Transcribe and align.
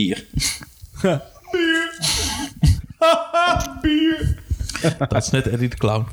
Bier. 0.00 0.26
Bier. 1.52 1.92
Bier. 3.80 4.36
Dat 4.98 5.22
is 5.22 5.30
net 5.30 5.46
Eddie 5.46 5.68
de 5.68 5.76
Clown. 5.76 6.06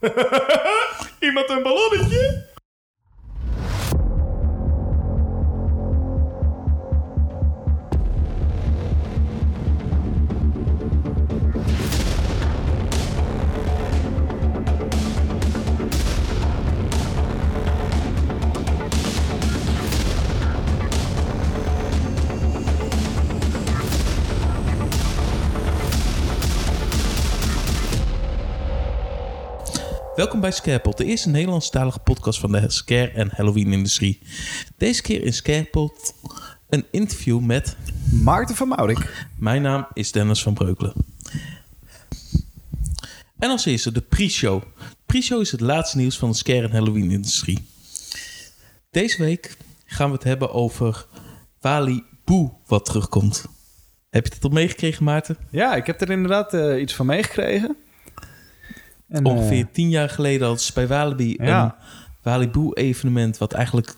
Iemand 1.26 1.50
een 1.50 1.62
ballonnetje? 1.62 2.23
Welkom 30.24 30.42
bij 30.42 30.52
Scarepot, 30.52 30.96
de 30.96 31.04
eerste 31.04 31.28
Nederlandstalige 31.28 31.98
podcast 31.98 32.40
van 32.40 32.52
de 32.52 32.70
scare- 32.70 33.10
en 33.10 33.30
Halloween-industrie. 33.34 34.18
Deze 34.76 35.02
keer 35.02 35.22
in 35.22 35.32
Scarepot 35.32 36.14
een 36.68 36.84
interview 36.90 37.40
met... 37.40 37.76
Maarten 38.22 38.56
van 38.56 38.68
Maurik. 38.68 39.26
Mijn 39.38 39.62
naam 39.62 39.86
is 39.92 40.12
Dennis 40.12 40.42
van 40.42 40.54
Breukelen. 40.54 40.94
En 43.38 43.50
als 43.50 43.64
eerste 43.64 43.92
de 43.92 44.00
pre-show. 44.00 44.62
Pre-show 45.06 45.40
is 45.40 45.50
het 45.50 45.60
laatste 45.60 45.96
nieuws 45.96 46.18
van 46.18 46.30
de 46.30 46.36
scare- 46.36 46.66
en 46.66 46.72
Halloween-industrie. 46.72 47.66
Deze 48.90 49.22
week 49.22 49.56
gaan 49.86 50.08
we 50.08 50.14
het 50.14 50.24
hebben 50.24 50.52
over 50.52 51.06
Wali 51.60 52.04
Boe 52.24 52.52
wat 52.66 52.84
terugkomt. 52.84 53.44
Heb 54.10 54.26
je 54.26 54.34
het 54.34 54.44
al 54.44 54.50
meegekregen, 54.50 55.04
Maarten? 55.04 55.36
Ja, 55.50 55.74
ik 55.74 55.86
heb 55.86 56.00
er 56.00 56.10
inderdaad 56.10 56.54
eh, 56.54 56.80
iets 56.80 56.94
van 56.94 57.06
meegekregen. 57.06 57.76
En, 59.08 59.24
Ongeveer 59.24 59.64
eh, 59.64 59.72
tien 59.72 59.88
jaar 59.88 60.08
geleden 60.08 60.46
hadden 60.46 60.64
ze 60.64 60.72
bij 60.74 60.86
Walibi 60.86 61.36
Ja. 61.40 61.64
een 61.64 61.72
Waliboe 62.22 62.74
evenement... 62.76 63.38
wat 63.38 63.52
eigenlijk 63.52 63.94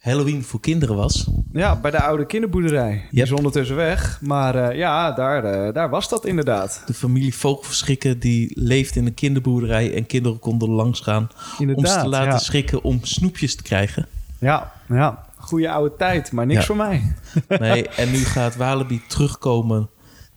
Halloween 0.00 0.44
voor 0.44 0.60
kinderen 0.60 0.96
was. 0.96 1.30
ja, 1.52 1.76
bij 1.80 1.90
de 1.90 2.00
oude 2.02 2.26
kinderboerderij. 2.26 3.06
Die 3.10 3.22
is 3.22 3.32
ondertussen 3.32 3.76
weg. 3.76 4.18
Maar 4.20 4.54
eh, 4.54 4.76
ja, 4.76 5.12
daar, 5.12 5.44
eh, 5.44 5.74
daar 5.74 5.90
was 5.90 6.08
dat 6.08 6.26
inderdaad. 6.26 6.82
De 6.86 6.94
familie 6.94 7.34
Vogelverschrikken 7.34 8.18
die 8.18 8.50
leefde 8.60 9.00
in 9.00 9.06
een 9.06 9.14
kinderboerderij... 9.14 9.94
en 9.94 10.06
kinderen 10.06 10.38
konden 10.38 10.68
langs 10.68 11.00
gaan 11.00 11.22
om 11.22 11.68
Inderdaad, 11.68 11.94
ze 11.94 12.00
te 12.00 12.08
laten 12.08 12.30
ja. 12.32 12.38
schrikken 12.38 12.82
om 12.82 12.98
snoepjes 13.02 13.56
te 13.56 13.62
krijgen. 13.62 14.06
Ja, 14.38 14.72
ja. 14.88 15.24
Goeie 15.36 15.70
oude 15.70 15.96
tijd, 15.96 16.32
maar 16.32 16.46
niks 16.46 16.60
Ja. 16.60 16.66
voor 16.66 16.76
mij. 16.76 17.12
Nee, 17.48 17.88
en 18.02 18.10
nu 18.10 18.18
gaat 18.18 18.56
Walibi 18.56 19.02
terugkomen 19.08 19.88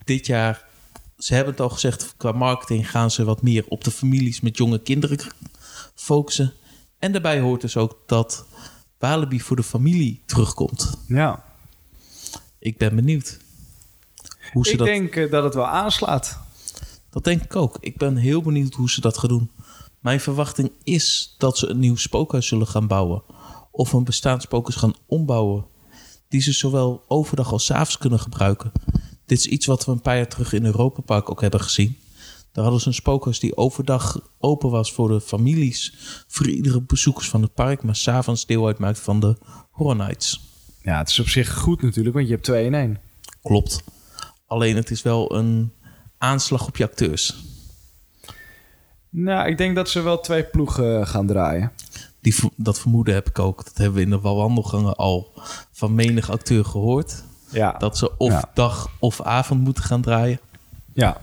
dit 0.03 0.25
jaar. 0.25 0.64
Ze 1.17 1.33
hebben 1.33 1.53
het 1.53 1.61
al 1.61 1.69
gezegd, 1.69 2.14
qua 2.17 2.31
marketing 2.31 2.89
gaan 2.89 3.11
ze 3.11 3.23
wat 3.23 3.42
meer 3.42 3.66
op 3.67 3.83
de 3.83 3.92
families 3.92 4.42
met 4.42 4.58
jonge 4.58 4.80
kinderen 4.80 5.19
focussen. 5.95 6.53
En 7.00 7.11
daarbij 7.11 7.39
hoort 7.39 7.61
dus 7.61 7.78
ook 7.78 7.97
dat 8.06 8.45
Walibi 8.97 9.41
voor 9.41 9.56
de 9.56 9.64
familie 9.64 10.22
terugkomt. 10.25 10.97
Ja. 11.08 11.44
Ik 12.59 12.78
ben 12.78 12.95
benieuwd. 12.95 13.39
Hoe 14.53 14.66
ze 14.66 14.72
Ik 14.72 14.78
dat, 14.78 14.88
denk 14.88 15.16
eh, 15.16 15.31
dat 15.31 15.44
het 15.44 15.53
wel 15.53 15.67
aanslaat. 15.67 16.39
dat 17.09 17.23
denk 17.23 17.44
ik 17.44 17.56
ook. 17.56 17.78
Ik 17.80 17.97
ben 17.97 18.16
heel 18.16 18.41
benieuwd 18.41 18.73
hoe 18.73 18.89
ze 18.89 19.02
dat 19.02 19.17
gaan 19.17 19.30
doen. 19.30 19.52
Mijn 20.00 20.19
verwachting 20.19 20.72
is 20.84 21.36
dat 21.38 21.58
ze 21.58 21.67
een 21.67 21.80
nieuw 21.80 21.95
spookhuis 21.95 22.47
zullen 22.47 22.67
gaan 22.67 22.88
bouwen. 22.88 23.23
Of 23.72 23.94
een 23.94 24.03
bestaand 24.03 24.41
spookhuis 24.41 24.75
gaan 24.75 24.95
ombouwen. 25.06 25.66
Die 26.28 26.41
ze 26.41 26.52
zowel 26.52 27.03
overdag 27.08 27.52
als 27.52 27.66
's 27.66 27.72
avonds 27.72 27.97
kunnen 27.97 28.19
gebruiken. 28.19 28.72
Dit 29.25 29.38
is 29.38 29.47
iets 29.47 29.66
wat 29.66 29.85
we 29.85 29.91
een 29.91 30.02
paar 30.02 30.16
jaar 30.16 30.27
terug 30.27 30.53
in 30.53 30.66
Europa 30.66 31.02
Park 31.02 31.29
ook 31.29 31.41
hebben 31.41 31.61
gezien. 31.61 31.97
Daar 32.52 32.63
hadden 32.63 32.81
ze 32.81 32.88
een 32.88 32.93
spookhuis 32.93 33.39
die 33.39 33.57
overdag 33.57 34.19
open 34.39 34.69
was 34.69 34.93
voor 34.93 35.07
de 35.07 35.22
families. 35.22 35.94
Voor 36.28 36.47
iedere 36.47 36.81
bezoekers 36.81 37.29
van 37.29 37.41
het 37.41 37.53
park. 37.53 37.83
Maar 37.83 37.95
s'avonds 37.95 38.45
deel 38.45 38.67
uitmaakt 38.67 39.00
van 39.00 39.19
de 39.19 39.38
Horror 39.72 39.95
Nights. 39.95 40.41
Ja, 40.81 40.97
het 40.97 41.09
is 41.09 41.19
op 41.19 41.28
zich 41.28 41.53
goed 41.53 41.81
natuurlijk, 41.81 42.16
want 42.16 42.28
je 42.28 42.33
hebt 42.33 42.45
twee 42.45 42.66
in 42.66 42.73
één. 42.73 43.00
Klopt. 43.41 43.83
Alleen 44.47 44.75
het 44.75 44.91
is 44.91 45.01
wel 45.01 45.35
een 45.35 45.72
aanslag 46.17 46.67
op 46.67 46.78
je 46.78 46.83
acteurs. 46.83 47.35
Nou, 49.09 49.47
ik 49.47 49.57
denk 49.57 49.75
dat 49.75 49.89
ze 49.89 50.01
wel 50.01 50.19
twee 50.19 50.44
ploegen 50.44 51.00
eh, 51.00 51.07
gaan 51.07 51.28
draaien. 51.28 51.72
Die, 52.22 52.35
dat 52.56 52.79
vermoeden 52.79 53.13
heb 53.13 53.28
ik 53.28 53.39
ook. 53.39 53.63
Dat 53.63 53.78
hebben 53.78 53.95
we 53.95 54.01
in 54.01 54.09
de 54.09 54.19
wandelgangen 54.19 54.95
al 54.95 55.31
van 55.72 55.95
menig 55.95 56.29
acteur 56.29 56.66
gehoord. 56.66 57.23
Ja, 57.53 57.72
Dat 57.78 57.97
ze 57.97 58.18
of 58.18 58.31
Ja. 58.31 58.50
dag 58.53 58.90
of 59.00 59.22
avond 59.22 59.62
moeten 59.64 59.84
gaan 59.84 60.02
draaien. 60.02 60.40
ja. 60.94 61.18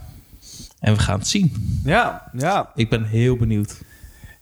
En 0.81 0.93
we 0.95 0.99
gaan 1.01 1.19
het 1.19 1.29
zien. 1.29 1.81
Ja, 1.85 2.31
ja. 2.33 2.71
Ik 2.75 2.91
ben 2.91 3.05
heel 3.05 3.37
benieuwd. 3.37 3.81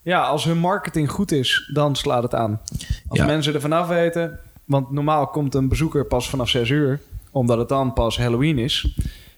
ja, 0.02 0.22
als 0.22 0.44
hun 0.44 0.58
marketing 0.58 1.10
goed 1.10 1.32
is, 1.32 1.70
dan 1.72 1.96
slaat 1.96 2.22
het 2.22 2.34
aan. 2.34 2.60
Als 3.08 3.18
Ja. 3.18 3.24
mensen 3.26 3.54
er 3.54 3.60
vanaf 3.60 3.88
weten, 3.88 4.38
want 4.64 4.90
normaal 4.90 5.26
komt 5.26 5.54
een 5.54 5.68
bezoeker 5.68 6.06
pas 6.06 6.30
vanaf 6.30 6.48
6 6.48 6.68
uur, 6.70 7.00
omdat 7.30 7.58
het 7.58 7.68
dan 7.68 7.92
pas 7.92 8.18
Halloween 8.18 8.58
is. 8.58 8.96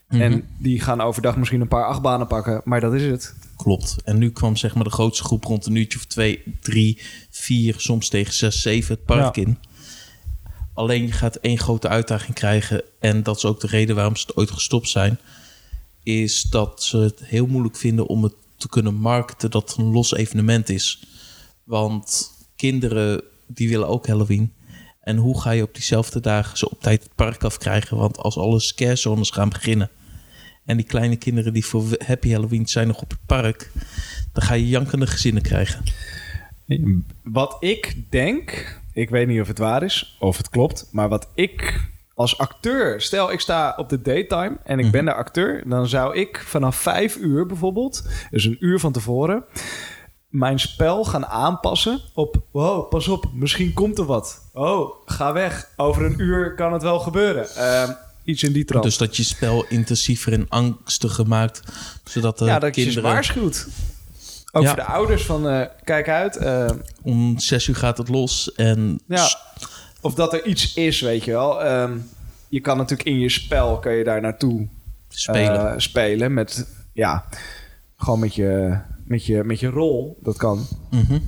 Mhm. 0.09 0.21
En 0.23 0.45
die 0.59 0.81
gaan 0.81 1.01
overdag 1.01 1.37
misschien 1.37 1.61
een 1.61 1.69
paar 1.69 1.85
achtbanen 1.87 2.27
pakken, 2.27 2.61
maar 2.65 2.81
dat 2.81 2.95
is 2.95 3.03
het. 3.03 3.35
Klopt. 3.57 3.97
En 4.05 4.19
nu 4.19 4.31
kwam 4.31 4.57
zeg 4.57 4.75
maar 4.75 4.85
de 4.85 4.91
grootste 4.91 5.25
groep 5.25 5.45
rond 5.45 5.67
een 5.67 5.75
uurtje 5.77 5.99
of 5.99 6.05
twee, 6.05 6.43
drie, 6.61 6.99
vier, 7.31 7.75
soms 7.79 8.09
tegen 8.09 8.33
zes, 8.35 8.63
zeven 8.63 8.95
het 8.95 9.05
park 9.05 9.37
Ja. 9.37 9.43
in. 9.43 9.59
Alleen 10.81 11.07
je 11.07 11.13
gaat 11.13 11.37
één 11.37 11.59
grote 11.59 11.89
uitdaging 11.89 12.35
krijgen. 12.35 12.83
En 12.99 13.23
dat 13.23 13.37
is 13.37 13.45
ook 13.45 13.61
de 13.61 13.67
reden 13.67 13.95
waarom 13.95 14.17
ze 14.17 14.27
het 14.27 14.37
ooit 14.37 14.51
gestopt 14.51 14.89
zijn. 14.89 15.19
Is 16.03 16.43
dat 16.43 16.83
ze 16.83 16.97
het 16.97 17.25
heel 17.25 17.47
moeilijk 17.47 17.77
vinden 17.77 18.07
om 18.07 18.23
het 18.23 18.35
te 18.57 18.69
kunnen 18.69 18.95
marketen 18.95 19.51
dat 19.51 19.69
het 19.69 19.79
een 19.79 19.93
los 19.93 20.15
evenement 20.15 20.69
is. 20.69 21.03
Want 21.65 22.33
kinderen 22.57 23.23
die 23.47 23.69
willen 23.69 23.89
ook 23.89 24.07
Halloween. 24.07 24.53
En 25.01 25.17
hoe 25.17 25.41
ga 25.41 25.51
je 25.51 25.63
op 25.63 25.75
diezelfde 25.75 26.21
dagen 26.21 26.59
ze 26.59 26.71
op 26.71 26.83
tijd 26.83 27.03
het 27.03 27.15
park 27.15 27.45
afkrijgen? 27.45 27.97
Want 27.97 28.19
als 28.19 28.37
alle 28.37 28.61
scarezones 28.61 29.31
gaan 29.31 29.49
beginnen 29.49 29.91
en 30.65 30.77
die 30.77 30.87
kleine 30.87 31.17
kinderen 31.17 31.53
die 31.53 31.65
voor 31.65 31.85
Happy 32.07 32.31
Halloween 32.31 32.67
zijn 32.67 32.87
nog 32.87 33.03
op 33.03 33.11
het 33.11 33.27
park, 33.27 33.73
dan 34.33 34.43
ga 34.43 34.55
je 34.55 34.69
jankende 34.69 35.07
gezinnen 35.07 35.43
krijgen. 35.43 35.83
Wat 37.23 37.57
ik 37.61 37.97
denk, 38.11 38.81
ik 38.93 39.11
weet 39.11 39.27
niet 39.27 39.41
of 39.41 39.47
het 39.47 39.59
waar 39.59 39.83
is 39.83 40.17
of 40.19 40.37
het 40.37 40.49
klopt, 40.49 40.89
maar 40.93 41.09
wat 41.09 41.29
ik 41.35 41.89
als 42.15 42.39
acteur, 42.39 43.01
stel 43.01 43.33
ik 43.33 43.41
sta 43.41 43.75
op 43.77 43.89
de 43.89 44.01
daytime 44.01 44.57
en 44.65 44.79
ik 44.79 44.91
ben 44.91 45.05
de 45.05 45.15
acteur, 45.15 45.69
dan 45.69 45.89
zou 45.89 46.17
ik 46.17 46.43
vanaf 46.47 46.77
vijf 46.77 47.17
uur 47.17 47.47
bijvoorbeeld, 47.47 48.09
dus 48.31 48.45
een 48.45 48.57
uur 48.61 48.81
van 48.81 48.93
tevoren, 48.93 49.45
mijn 50.29 50.59
spel 50.59 51.05
gaan 51.05 51.27
aanpassen 51.27 52.01
op, 52.15 52.43
wow, 52.51 52.89
pas 52.89 53.09
op, 53.09 53.31
misschien 53.33 53.73
komt 53.73 53.99
er 53.99 54.05
wat. 54.05 54.51
Oh, 54.53 54.91
ga 55.05 55.33
weg, 55.33 55.69
over 55.77 56.05
een 56.05 56.21
uur 56.21 56.55
kan 56.55 56.73
het 56.73 56.83
wel 56.83 56.99
gebeuren. 56.99 57.49
Ehm, 57.55 57.93
iets 58.25 58.43
in 58.43 58.53
die 58.53 58.65
trant. 58.65 58.85
Dus 58.85 58.99
dat 58.99 59.17
je 59.17 59.23
spel 59.23 59.65
intensiever 59.69 60.33
en 60.33 60.47
angstiger 60.49 61.27
maakt, 61.27 61.63
zodat 62.05 62.39
de 62.39 62.45
ja, 62.45 62.59
dat 62.59 62.75
je 62.75 62.83
kinderen 62.83 63.13
waarschuwt. 63.13 63.69
Ook 64.53 64.63
Ja. 64.63 64.69
voor 64.69 64.77
de 64.79 64.85
ouders 64.85 65.25
van, 65.25 65.49
eh, 65.49 65.67
kijk 65.85 66.09
uit, 66.09 66.37
eh, 66.37 66.71
om 67.03 67.39
zes 67.39 67.67
uur 67.67 67.77
gaat 67.77 67.99
het 67.99 68.09
los 68.09 68.53
en 68.55 69.01
Ja. 69.07 69.29
Of 70.01 70.15
dat 70.15 70.33
er 70.33 70.45
iets 70.47 70.75
is, 70.75 71.01
weet 71.01 71.25
je 71.25 71.31
wel. 71.31 71.63
Ehm, 71.65 71.93
je 72.49 72.61
kan 72.61 72.77
natuurlijk 72.77 73.09
in 73.09 73.19
je 73.19 73.29
spel, 73.29 73.79
kan 73.79 73.93
je 73.93 74.05
daar 74.05 74.21
naartoe 74.21 74.69
spelen. 75.09 75.73
eh, 75.73 75.75
spelen. 75.77 76.35
Met, 76.35 76.67
ja, 76.93 77.25
gewoon 77.97 78.19
met 78.19 78.35
je, 78.35 78.79
met, 79.05 79.27
je, 79.27 79.45
met 79.45 79.61
je 79.61 79.69
rol. 79.69 80.19
Dat 80.23 80.37
kan. 80.37 80.67
Mhm. 80.91 81.19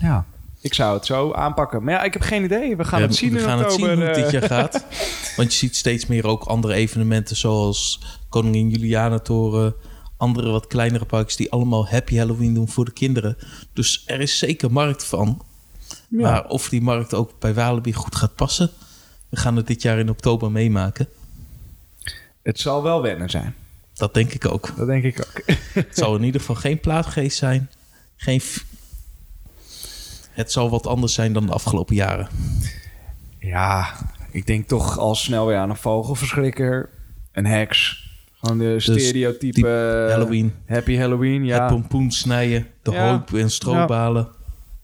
Ja. 0.00 0.24
Ik 0.60 0.74
zou 0.74 0.94
het 0.96 1.06
zo 1.06 1.32
aanpakken. 1.32 1.84
Maar 1.84 1.94
ja, 1.94 2.02
ik 2.02 2.12
heb 2.12 2.22
geen 2.22 2.44
idee. 2.44 2.76
We 2.76 2.84
gaan 2.84 3.00
Ja, 3.00 3.06
het 3.06 3.16
zien 3.16 3.32
we 3.32 3.38
in 3.38 3.44
gaan 3.44 3.58
het 3.58 3.72
zien 3.72 3.90
hoe 3.94 4.04
het 4.04 4.14
dit 4.14 4.30
jaar 4.30 4.42
gaat. 4.42 4.84
Want 5.36 5.52
je 5.52 5.58
ziet 5.58 5.76
steeds 5.76 6.06
meer 6.06 6.26
ook 6.26 6.42
andere 6.44 6.74
evenementen 6.74 7.36
zoals 7.36 8.00
Koningin 8.28 8.68
Julianatoren, 8.68 9.74
andere 10.18 10.50
wat 10.50 10.66
kleinere 10.66 11.04
parks 11.04 11.36
die 11.36 11.50
allemaal 11.50 11.88
Happy 11.88 12.16
Halloween 12.16 12.54
doen 12.54 12.68
voor 12.68 12.84
de 12.84 12.92
kinderen. 12.92 13.36
Dus 13.72 14.02
er 14.06 14.20
is 14.20 14.38
zeker 14.38 14.72
markt 14.72 15.04
van. 15.04 15.42
Ja. 16.08 16.20
Maar 16.20 16.46
of 16.46 16.68
die 16.68 16.82
markt 16.82 17.14
ook 17.14 17.38
bij 17.38 17.54
Walibi 17.54 17.92
goed 17.92 18.16
gaat 18.16 18.34
passen, 18.34 18.70
we 19.28 19.36
gaan 19.36 19.56
het 19.56 19.66
dit 19.66 19.82
jaar 19.82 19.98
in 19.98 20.10
oktober 20.10 20.50
meemaken. 20.50 21.08
Het 22.42 22.60
zal 22.60 22.82
wel 22.82 23.02
wennen 23.02 23.30
zijn. 23.30 23.54
Dat 23.94 24.14
denk 24.14 24.32
ik 24.32 24.44
ook. 24.44 24.72
Dat 24.76 24.86
denk 24.86 25.04
ik 25.04 25.20
ook. 25.20 25.42
Het 25.74 25.96
zal 25.96 26.16
in 26.16 26.22
ieder 26.22 26.40
geval 26.40 26.56
geen 26.56 26.80
plaatgeest 26.80 27.38
zijn. 27.38 27.70
Geen 28.16 28.40
het 30.38 30.52
zal 30.52 30.70
wat 30.70 30.86
anders 30.86 31.14
zijn 31.14 31.32
dan 31.32 31.46
de 31.46 31.52
afgelopen 31.52 31.94
jaren. 31.94 32.28
ja, 33.38 33.94
ik 34.30 34.46
denk 34.46 34.68
toch 34.68 34.98
al 34.98 35.14
snel 35.14 35.46
weer 35.46 35.56
aan 35.56 35.70
een 35.70 35.76
vogelverschrikker. 35.76 36.90
Een 37.32 37.46
heks. 37.46 38.07
Gewoon 38.40 38.58
de 38.58 38.80
stereotype... 38.80 39.52
type 39.54 40.06
Halloween. 40.10 40.52
Happy 40.66 40.96
Halloween, 40.96 41.44
ja. 41.44 41.60
Het 41.62 41.72
pompoen 41.72 42.10
snijden, 42.10 42.66
de 42.82 42.90
Ja. 42.90 43.10
hoop 43.10 43.32
en 43.34 43.50
strobalen. 43.50 44.28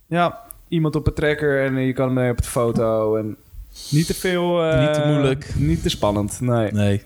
Ja, 0.06 0.40
iemand 0.68 0.96
op 0.96 1.06
een 1.06 1.14
trekker 1.14 1.64
en 1.64 1.74
je 1.76 1.92
kan 1.92 2.04
hem 2.06 2.14
mee 2.14 2.30
op 2.30 2.36
de 2.36 2.48
foto. 2.48 3.16
En 3.16 3.36
Niet 3.90 4.06
te 4.06 4.14
veel... 4.14 4.62
eh, 4.64 4.80
Niet 4.80 4.94
te 4.94 5.02
moeilijk. 5.06 5.54
Niet 5.56 5.82
te 5.82 5.88
spannend, 5.88 6.40
nee. 6.40 6.72
Nee. 6.72 7.02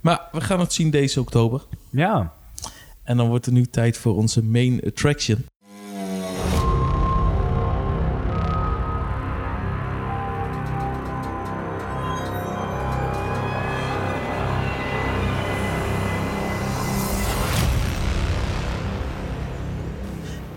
Maar 0.00 0.20
we 0.32 0.40
gaan 0.40 0.60
het 0.60 0.72
zien 0.72 0.90
deze 0.90 1.20
oktober. 1.20 1.62
Ja. 1.90 2.32
En 3.02 3.16
dan 3.16 3.28
wordt 3.28 3.46
er 3.46 3.52
nu 3.52 3.64
tijd 3.66 3.96
voor 3.98 4.16
onze 4.16 4.42
main 4.44 4.80
attraction. 4.86 5.44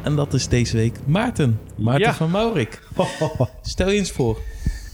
En 0.05 0.15
dat 0.15 0.33
is 0.33 0.47
deze 0.47 0.77
week 0.77 0.95
Maarten. 1.05 1.59
Maarten 1.77 2.07
Ja. 2.07 2.13
van 2.13 2.31
Maurik. 2.31 2.81
Stel 3.61 3.89
je 3.89 3.97
eens 3.97 4.11
voor. 4.11 4.39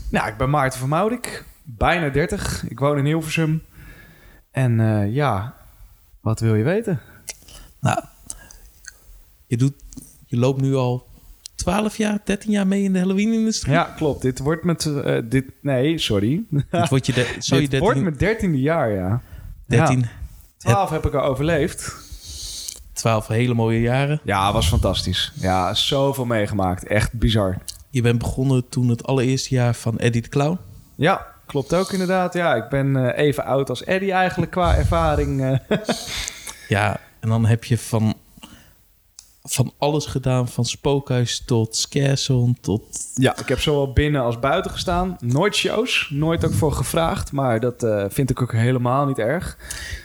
Nou, 0.10 0.28
ik 0.28 0.38
ben 0.38 0.50
Maarten 0.50 0.80
van 0.80 0.90
Maurik. 0.90 1.46
Bijna 1.64 2.10
30. 2.10 2.64
Ik 2.70 2.80
woon 2.80 2.98
in 2.98 3.06
Hilversum. 3.06 3.64
En 4.52 4.80
eh, 4.80 5.14
ja, 5.14 5.56
wat 6.22 6.40
wil 6.40 6.56
je 6.56 6.64
weten? 6.64 7.00
Nou, 7.80 8.04
je, 9.48 9.58
doet, 9.58 9.74
je 10.26 10.38
loopt 10.38 10.62
nu 10.62 10.76
al 10.76 11.08
12 11.56 11.98
jaar, 11.98 12.20
13 12.24 12.52
jaar 12.52 12.68
mee 12.68 12.84
in 12.84 12.94
de 12.94 13.00
Halloween-industrie. 13.00 13.74
Ja, 13.74 13.84
klopt. 13.84 14.22
Dit 14.22 14.40
wordt 14.40 14.64
met... 14.64 14.86
eh, 14.86 15.22
dit, 15.30 15.46
nee, 15.62 15.98
sorry. 15.98 16.44
Dit 16.50 16.90
wordt 16.90 17.06
je, 17.06 17.14
de, 17.14 17.36
zou 17.40 17.62
je 17.62 17.70
dit 17.70 17.80
13, 17.80 17.80
wordt 17.80 18.02
mijn 18.02 18.18
dertiende 18.18 18.60
jaar, 18.62 18.92
ja. 18.92 19.22
13 19.66 20.00
Ja, 20.00 20.08
12 20.58 20.90
heb 20.90 21.06
ik 21.06 21.14
al 21.14 21.24
overleefd. 21.24 22.10
12 23.02 23.28
hele 23.28 23.54
mooie 23.54 23.82
jaren. 23.82 24.20
Ja, 24.24 24.54
was 24.54 24.68
fantastisch. 24.68 25.32
Ja, 25.36 25.74
zoveel 25.74 26.26
meegemaakt. 26.26 26.86
Echt 26.88 27.14
bizar. 27.14 27.58
Je 27.90 28.02
bent 28.02 28.18
begonnen 28.18 28.70
toen 28.70 28.88
het 28.90 29.04
allereerste 29.06 29.56
jaar 29.56 29.76
van 29.76 29.98
Eddie 30.00 30.22
de 30.22 30.28
Clown. 30.30 30.58
Ja, 30.96 31.26
klopt 31.46 31.74
ook 31.74 31.92
inderdaad. 31.92 32.34
Ja, 32.34 32.56
ik 32.56 32.70
ben 32.70 32.96
eh, 33.16 33.26
even 33.26 33.46
oud 33.46 33.70
als 33.70 33.84
Eddie 33.84 34.12
eigenlijk 34.12 34.52
qua 34.52 34.76
ervaring. 34.76 35.42
eh. 35.42 35.78
Ja, 36.68 37.00
en 37.20 37.30
dan 37.30 37.46
heb 37.46 37.64
je 37.64 37.78
van, 37.78 38.14
van 39.44 39.74
alles 39.78 40.06
gedaan. 40.06 40.48
Van 40.48 40.66
spookhuis 40.66 41.44
tot 41.46 41.76
scarezone 41.76 42.54
tot... 42.62 42.84
ja, 43.16 43.38
ik 43.38 43.48
heb 43.48 43.60
zowel 43.60 43.94
binnen 43.94 44.22
als 44.22 44.40
buiten 44.40 44.72
gestaan. 44.72 45.18
Nooit 45.20 45.56
shows, 45.56 46.08
nooit 46.14 46.46
ook 46.46 46.54
voor 46.54 46.72
gevraagd. 46.72 47.32
Maar 47.32 47.60
dat 47.60 47.84
eh, 47.84 48.06
vind 48.10 48.30
ik 48.30 48.42
ook 48.42 48.52
helemaal 48.54 49.06
niet 49.06 49.20
erg. 49.20 49.58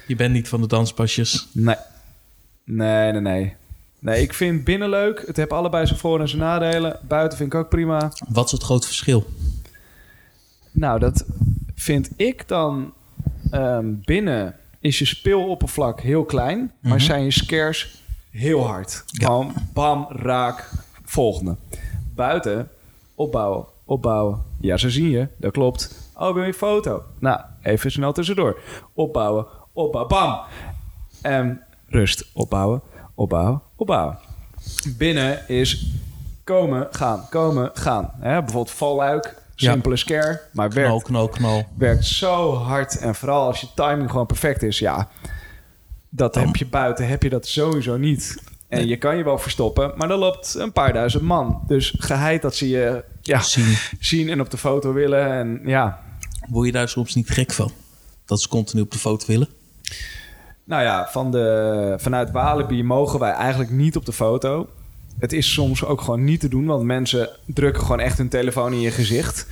Je 0.07 0.17
bent 0.17 0.33
niet 0.33 0.49
van 0.49 0.61
de 0.61 0.67
danspasjes. 0.67 1.49
Nee. 1.53 1.77
Nee, 2.67 3.13
nee, 3.13 3.21
nee. 3.21 3.55
Nee, 3.99 4.23
ik 4.23 4.33
vind 4.33 4.65
binnen 4.65 4.89
leuk. 4.89 5.23
Het 5.27 5.37
heeft 5.37 5.51
allebei 5.51 5.87
zijn 5.87 5.99
voor- 5.99 6.21
en 6.21 6.29
zijn 6.29 6.41
nadelen. 6.43 6.99
Buiten 7.03 7.39
vind 7.39 7.53
ik 7.53 7.59
ook 7.59 7.69
prima. 7.69 8.13
Wat 8.29 8.45
is 8.47 8.53
het 8.53 8.63
groot 8.63 8.85
verschil? 8.87 9.27
Nou, 10.73 10.99
dat 10.99 11.25
vind 11.75 12.11
ik 12.17 12.49
dan... 12.49 12.93
ehm, 13.51 13.87
binnen 14.05 14.55
is 14.81 14.99
je 14.99 15.05
speeloppervlak 15.05 16.01
heel 16.01 16.25
klein... 16.25 16.73
maar 16.81 16.93
Mhm. 16.93 17.01
zijn 17.05 17.25
je 17.25 17.31
scares 17.31 18.03
heel 18.31 18.67
hard. 18.67 19.03
Ja. 19.07 19.27
Gewoon 19.27 19.53
bam, 19.73 20.07
raak, 20.11 20.71
volgende. 21.05 21.57
Buiten, 22.15 22.69
opbouwen, 23.15 23.65
opbouwen. 23.85 24.43
Ja, 24.61 24.77
zo 24.77 24.89
zie 24.89 25.11
je, 25.11 25.29
dat 25.37 25.53
klopt. 25.53 26.11
Oh, 26.15 26.33
wil 26.33 26.43
je 26.43 26.49
een 26.49 26.55
foto? 26.55 27.03
Nou, 27.19 27.41
even 27.63 27.91
snel 27.91 28.13
tussendoor. 28.13 28.61
Opbouwen, 28.95 29.47
opbouwen, 29.73 30.09
bam! 30.15 30.41
En 31.23 31.61
rust, 31.87 32.25
opbouwen, 32.33 32.83
opbouwen, 33.15 33.63
opbouwen. 33.77 34.19
Binnen 34.99 35.49
is 35.49 35.87
komen, 36.45 36.89
gaan, 36.91 37.27
komen, 37.31 37.71
gaan. 37.75 38.11
Hè, 38.21 38.39
bijvoorbeeld 38.39 38.71
valluik, 38.71 39.43
Ja. 39.55 39.71
simpele 39.73 39.97
scare, 39.97 40.41
maar 40.53 40.71
werkt 40.71 41.03
knal, 41.03 41.29
knal. 41.29 41.67
werkt 41.79 42.05
zo 42.05 42.55
hard. 42.55 42.99
En 42.99 43.15
vooral 43.15 43.47
als 43.47 43.61
je 43.61 43.67
timing 43.75 44.11
gewoon 44.11 44.27
perfect 44.27 44.63
is, 44.63 44.79
ja. 44.79 45.09
Dat 46.09 46.35
heb 46.35 46.57
je 46.57 46.67
buiten, 46.67 47.09
heb 47.09 47.23
je 47.23 47.29
dat 47.29 47.47
sowieso 47.47 47.97
niet. 47.97 48.43
En 48.69 48.79
Nee. 48.79 48.87
je 48.89 48.97
kan 48.97 49.17
je 49.17 49.25
wel 49.25 49.39
verstoppen, 49.39 49.93
maar 49.97 50.09
dan 50.09 50.19
loopt 50.19 50.55
een 50.55 50.73
paar 50.73 50.93
duizend 50.93 51.23
man. 51.23 51.63
Dus 51.67 51.95
geheid 51.99 52.43
dat 52.43 52.55
ze 52.55 52.69
je 52.69 53.05
ja, 53.23 53.41
Zien. 53.41 53.77
zien 54.01 54.29
en 54.29 54.41
op 54.41 54.51
de 54.51 54.57
foto 54.57 54.93
willen. 54.93 55.33
En 55.33 55.61
ja, 55.65 56.05
Word 56.49 56.67
je 56.67 56.73
daar 56.73 56.89
soms 56.89 57.15
niet 57.15 57.31
gek 57.31 57.53
van? 57.53 57.73
Dat 58.25 58.41
ze 58.41 58.49
continu 58.49 58.83
op 58.83 58.91
de 58.91 58.99
foto 58.99 59.27
willen? 59.27 59.49
Nou 60.67 60.83
ja, 60.83 61.09
van 61.11 61.31
de, 61.31 61.95
vanuit 61.99 62.31
Walibi 62.31 62.85
mogen 62.85 63.19
wij 63.21 63.33
eigenlijk 63.33 63.71
niet 63.71 63.97
op 63.97 64.05
de 64.05 64.13
foto. 64.13 64.69
Het 65.19 65.33
is 65.33 65.53
soms 65.53 65.85
ook 65.85 66.01
gewoon 66.01 66.25
niet 66.25 66.41
te 66.41 66.49
doen, 66.49 66.67
want 66.67 66.83
mensen 66.85 67.29
drukken 67.47 67.83
gewoon 67.83 68.01
echt 68.01 68.19
hun 68.19 68.29
telefoon 68.29 68.73
in 68.73 68.81
je 68.81 68.91
gezicht. 68.91 69.47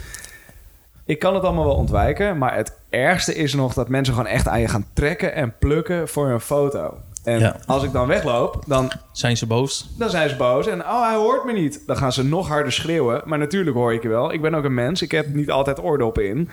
Ik 1.04 1.18
kan 1.18 1.34
het 1.34 1.42
allemaal 1.44 1.64
wel 1.64 1.74
ontwijken, 1.74 2.38
maar 2.38 2.54
het 2.56 2.72
ergste 2.90 3.34
is 3.34 3.54
nog 3.54 3.74
dat 3.74 3.88
mensen 3.88 4.14
gewoon 4.14 4.28
echt 4.28 4.48
aan 4.48 4.60
je 4.60 4.68
gaan 4.68 4.86
trekken 4.92 5.34
en 5.34 5.54
plukken 5.58 6.08
voor 6.08 6.28
een 6.30 6.40
foto. 6.40 6.94
En 7.24 7.38
Ja. 7.40 7.56
als 7.66 7.82
ik 7.82 7.92
dan 7.92 8.06
wegloop, 8.06 8.62
dan, 8.66 8.90
Zijn 9.12 9.36
ze 9.36 9.46
boos? 9.46 9.90
dan 9.98 10.10
zijn 10.10 10.28
ze 10.28 10.36
boos 10.36 10.66
en 10.66 10.80
oh, 10.80 11.02
hij 11.06 11.14
hoort 11.16 11.44
me 11.44 11.52
niet. 11.52 11.82
Dan 11.86 11.96
gaan 11.96 12.12
ze 12.12 12.24
nog 12.24 12.48
harder 12.48 12.72
schreeuwen, 12.72 13.22
maar 13.24 13.38
natuurlijk 13.38 13.76
hoor 13.76 13.92
ik 13.94 14.02
je 14.02 14.08
wel. 14.08 14.32
Ik 14.32 14.40
ben 14.42 14.54
ook 14.54 14.64
een 14.64 14.74
mens, 14.74 15.02
ik 15.02 15.10
heb 15.10 15.34
niet 15.34 15.50
altijd 15.50 15.82
oordoppen 15.82 16.28
in. 16.28 16.48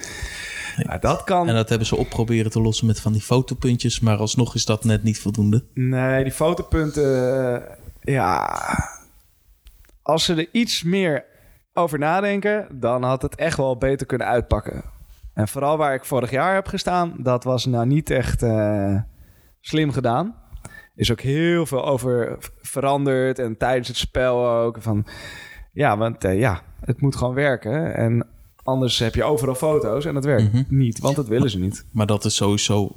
Maar 0.85 0.99
dat 0.99 1.23
kan... 1.23 1.47
En 1.47 1.55
dat 1.55 1.69
hebben 1.69 1.87
ze 1.87 1.95
op 1.95 2.09
proberen 2.09 2.51
te 2.51 2.61
lossen 2.61 2.87
met 2.87 2.99
van 2.99 3.11
die 3.13 3.21
fotopuntjes. 3.21 3.99
Maar 3.99 4.17
alsnog 4.17 4.55
is 4.55 4.65
dat 4.65 4.83
net 4.83 5.03
niet 5.03 5.19
voldoende. 5.19 5.63
Nee, 5.73 6.23
die 6.23 6.33
fotopunten, 6.33 7.63
eh, 7.63 7.75
ja. 8.01 8.59
Als 10.01 10.23
ze 10.23 10.35
er 10.35 10.49
iets 10.51 10.83
meer 10.83 11.25
over 11.73 11.99
nadenken, 11.99 12.67
dan 12.71 13.03
had 13.03 13.21
het 13.21 13.35
echt 13.35 13.57
wel 13.57 13.77
beter 13.77 14.07
kunnen 14.07 14.27
uitpakken. 14.27 14.83
En 15.33 15.47
vooral 15.47 15.77
waar 15.77 15.93
ik 15.93 16.05
vorig 16.05 16.31
jaar 16.31 16.53
heb 16.53 16.67
gestaan, 16.67 17.13
dat 17.17 17.43
was 17.43 17.65
nou 17.65 17.85
niet 17.85 18.09
echt 18.09 18.43
eh, 18.43 18.95
slim 19.59 19.91
gedaan. 19.91 20.35
Is 20.95 21.11
ook 21.11 21.21
heel 21.21 21.65
veel 21.65 21.85
over 21.85 22.37
veranderd 22.61 23.39
en 23.39 23.57
tijdens 23.57 23.87
het 23.87 23.97
spel 23.97 24.49
ook. 24.49 24.81
Van, 24.81 25.05
ja, 25.73 25.97
want 25.97 26.23
eh, 26.23 26.39
ja, 26.39 26.61
het 26.79 27.01
moet 27.01 27.15
gewoon 27.15 27.33
werken. 27.33 27.95
En 27.95 28.27
anders 28.71 28.99
heb 28.99 29.15
je 29.15 29.23
overal 29.23 29.55
foto's 29.55 30.05
en 30.05 30.13
dat 30.13 30.25
werkt 30.25 30.53
Mhm. 30.53 30.63
niet, 30.67 30.99
want 30.99 31.15
dat 31.15 31.27
willen 31.27 31.49
ze 31.49 31.59
niet. 31.59 31.85
Maar 31.91 32.05
dat 32.05 32.25
is 32.25 32.35
sowieso... 32.35 32.91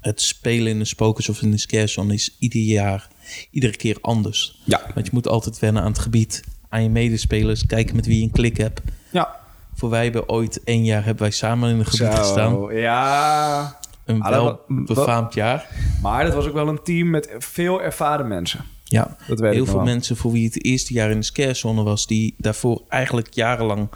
Het 0.00 0.20
spelen 0.20 0.72
in 0.72 0.80
een 0.80 0.86
spookhuis 0.86 1.28
of 1.28 1.42
in 1.42 1.52
een 1.52 1.58
scarezone 1.58 2.14
is 2.14 2.36
ieder 2.38 2.60
jaar, 2.60 3.08
iedere 3.50 3.76
keer 3.76 3.96
anders. 4.00 4.60
Ja. 4.64 4.80
Want 4.94 5.06
je 5.06 5.12
moet 5.14 5.28
altijd 5.28 5.58
wennen 5.58 5.82
aan 5.82 5.88
het 5.90 5.98
gebied, 5.98 6.44
aan 6.68 6.82
je 6.82 6.88
medespelers, 6.90 7.66
kijken 7.66 7.96
met 7.96 8.06
wie 8.06 8.16
je 8.16 8.22
een 8.22 8.30
klik 8.30 8.56
hebt. 8.56 8.80
Ja. 9.12 9.36
Voor 9.74 9.90
wij 9.90 10.02
hebben 10.04 10.28
ooit 10.28 10.60
één 10.64 10.84
jaar 10.84 11.04
hebben 11.04 11.22
wij 11.22 11.30
samen 11.30 11.70
in 11.70 11.78
een 11.78 11.86
gebied 11.86 12.14
gestaan. 12.14 12.74
Ja. 12.74 13.78
Een 14.04 14.22
Ah, 14.22 14.30
wel 14.30 14.60
befaamd 14.68 15.34
jaar. 15.34 15.68
Maar 16.02 16.24
dat 16.24 16.34
was 16.34 16.46
ook 16.46 16.52
wel 16.54 16.68
een 16.68 16.82
team 16.82 17.10
met 17.10 17.34
veel 17.38 17.82
ervaren 17.82 18.28
mensen. 18.28 18.64
Ja, 18.84 19.16
Dat 19.28 19.40
weet 19.40 19.54
heel 19.54 19.64
veel 19.66 19.74
wel. 19.74 19.84
mensen 19.84 20.16
voor 20.16 20.32
wie 20.32 20.44
het 20.44 20.64
eerste 20.64 20.92
jaar 20.92 21.10
in 21.10 21.18
de 21.18 21.24
scarezone 21.24 21.82
was... 21.82 22.06
die 22.06 22.34
daarvoor 22.38 22.82
eigenlijk 22.88 23.34
jarenlang 23.34 23.88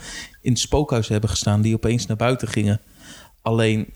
in 0.44 0.50
het 0.50 0.60
spookhuis 0.60 1.08
hebben 1.08 1.30
gestaan... 1.30 1.60
die 1.60 1.74
opeens 1.74 2.06
naar 2.06 2.16
buiten 2.16 2.48
gingen. 2.48 2.80
Alleen 3.42 3.92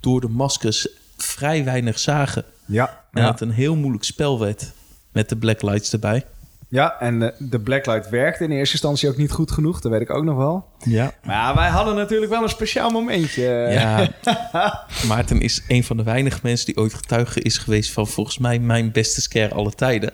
door 0.00 0.20
de 0.20 0.28
maskers 0.28 0.88
vrij 1.16 1.64
weinig 1.64 1.98
zagen. 1.98 2.44
Ja. 2.64 3.04
En 3.12 3.22
Ja, 3.22 3.30
het 3.30 3.40
een 3.40 3.50
heel 3.50 3.76
moeilijk 3.76 4.04
spel 4.04 4.38
werd 4.40 4.72
met 5.12 5.28
de 5.28 5.36
blacklights 5.36 5.92
erbij. 5.92 6.24
ja 6.68 7.00
en 7.00 7.34
de, 7.38 7.60
blacklight 7.60 8.08
werkte 8.08 8.44
in 8.44 8.50
eerste 8.50 8.72
instantie 8.72 9.08
ook 9.08 9.16
niet 9.16 9.30
goed 9.30 9.50
genoeg. 9.50 9.80
Dat 9.80 9.92
weet 9.92 10.00
ik 10.00 10.10
ook 10.10 10.24
nog 10.24 10.36
wel. 10.36 10.68
Ja. 10.84 11.12
Maar 11.22 11.54
wij 11.54 11.68
hadden 11.68 11.94
natuurlijk 11.94 12.30
wel 12.30 12.42
een 12.42 12.48
speciaal 12.48 12.90
momentje. 12.90 13.42
Ja, 13.70 14.10
Maarten 15.08 15.40
is 15.40 15.62
een 15.68 15.84
van 15.84 15.96
de 15.96 16.02
weinige 16.02 16.40
mensen 16.42 16.66
die 16.66 16.76
ooit 16.76 16.94
getuige 16.94 17.40
is 17.40 17.58
geweest 17.58 17.92
van 17.92 18.06
volgens 18.06 18.38
mij 18.38 18.58
mijn 18.58 18.92
beste 18.92 19.20
scare 19.20 19.54
alle 19.54 19.72
tijden. 19.72 20.12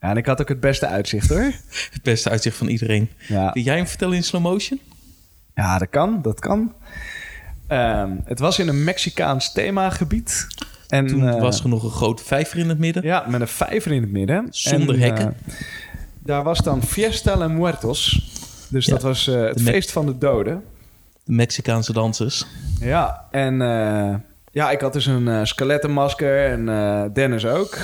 Ja, 0.00 0.10
en 0.10 0.16
ik 0.16 0.26
had 0.26 0.40
ook 0.40 0.48
het 0.48 0.60
beste 0.60 0.86
uitzicht 0.86 1.28
hoor. 1.28 1.52
Het 1.92 2.02
beste 2.02 2.30
uitzicht 2.30 2.56
van 2.56 2.68
iedereen. 2.68 3.10
Ja, 3.28 3.50
Wil 3.52 3.62
jij 3.62 3.76
hem 3.76 3.86
vertellen 3.86 4.16
in 4.16 4.24
slow 4.24 4.42
motion? 4.42 4.80
Ja 5.62 5.78
dat 5.78 5.88
kan. 5.90 6.22
Dat 6.22 6.40
kan. 6.40 6.72
Ehm, 7.66 8.10
het 8.24 8.38
was 8.38 8.58
in 8.58 8.68
een 8.68 8.84
Mexicaans 8.84 9.52
themagebied. 9.52 10.46
En, 10.88 11.06
Toen 11.06 11.28
eh, 11.28 11.40
was 11.40 11.60
er 11.62 11.68
nog 11.68 11.82
een 11.84 11.90
grote 11.90 12.24
vijver 12.24 12.58
in 12.58 12.68
het 12.68 12.78
midden. 12.78 13.02
Ja, 13.02 13.24
met 13.28 13.40
een 13.40 13.48
vijver 13.48 13.92
in 13.92 14.02
het 14.02 14.10
midden. 14.10 14.46
Zonder 14.50 14.94
En, 14.94 15.00
hekken. 15.00 15.26
eh, 15.46 15.54
daar 16.18 16.42
was 16.42 16.58
dan 16.58 16.82
Fiesta 16.82 17.36
la 17.36 17.48
Muertos. 17.48 18.30
Dus 18.68 18.86
Ja, 18.86 18.92
dat 18.92 19.02
was 19.02 19.28
eh, 19.28 19.40
het 19.40 19.56
de 19.58 19.62
me- 19.62 19.70
feest 19.70 19.92
van 19.92 20.06
de 20.06 20.18
doden. 20.18 20.62
De 21.24 21.32
Mexicaanse 21.32 21.92
dansers. 21.92 22.46
Ja, 22.80 23.24
en 23.30 23.54
ja, 24.52 24.70
ik 24.70 24.80
had 24.80 24.92
dus 24.92 25.06
een 25.06 25.46
skelettenmasker 25.46 26.46
en 26.46 27.12
Dennis 27.12 27.46
ook. 27.46 27.78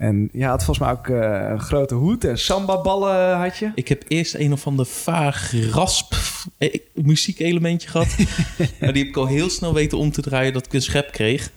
En 0.00 0.28
ja, 0.32 0.48
had 0.48 0.64
volgens 0.64 0.86
mij 0.86 0.96
ook 0.96 1.08
eh, 1.08 1.50
een 1.50 1.60
grote 1.60 1.94
hoed 1.94 2.24
en 2.24 2.38
samba-ballen 2.38 3.36
had 3.36 3.56
je. 3.56 3.72
Ik 3.74 3.88
heb 3.88 4.04
eerst 4.08 4.34
een 4.34 4.52
of 4.52 4.66
ander 4.66 4.86
vaag 4.86 5.52
rasp 5.70 6.14
eh, 6.58 6.74
muziekelementje 6.94 7.88
gehad. 7.88 8.16
maar 8.80 8.92
die 8.92 9.02
heb 9.02 9.12
ik 9.12 9.16
al 9.16 9.26
heel 9.26 9.50
snel 9.50 9.74
weten 9.74 9.98
om 9.98 10.10
te 10.10 10.22
draaien 10.22 10.52
dat 10.52 10.66
ik 10.66 10.72
een 10.72 10.82
schep 10.82 11.12
kreeg. 11.12 11.50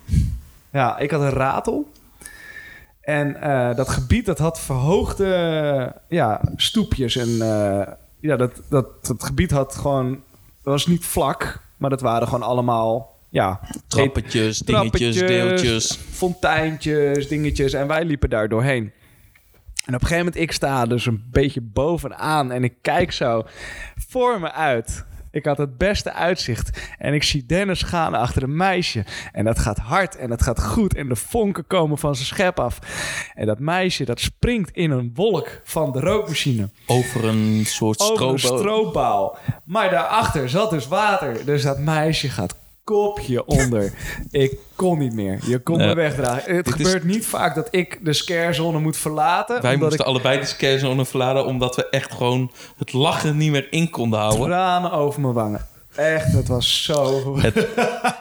Ja, 0.71 0.97
ik 0.97 1.11
had 1.11 1.21
een 1.21 1.29
ratel. 1.29 1.91
En 3.01 3.41
eh, 3.41 3.75
dat 3.75 3.89
gebied 3.89 4.25
dat 4.25 4.39
had 4.39 4.59
verhoogde 4.59 5.95
ja, 6.09 6.41
stoepjes. 6.55 7.15
En 7.15 7.29
ja, 8.19 8.35
dat, 8.35 8.61
dat, 8.69 9.05
dat 9.05 9.23
gebied 9.23 9.51
had 9.51 9.75
gewoon... 9.75 10.09
Het 10.09 10.71
was 10.71 10.87
niet 10.87 11.05
vlak. 11.05 11.61
Maar 11.77 11.89
dat 11.89 12.01
waren 12.01 12.27
gewoon 12.27 12.47
allemaal, 12.47 13.12
ja... 13.33 13.59
Trappetjes, 13.87 14.59
dingetjes, 14.59 14.63
trappetjes, 14.65 15.17
deeltjes. 15.17 15.99
Fonteintjes, 16.11 17.27
dingetjes. 17.27 17.73
En 17.73 17.87
wij 17.87 18.05
liepen 18.05 18.29
daar 18.29 18.49
doorheen. 18.49 18.91
En 19.85 19.95
op 19.95 20.01
een 20.01 20.07
gegeven 20.07 20.17
moment, 20.17 20.35
ik 20.35 20.51
sta 20.51 20.85
dus 20.85 21.05
een 21.05 21.23
beetje 21.31 21.61
bovenaan 21.61 22.51
en 22.51 22.63
ik 22.63 22.73
kijk 22.81 23.11
zo 23.11 23.43
voor 24.07 24.39
me 24.39 24.51
uit. 24.51 25.05
Ik 25.31 25.45
had 25.45 25.57
het 25.57 25.77
beste 25.77 26.13
uitzicht. 26.13 26.79
En 26.97 27.13
ik 27.13 27.23
zie 27.23 27.45
Dennis 27.45 27.81
gaan 27.81 28.13
achter 28.13 28.43
een 28.43 28.55
meisje. 28.55 29.05
En 29.31 29.45
dat 29.45 29.59
gaat 29.59 29.77
hard 29.77 30.15
en 30.15 30.29
dat 30.29 30.41
gaat 30.41 30.63
goed. 30.63 30.95
En 30.95 31.09
de 31.09 31.15
vonken 31.15 31.67
komen 31.67 31.97
van 31.97 32.15
zijn 32.15 32.27
schep 32.27 32.59
af. 32.59 32.79
En 33.33 33.45
dat 33.45 33.59
meisje, 33.59 34.05
dat 34.05 34.19
springt 34.19 34.71
in 34.71 34.91
een 34.91 35.11
wolk 35.13 35.61
van 35.63 35.91
de 35.91 35.99
rookmachine. 35.99 36.69
Over 36.85 37.25
een 37.25 37.61
soort 37.65 37.99
Over 37.99 38.27
een 38.27 38.39
strobo. 38.39 38.57
stroopbaal. 38.61 39.37
Maar 39.65 39.89
daarachter 39.89 40.49
zat 40.49 40.69
dus 40.69 40.87
water. 40.87 41.45
Dus 41.45 41.63
dat 41.63 41.79
meisje 41.79 42.29
gaat 42.29 42.55
kopje 42.83 43.45
onder. 43.45 43.93
ik 44.31 44.57
kon 44.75 44.97
niet 44.97 45.13
meer. 45.13 45.39
Je 45.45 45.59
kon 45.59 45.77
me 45.77 45.93
wegdragen. 45.95 46.55
Het 46.55 46.67
is- 46.67 46.73
gebeurt 46.73 47.03
niet 47.03 47.25
vaak 47.25 47.55
dat 47.55 47.67
ik 47.71 47.99
de 48.05 48.13
scarezone 48.13 48.79
moet 48.79 48.97
verlaten. 48.97 49.61
Wij 49.61 49.75
moesten 49.75 50.05
allebei 50.05 50.39
de 50.39 50.45
scarezone 50.45 51.05
verlaten... 51.05 51.45
omdat 51.45 51.75
we 51.75 51.89
echt 51.89 52.11
gewoon 52.11 52.51
het 52.77 52.93
lachen 52.93 53.37
niet 53.37 53.51
meer 53.51 53.67
in 53.71 53.89
konden 53.89 54.19
houden. 54.19 54.45
tranen 54.45 54.91
over 54.91 55.21
mijn 55.21 55.33
wangen. 55.33 55.67
Echt, 55.95 56.31
het 56.33 56.47
was 56.47 56.83
zo... 56.83 57.37
Het, 57.39 57.53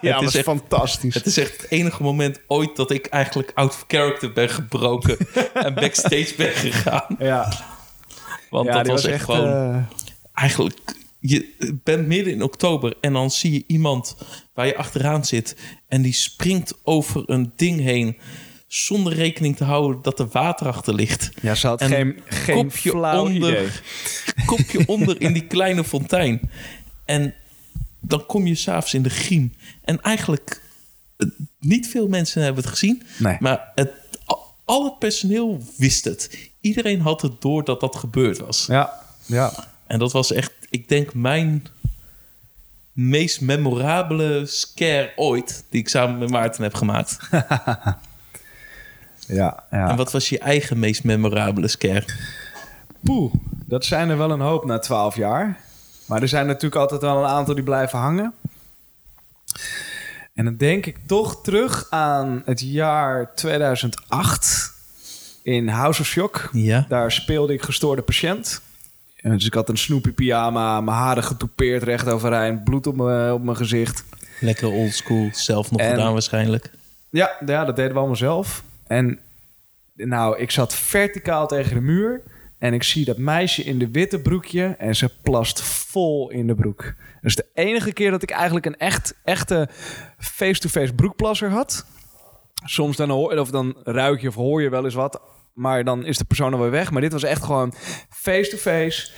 ja, 0.01 0.19
het 0.19 0.29
is 0.29 0.35
echt- 0.35 0.45
fantastisch. 0.45 1.15
het 1.15 1.27
is 1.27 1.37
echt 1.39 1.63
het 1.63 1.71
enige 1.71 2.03
moment 2.03 2.41
ooit 2.47 2.77
dat 2.77 2.91
ik 2.91 3.07
eigenlijk 3.07 3.51
out 3.55 3.69
of 3.71 3.85
character 3.89 4.33
ben 4.33 4.49
gebroken... 4.49 5.17
en 5.55 5.75
backstage 5.75 6.35
ben 6.37 6.51
gegaan. 6.53 7.05
ja, 7.19 7.53
Want 8.51 8.67
ja 8.67 8.73
dat 8.73 8.87
was 8.87 9.05
echt 9.05 9.25
gewoon... 9.25 9.47
eh, 9.47 9.77
eigenlijk, 10.35 10.95
je 11.25 11.55
bent 11.85 12.07
midden 12.07 12.33
in 12.33 12.43
oktober 12.43 12.95
en 13.01 13.13
dan 13.13 13.31
zie 13.31 13.53
je 13.53 13.65
iemand 13.67 14.17
waar 14.55 14.67
je 14.67 14.77
achteraan 14.77 15.25
zit 15.25 15.57
en 15.89 16.03
die 16.03 16.13
springt 16.13 16.75
over 16.83 17.23
een 17.27 17.53
ding 17.57 17.81
heen 17.81 18.17
zonder 18.67 19.13
rekening 19.13 19.57
te 19.57 19.65
houden 19.65 20.03
dat 20.03 20.19
er 20.19 20.29
water 20.29 20.67
achter 20.67 20.95
ligt. 20.95 21.31
ja, 21.43 21.55
ze 21.55 21.67
had 21.67 21.81
En 21.81 21.89
geen, 21.89 22.21
geen 22.25 22.57
kopje 22.57 22.91
idee. 22.91 23.19
onder, 23.21 23.83
kopje 24.47 24.87
onder 24.87 25.21
in 25.21 25.33
die 25.33 25.47
kleine 25.47 25.85
fontein. 25.85 26.51
En 27.05 27.35
dan 28.01 28.27
kom 28.27 28.47
je 28.47 28.55
s'avonds 28.55 28.95
in 28.95 29.03
de 29.03 29.11
griem. 29.11 29.53
En 29.85 30.01
eigenlijk, 30.01 30.63
eh, 31.17 31.27
niet 31.61 31.89
veel 31.89 32.09
mensen 32.09 32.43
hebben 32.43 32.63
het 32.63 32.73
gezien, 32.73 33.03
Nee. 33.19 33.37
maar 33.41 33.73
het, 33.75 33.91
al 34.65 34.85
het 34.85 34.99
personeel 34.99 35.63
wist 35.77 36.05
het. 36.05 36.51
Iedereen 36.61 37.01
had 37.01 37.23
het 37.23 37.41
door 37.41 37.65
dat 37.65 37.81
dat 37.81 37.97
gebeurd 37.97 38.39
was. 38.39 38.67
Ja, 38.67 39.03
ja. 39.27 39.69
En 39.87 39.99
dat 39.99 40.13
was 40.13 40.33
echt, 40.33 40.53
ik 40.73 40.89
denk, 40.89 41.15
mijn 41.15 41.67
meest 42.93 43.41
memorabele 43.41 44.47
scare 44.47 45.13
ooit. 45.17 45.65
Die 45.71 45.81
ik 45.81 45.89
samen 45.89 46.19
met 46.19 46.31
Maarten 46.31 46.63
heb 46.63 46.75
gemaakt. 46.75 47.19
Ja, 49.27 49.65
ja. 49.71 49.89
En 49.89 49.97
wat 49.97 50.13
was 50.13 50.29
je 50.29 50.39
eigen 50.39 50.79
meest 50.79 51.05
memorabele 51.05 51.69
scare? 51.69 52.05
Poeh, 53.03 53.35
dat 53.67 53.85
zijn 53.85 54.09
er 54.09 54.19
wel 54.19 54.31
een 54.31 54.41
hoop 54.41 54.65
na 54.65 54.79
twaalf 54.79 55.17
jaar. 55.17 55.61
Maar 56.07 56.23
er 56.23 56.29
zijn 56.29 56.47
natuurlijk 56.47 56.81
altijd 56.81 57.01
wel 57.01 57.19
een 57.19 57.31
aantal 57.31 57.55
die 57.55 57.65
blijven 57.65 57.99
hangen. 57.99 58.35
En 60.35 60.45
dan 60.45 60.57
denk 60.57 60.87
ik 60.87 60.99
toch 61.07 61.43
terug 61.43 61.87
aan 61.91 62.43
het 62.45 62.61
jaar 62.61 63.35
2008 63.35 64.73
in 65.43 65.69
House 65.69 66.01
of 66.01 66.07
Shock. 66.07 66.49
Ja. 66.53 66.87
Daar 66.89 67.13
speelde 67.13 67.53
ik 67.53 67.63
gestoorde 67.63 68.03
patiënt. 68.03 68.63
En 69.23 69.31
Dus 69.31 69.47
ik 69.47 69.55
had 69.55 69.69
een 69.69 69.79
Snoopy 69.79 70.13
pyjama, 70.13 70.81
mijn 70.81 70.97
haren 70.97 71.25
getoupeerd 71.25 71.83
recht 71.83 72.09
overeind, 72.09 72.65
bloed 72.65 72.87
op 72.87 72.97
mijn, 72.97 73.33
op 73.33 73.43
mijn 73.43 73.57
gezicht. 73.57 74.05
Lekker 74.41 74.69
oldschool, 74.69 75.29
zelf 75.33 75.71
nog 75.71 75.81
En- 75.81 75.91
gedaan 75.91 76.13
waarschijnlijk. 76.13 76.71
Ja, 77.11 77.31
ja, 77.47 77.65
dat 77.65 77.77
deden 77.77 77.93
we 77.93 77.99
allemaal 77.99 78.17
zelf. 78.17 78.63
En 78.87 79.19
nou, 79.95 80.39
ik 80.39 80.51
zat 80.51 80.75
verticaal 80.75 81.47
tegen 81.47 81.75
de 81.75 81.81
muur. 81.81 82.23
En 82.59 82.73
ik 82.75 82.83
zie 82.83 83.05
dat 83.05 83.19
meisje 83.19 83.63
in 83.63 83.79
de 83.79 83.91
witte 83.91 84.19
broekje. 84.19 84.75
En 84.79 84.97
ze 84.97 85.11
plast 85.23 85.61
vol 85.63 86.31
in 86.31 86.47
de 86.47 86.55
broek. 86.55 86.83
Dat 86.85 86.95
is 87.23 87.37
de 87.37 87.47
enige 87.55 87.93
keer 87.93 88.11
dat 88.11 88.23
ik 88.23 88.31
eigenlijk 88.31 88.67
een 88.67 88.77
echt, 88.77 89.15
echte 89.25 89.69
face-to-face 90.19 90.93
broekplasser 90.93 91.51
had. 91.51 91.85
Soms 92.65 92.97
dan, 92.97 93.11
hoor, 93.11 93.39
of 93.39 93.51
dan 93.51 93.77
ruik 93.85 94.21
je 94.21 94.29
of 94.29 94.35
hoor 94.35 94.63
je 94.63 94.69
wel 94.69 94.85
eens 94.85 94.95
wat. 94.95 95.21
Maar 95.55 95.85
dan 95.85 96.05
is 96.05 96.19
de 96.19 96.25
persoon 96.25 96.53
alweer 96.55 96.71
weg. 96.71 96.91
Maar 96.91 97.01
dit 97.01 97.13
was 97.13 97.23
echt 97.23 97.45
gewoon 97.45 97.75
face-to-face. 98.11 99.11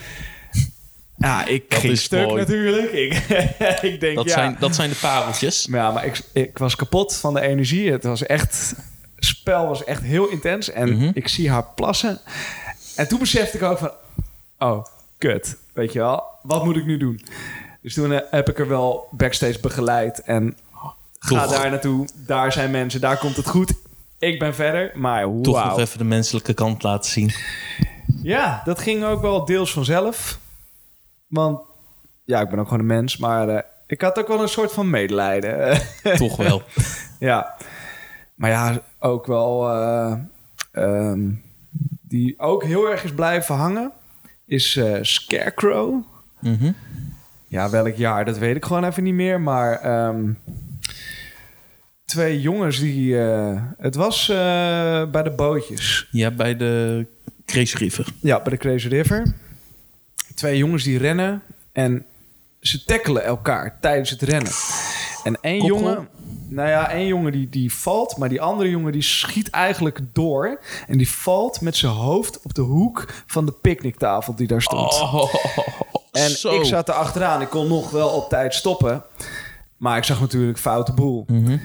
Ja, 1.16 1.46
ik 1.46 1.70
Dat 1.70 1.78
ging 1.78 1.98
stuk 1.98 2.26
mooi. 2.26 2.40
natuurlijk. 2.40 2.92
Ik, 3.04 3.12
ik 3.82 4.00
denk, 4.00 4.16
Dat, 4.16 4.24
ja. 4.24 4.32
zijn, 4.32 4.56
dat 4.58 4.74
zijn 4.74 4.90
de 4.90 4.96
pareltjes. 4.96 5.68
Ja, 5.70 5.90
maar 5.90 6.04
ik, 6.04 6.20
ik 6.32 6.58
was 6.58 6.76
kapot 6.76 7.16
van 7.16 7.34
de 7.34 7.40
energie. 7.40 7.92
Het 7.92 8.04
was 8.04 8.26
echt... 8.26 8.74
Het 9.16 9.24
spel 9.24 9.66
was 9.68 9.84
echt 9.84 10.02
heel 10.02 10.28
intens. 10.28 10.70
En 10.70 10.92
Mhm. 10.92 11.10
ik 11.14 11.28
zie 11.28 11.50
haar 11.50 11.64
plassen. 11.74 12.20
En 12.96 13.08
toen 13.08 13.18
besefte 13.18 13.56
ik 13.56 13.62
ook 13.62 13.78
van... 13.78 13.90
Oh, 14.58 14.84
kut. 15.18 15.56
Weet 15.72 15.92
je 15.92 15.98
wel? 15.98 16.24
Wat 16.42 16.64
moet 16.64 16.76
ik 16.76 16.84
nu 16.86 16.96
doen? 16.96 17.24
Dus 17.82 17.94
toen 17.94 18.12
eh, 18.12 18.20
heb 18.30 18.48
ik 18.48 18.58
er 18.58 18.68
wel 18.68 19.08
backstage 19.10 19.60
begeleid. 19.60 20.22
En 20.22 20.56
ga 21.18 21.46
daar 21.46 21.70
naartoe. 21.70 22.06
Daar 22.14 22.52
zijn 22.52 22.70
mensen. 22.70 23.00
Daar 23.00 23.18
komt 23.18 23.36
het 23.36 23.48
goed. 23.48 23.72
Ik 24.24 24.38
ben 24.38 24.54
verder. 24.54 24.90
Maar 24.94 25.22
Toch 25.42 25.54
wauw. 25.54 25.68
nog 25.68 25.78
even 25.78 25.98
de 25.98 26.04
menselijke 26.04 26.54
kant 26.54 26.82
laten 26.82 27.10
zien. 27.10 27.32
Ja, 28.22 28.62
dat 28.64 28.78
ging 28.78 29.04
ook 29.04 29.22
wel 29.22 29.44
deels 29.44 29.72
vanzelf. 29.72 30.38
Want 31.26 31.60
ja, 32.24 32.40
ik 32.40 32.48
ben 32.48 32.58
ook 32.58 32.64
gewoon 32.64 32.80
een 32.80 32.86
mens. 32.86 33.16
Maar 33.16 33.48
eh, 33.48 33.62
ik 33.86 34.00
had 34.00 34.18
ook 34.18 34.28
wel 34.28 34.42
een 34.42 34.48
soort 34.48 34.72
van 34.72 34.90
medelijden. 34.90 35.80
Toch 36.16 36.36
wel. 36.36 36.62
Ja, 37.18 37.54
maar 38.34 38.50
ja, 38.50 38.80
ook 38.98 39.26
wel 39.26 39.70
eh, 39.70 40.14
ehm, 40.72 41.30
die 42.02 42.38
ook 42.38 42.64
heel 42.64 42.90
erg 42.90 43.04
is 43.04 43.12
blijven 43.14 43.54
hangen, 43.54 43.92
is 44.46 44.76
eh, 44.76 44.98
Scarecrow. 45.00 46.02
Mhm. 46.40 46.72
Ja, 47.46 47.70
welk 47.70 47.94
jaar, 47.94 48.24
dat 48.24 48.38
weet 48.38 48.56
ik 48.56 48.64
gewoon 48.64 48.84
even 48.84 49.02
niet 49.02 49.14
meer. 49.14 49.40
Maar 49.40 49.72
ehm, 49.80 50.32
twee 52.04 52.40
jongens 52.40 52.78
die... 52.78 53.20
eh, 53.22 53.62
het 53.78 53.94
was 53.94 54.28
eh, 54.28 54.36
bij 55.10 55.22
de 55.22 55.32
bootjes. 55.36 56.08
Ja, 56.10 56.30
bij 56.30 56.56
de 56.56 57.06
Crazy 57.46 57.76
River. 57.76 58.06
Ja, 58.20 58.40
bij 58.40 58.50
de 58.50 58.56
Crazy 58.58 58.88
River. 58.88 59.34
Twee 60.34 60.56
jongens 60.56 60.82
die 60.84 60.98
rennen 60.98 61.42
en 61.72 62.06
ze 62.60 62.84
tackelen 62.84 63.24
elkaar 63.24 63.78
tijdens 63.80 64.10
het 64.10 64.22
rennen. 64.22 64.52
En 65.24 65.38
één 65.40 65.58
Koppel? 65.58 65.78
jongen, 65.78 66.08
nou 66.48 66.68
ja, 66.68 66.90
één 66.90 67.06
jongen 67.06 67.32
die, 67.32 67.48
die 67.48 67.74
valt, 67.74 68.16
maar 68.16 68.28
die 68.28 68.40
andere 68.40 68.70
jongen 68.70 68.92
die 68.92 69.02
schiet 69.02 69.50
eigenlijk 69.50 70.00
door. 70.12 70.60
En 70.86 70.98
die 70.98 71.10
valt 71.10 71.60
met 71.60 71.76
zijn 71.76 71.92
hoofd 71.92 72.42
op 72.42 72.54
de 72.54 72.62
hoek 72.62 73.06
van 73.26 73.46
de 73.46 73.52
picknicktafel 73.52 74.34
die 74.34 74.46
daar 74.46 74.62
stond. 74.62 74.92
Oh, 75.00 75.34
en 76.12 76.30
zo. 76.30 76.56
ik 76.60 76.64
zat 76.64 76.88
er 76.88 76.94
achteraan. 76.94 77.40
Ik 77.40 77.48
kon 77.48 77.68
nog 77.68 77.90
wel 77.90 78.08
op 78.08 78.28
tijd 78.28 78.54
stoppen. 78.54 79.02
Maar 79.84 79.96
ik 79.96 80.04
zag 80.04 80.20
natuurlijk 80.20 80.58
foute 80.58 80.92
boel. 80.92 81.24
Mhm. 81.28 81.56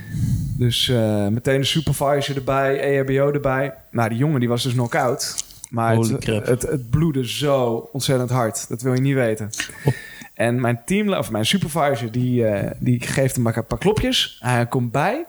Dus 0.57 0.89
eh, 0.89 1.27
meteen 1.27 1.59
de 1.59 1.65
supervisor 1.65 2.35
erbij, 2.35 2.79
EHBO 2.79 3.31
erbij. 3.31 3.73
Nou, 3.91 4.09
die 4.09 4.17
jongen 4.17 4.39
die 4.39 4.49
was 4.49 4.63
dus 4.63 4.73
knock-out. 4.73 5.35
Maar 5.69 5.95
het, 5.95 6.25
het, 6.25 6.61
het 6.61 6.89
bloedde 6.89 7.27
zo 7.27 7.89
ontzettend 7.91 8.29
hard. 8.29 8.69
Dat 8.69 8.81
wil 8.81 8.93
je 8.93 9.01
niet 9.01 9.13
weten. 9.13 9.49
Oh. 9.85 9.93
En 10.33 10.61
mijn 10.61 10.81
team, 10.85 11.13
of 11.13 11.31
mijn 11.31 11.45
supervisor, 11.45 12.11
die, 12.11 12.45
eh, 12.45 12.71
die 12.79 13.01
geeft 13.01 13.35
hem 13.35 13.43
maar 13.43 13.57
een 13.57 13.65
paar 13.65 13.77
klopjes. 13.77 14.37
Hij 14.39 14.65
komt 14.65 14.91
bij. 14.91 15.25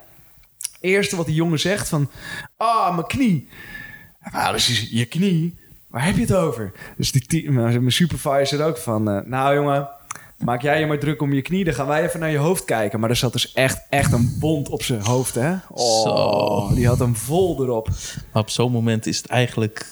Eerste 0.80 1.16
wat 1.16 1.26
die 1.26 1.34
jongen 1.34 1.60
zegt 1.60 1.88
van... 1.88 2.10
Ah, 2.56 2.94
mijn 2.94 3.06
knie. 3.06 3.48
Nou, 4.32 4.52
dus 4.52 4.88
je 4.90 5.04
knie? 5.04 5.58
Waar 5.86 6.04
heb 6.04 6.14
je 6.14 6.20
het 6.20 6.34
over? 6.34 6.72
Dus 6.96 7.12
die 7.12 7.26
team, 7.26 7.54
mijn 7.54 7.92
supervisor 7.92 8.64
ook 8.64 8.76
van... 8.76 9.10
eh, 9.10 9.24
nou 9.24 9.54
jongen, 9.54 9.88
maak 10.44 10.62
jij 10.62 10.80
je 10.80 10.86
maar 10.86 10.98
druk 10.98 11.22
om 11.22 11.32
je 11.32 11.42
knie. 11.42 11.64
Dan 11.64 11.74
gaan 11.74 11.86
wij 11.86 12.04
even 12.04 12.20
naar 12.20 12.30
je 12.30 12.38
hoofd 12.38 12.64
kijken. 12.64 13.00
Maar 13.00 13.10
er 13.10 13.16
zat 13.16 13.32
dus 13.32 13.52
echt, 13.52 13.82
echt 13.88 14.12
een 14.12 14.36
wond 14.40 14.68
op 14.68 14.82
zijn 14.82 15.00
hoofd, 15.00 15.34
hè? 15.34 15.54
Oh, 15.70 16.02
Zo. 16.68 16.74
Die 16.74 16.86
had 16.86 16.98
hem 16.98 17.16
vol 17.16 17.62
erop. 17.62 17.88
Maar 18.32 18.42
op 18.42 18.50
zo'n 18.50 18.72
moment 18.72 19.06
is 19.06 19.16
het 19.16 19.26
eigenlijk 19.26 19.86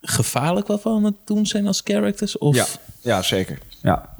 gevaarlijk 0.00 0.66
wat 0.66 0.82
we 0.82 0.88
aan 0.90 1.04
het 1.04 1.14
doen 1.24 1.46
zijn 1.46 1.66
als 1.66 1.80
characters? 1.84 2.38
Of 2.38 2.54
Ja, 2.54 2.66
ja, 3.00 3.22
zeker. 3.22 3.58
Ja. 3.82 4.14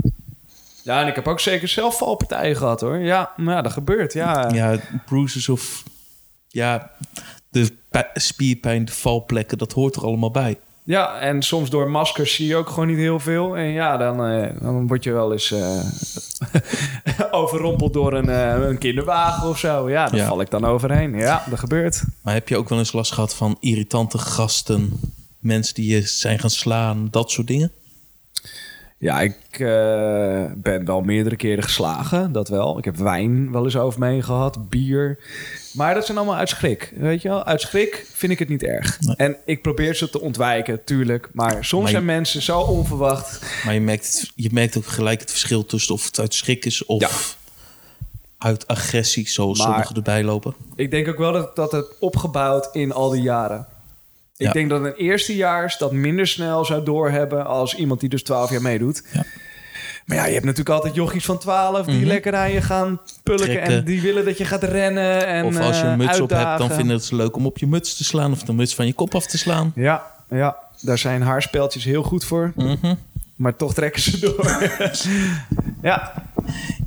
Ja, 0.83 1.00
en 1.02 1.07
ik 1.07 1.14
heb 1.14 1.28
ook 1.28 1.40
zeker 1.40 1.69
zelf 1.69 1.99
valpartijen 1.99 2.57
gehad, 2.57 2.81
hoor. 2.81 2.99
Ja, 2.99 3.33
ja, 3.37 3.62
dat 3.62 3.73
gebeurt, 3.73 4.12
ja. 4.12 4.50
ja, 4.52 4.78
bruises 5.07 5.49
of 5.49 5.83
ja, 6.49 6.90
de 7.49 7.73
pi- 7.90 8.02
spierpijn, 8.21 8.85
de 8.85 8.93
valplekken, 8.93 9.59
dat 9.59 9.73
hoort 9.73 9.97
er 9.97 10.02
allemaal 10.04 10.31
bij. 10.31 10.59
Ja, 10.87 11.19
en 11.19 11.43
soms 11.43 11.71
door 11.71 11.91
maskers 11.91 12.35
zie 12.35 12.47
je 12.47 12.57
ook 12.57 12.69
gewoon 12.69 12.87
niet 12.87 12.97
heel 12.97 13.21
veel. 13.21 13.57
En 13.57 13.64
ja, 13.64 13.97
dan, 13.97 14.25
eh, 14.26 14.50
dan 14.61 14.87
word 14.87 15.05
je 15.05 15.12
wel 15.12 15.33
eens 15.33 15.50
eh, 15.53 15.81
overrompeld 17.41 17.93
door 17.93 18.12
een, 18.12 18.29
eh, 18.29 18.69
een 18.69 18.79
kinderwagen 18.79 19.49
of 19.49 19.59
zo. 19.59 19.91
Ja, 19.91 20.07
daar 20.09 20.17
Ja. 20.21 20.26
val 20.26 20.41
ik 20.41 20.50
dan 20.50 20.64
overheen. 20.64 21.14
Ja, 21.14 21.45
dat 21.50 21.59
gebeurt. 21.59 22.03
Maar 22.23 22.35
heb 22.35 22.49
je 22.49 22.57
ook 22.57 22.69
wel 22.69 22.79
eens 22.79 22.93
last 22.93 23.12
gehad 23.12 23.35
van 23.35 23.57
irritante 23.61 24.19
gasten, 24.19 25.00
mensen 25.38 25.75
die 25.75 25.95
je 25.95 26.00
zijn 26.07 26.38
gaan 26.38 26.50
slaan, 26.50 27.09
dat 27.11 27.31
soort 27.31 27.47
dingen? 27.47 27.73
Ja, 29.04 29.20
ik 29.20 29.37
eh, 29.50 30.44
ben 30.56 30.84
wel 30.84 31.00
meerdere 31.00 31.37
keren 31.37 31.62
geslagen, 31.64 32.32
dat 32.32 32.49
wel. 32.49 32.78
Ik 32.78 32.84
heb 32.84 32.96
wijn 32.96 33.52
wel 33.52 33.64
eens 33.64 33.76
over 33.76 34.00
me 34.00 34.06
heen 34.08 34.23
gehad, 34.25 34.68
bier. 34.70 35.18
Maar 35.73 35.94
dat 35.94 36.04
zijn 36.06 36.16
allemaal 36.18 36.37
uit 36.37 36.49
schrik, 36.49 36.92
weet 36.96 37.23
je 37.23 37.28
wel? 37.28 37.44
Uit 37.44 37.61
schrik 37.61 38.06
vind 38.12 38.32
ik 38.32 38.38
het 38.38 38.49
niet 38.49 38.62
erg. 38.62 39.00
Nee. 39.00 39.16
En 39.16 39.37
ik 39.44 39.62
probeer 39.62 39.94
ze 39.94 40.11
te 40.11 40.20
ontwijken, 40.20 40.84
tuurlijk. 40.84 41.28
Maar 41.32 41.64
soms 41.64 41.73
Maar 41.82 41.82
je- 41.82 41.88
zijn 41.96 42.04
mensen 42.04 42.42
zo 42.42 42.61
onverwacht. 42.61 43.40
Maar 43.64 43.75
je 43.75 43.80
merkt, 43.80 44.32
je 44.34 44.49
merkt 44.52 44.76
ook 44.76 44.87
gelijk 44.87 45.20
het 45.20 45.30
verschil 45.30 45.66
tussen 45.66 45.94
of 45.94 46.04
het 46.06 46.18
uit 46.20 46.34
schrik 46.34 46.64
is 46.64 46.84
of 46.84 47.00
Ja. 47.00 47.08
uit 48.38 48.66
agressie, 48.66 49.28
zoals 49.28 49.58
Maar- 49.58 49.66
sommigen 49.66 49.96
erbij 49.96 50.25
lopen. 50.25 50.54
Ik 50.76 50.90
denk 50.90 51.08
ook 51.08 51.18
wel 51.18 51.32
dat, 51.32 51.56
dat 51.56 51.73
het 51.73 51.87
opgebouwd 52.00 52.68
in 52.73 52.92
al 52.92 53.11
die 53.11 53.23
jaren. 53.23 53.66
Ik 54.37 54.47
Ja. 54.47 54.53
denk 54.53 54.71
dat 54.71 54.85
een 54.85 54.95
eerstejaars 54.95 55.79
dat 55.79 55.93
minder 55.93 56.26
snel 56.26 56.64
zou 56.64 56.85
doorhebben... 56.85 57.47
als 57.47 57.75
iemand 57.75 58.00
die 58.00 58.09
dus 58.09 58.23
12 58.23 58.50
jaar 58.50 58.62
meedoet. 58.62 59.03
Ja. 59.12 59.25
Maar 60.05 60.17
ja, 60.17 60.25
je 60.26 60.33
hebt 60.33 60.45
natuurlijk 60.45 60.75
altijd 60.76 60.95
jochies 60.95 61.25
van 61.25 61.38
12 61.38 61.87
die 61.87 61.97
Mhm. 61.99 62.07
lekker 62.07 62.35
aan 62.35 62.50
je 62.53 62.62
gaan 62.62 63.00
pulken... 63.23 63.61
En 63.61 63.85
die 63.85 64.00
willen 64.03 64.25
dat 64.25 64.38
je 64.38 64.45
gaat 64.45 64.62
rennen 64.62 65.26
en 65.26 65.45
of 65.45 65.59
als 65.59 65.81
je 65.81 65.87
een 65.87 65.99
muts 65.99 66.21
op 66.21 66.31
hebt, 66.31 66.59
dan 66.59 66.71
vinden 66.71 66.97
het 66.97 67.05
ze 67.05 67.17
leuk 67.17 67.37
om 67.37 67.47
op 67.47 67.59
je 67.59 67.67
muts 67.67 67.97
te 67.97 68.05
slaan 68.05 68.33
of 68.33 68.43
de 68.43 68.53
muts 68.53 68.75
van 68.75 68.87
je 68.87 68.93
kop 68.93 69.14
af 69.14 69.26
te 69.26 69.38
slaan. 69.38 69.73
Ja, 69.75 70.07
ja, 70.31 70.57
daar 70.81 70.99
zijn 70.99 71.23
haarspeltjes 71.23 71.85
heel 71.85 72.03
goed 72.03 72.25
voor. 72.25 72.53
Mhm. 72.57 72.95
Maar 73.37 73.57
toch 73.57 73.75
trekken 73.75 74.03
ze 74.03 74.19
door. 74.19 74.71
ja, 75.83 76.12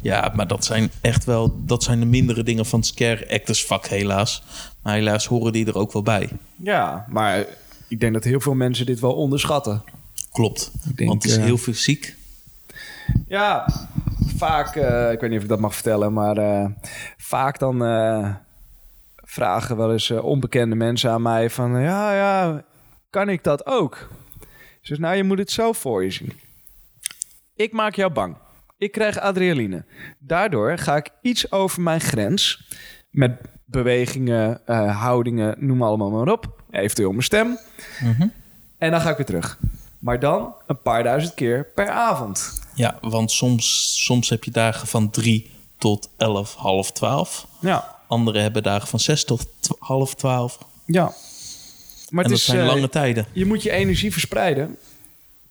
Ja, 0.02 0.32
maar 0.36 0.48
dat 0.48 0.66
zijn 0.66 0.92
echt 1.02 1.26
wel 1.26 1.56
dat 1.66 1.84
zijn 1.84 2.00
de 2.00 2.06
mindere 2.06 2.44
dingen 2.44 2.66
van 2.66 2.80
het 2.80 2.88
scare 2.88 3.30
actors 3.32 3.66
vak 3.66 3.86
helaas. 3.88 4.44
Maar 4.88 4.96
helaas 4.96 5.26
horen 5.26 5.52
die 5.52 5.66
er 5.66 5.78
ook 5.78 5.92
wel 5.92 6.02
bij. 6.02 6.30
ja, 6.56 7.06
maar 7.10 7.46
ik 7.88 8.00
denk 8.00 8.14
dat 8.14 8.24
heel 8.24 8.40
veel 8.40 8.54
mensen 8.54 8.86
dit 8.86 9.00
wel 9.00 9.14
onderschatten. 9.14 9.84
Klopt. 10.32 10.72
denk, 10.96 11.10
Want 11.10 11.24
het 11.24 11.32
is 11.32 11.38
eh, 11.38 11.44
heel 11.44 11.58
fysiek. 11.58 12.16
Ja, 13.28 13.70
vaak, 14.38 14.76
eh, 14.76 15.12
ik 15.12 15.20
weet 15.20 15.30
niet 15.30 15.38
of 15.38 15.44
ik 15.44 15.50
dat 15.50 15.60
mag 15.60 15.74
vertellen, 15.74 16.14
maar 16.14 16.38
eh, 16.38 16.66
vaak 17.18 17.60
dan 17.60 17.78
vragen 19.16 19.78
wel 19.78 19.92
eens 19.92 20.12
onbekende 20.12 20.76
mensen 20.76 21.12
aan 21.12 21.22
mij 21.22 21.50
van, 21.50 21.82
ja, 21.82 22.16
ja, 22.16 22.64
kan 23.10 23.30
ik 23.30 23.44
dat 23.44 23.66
ook? 23.66 24.10
Zeg, 24.82 24.98
nou, 24.98 25.16
je 25.16 25.24
moet 25.24 25.38
het 25.38 25.52
zo 25.52 25.74
voor 25.74 26.04
je 26.04 26.12
zien. 26.12 26.34
Ik 27.56 27.72
maak 27.72 27.96
jou 27.96 28.12
bang. 28.12 28.36
Ik 28.78 28.92
krijg 28.92 29.20
adrenaline. 29.20 29.86
Daardoor 30.20 30.78
ga 30.78 30.96
ik 30.96 31.10
iets 31.22 31.52
over 31.52 31.82
mijn 31.82 32.02
grens 32.02 32.70
met 33.10 33.32
bewegingen, 33.72 34.60
eh, 34.66 35.02
houdingen, 35.02 35.56
noem 35.60 35.84
allemaal 35.84 36.10
maar 36.10 36.28
op. 36.32 36.62
Eventueel 36.72 37.10
mijn 37.12 37.24
stem. 37.24 37.58
Mhm. 38.02 38.28
En 38.78 38.92
dan 38.92 39.02
ga 39.02 39.10
ik 39.10 39.18
weer 39.18 39.26
terug. 39.26 39.58
Maar 40.00 40.20
dan 40.20 40.54
een 40.68 40.82
paar 40.82 41.04
duizend 41.04 41.34
keer 41.34 41.66
per 41.76 41.90
avond. 41.90 42.62
Ja, 42.74 42.98
want 43.02 43.32
soms, 43.32 43.96
soms 44.06 44.30
heb 44.30 44.44
je 44.44 44.52
dagen 44.52 44.88
van 44.88 45.10
drie 45.10 45.52
tot 45.78 46.10
elf, 46.18 46.56
half 46.56 46.92
twaalf. 46.92 47.48
Ja, 47.60 47.96
Anderen 48.08 48.42
hebben 48.42 48.64
dagen 48.64 48.88
van 48.88 49.00
zes 49.00 49.24
tot 49.26 49.48
half 49.80 50.14
twaalf. 50.16 50.58
Ja. 50.86 51.04
Maar 51.04 51.14
En 52.10 52.18
het 52.18 52.28
dat 52.30 52.32
is, 52.32 52.46
zijn 52.46 52.60
eh, 52.60 52.66
lange 52.66 52.90
tijden. 52.90 53.26
je 53.34 53.46
moet 53.46 53.64
je 53.64 53.72
energie 53.72 54.12
verspreiden. 54.12 54.78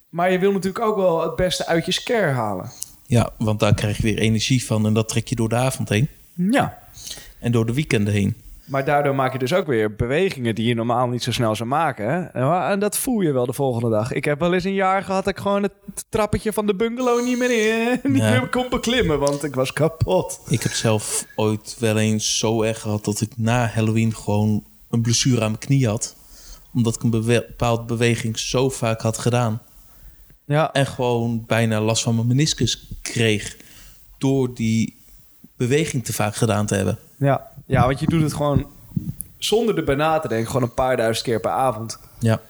Maar 0.09 0.33
je 0.33 0.39
wil 0.39 0.53
natuurlijk 0.53 0.85
ook 0.85 0.97
wel 0.97 1.23
het 1.23 1.37
beste 1.37 1.67
uit 1.67 1.87
je 1.87 1.93
scare 1.93 2.31
halen. 2.33 2.71
Ja, 3.07 3.31
want 3.39 3.61
daar 3.61 3.75
krijg 3.75 3.97
je 3.97 4.03
weer 4.03 4.19
energie 4.19 4.65
van 4.65 4.87
en 4.87 4.95
dat 4.95 5.09
trek 5.09 5.29
je 5.29 5.35
door 5.35 5.49
de 5.49 5.55
avond 5.55 5.89
heen. 5.89 6.09
Ja. 6.35 6.79
En 7.39 7.53
door 7.53 7.67
de 7.67 7.75
weekenden 7.75 8.13
heen. 8.13 8.37
Maar 8.67 8.85
daardoor 8.85 9.15
maak 9.15 9.33
je 9.33 9.39
dus 9.39 9.53
ook 9.55 9.67
weer 9.67 9.95
bewegingen 9.95 10.55
die 10.55 10.67
je 10.67 10.75
normaal 10.75 11.09
niet 11.09 11.23
zo 11.23 11.33
snel 11.33 11.55
zou 11.57 11.69
maken. 11.69 12.09
Hè? 12.33 12.43
En- 12.71 12.79
dat 12.81 12.99
voel 12.99 13.21
je 13.21 13.33
wel 13.33 13.47
de 13.47 13.53
volgende 13.53 13.91
dag. 13.91 14.13
Ik 14.13 14.25
heb 14.25 14.41
wel 14.41 14.55
eens 14.55 14.65
een 14.65 14.75
jaar 14.75 15.03
gehad 15.03 15.25
dat 15.25 15.37
ik 15.37 15.41
gewoon 15.43 15.63
het 15.63 15.73
trappetje 16.09 16.53
van 16.53 16.67
de 16.67 16.75
bungalow 16.75 17.25
niet 17.25 17.39
meer, 17.39 17.51
in, 17.51 18.01
niet 18.13 18.23
Ja. 18.23 18.31
meer 18.31 18.49
kon 18.49 18.67
beklimmen. 18.71 19.19
Want 19.19 19.45
ik 19.45 19.55
was 19.55 19.73
kapot. 19.73 20.41
Ik 20.49 20.63
heb 20.63 20.73
zelf 20.73 21.27
ooit 21.35 21.77
wel 21.79 21.99
eens 21.99 22.39
zo 22.39 22.63
erg 22.63 22.81
gehad 22.81 23.05
dat 23.05 23.21
ik 23.21 23.31
na 23.37 23.67
Halloween 23.67 24.15
gewoon 24.15 24.65
een 24.91 25.03
blessure 25.03 25.41
aan 25.41 25.51
mijn 25.51 25.59
knie 25.59 25.87
had. 25.89 26.17
Omdat 26.75 26.95
ik 26.95 27.03
een 27.03 27.11
bepaalde 27.11 27.83
beweging 27.85 28.39
zo 28.39 28.69
vaak 28.71 29.01
had 29.01 29.19
gedaan. 29.19 29.63
Ja. 30.45 30.73
En 30.73 30.87
gewoon 30.87 31.45
bijna 31.47 31.81
last 31.81 32.03
van 32.03 32.15
mijn 32.15 32.27
meniscus 32.27 32.93
kreeg. 33.03 33.57
Door 34.19 34.55
die 34.55 34.97
beweging 35.57 36.05
te 36.05 36.13
vaak 36.13 36.37
gedaan 36.37 36.67
te 36.67 36.75
hebben. 36.75 36.99
Ja. 37.17 37.51
ja, 37.67 37.87
want 37.87 38.01
je 38.01 38.07
doet 38.07 38.23
het 38.23 38.33
gewoon 38.33 38.67
zonder 39.39 39.77
erbij 39.77 39.95
na 39.95 40.19
te 40.19 40.29
denken. 40.29 40.47
Gewoon 40.47 40.63
een 40.63 40.75
paar 40.75 40.97
duizend 40.97 41.27
keer 41.27 41.41
per 41.41 41.51
avond. 41.51 41.99
Ja. 42.19 42.41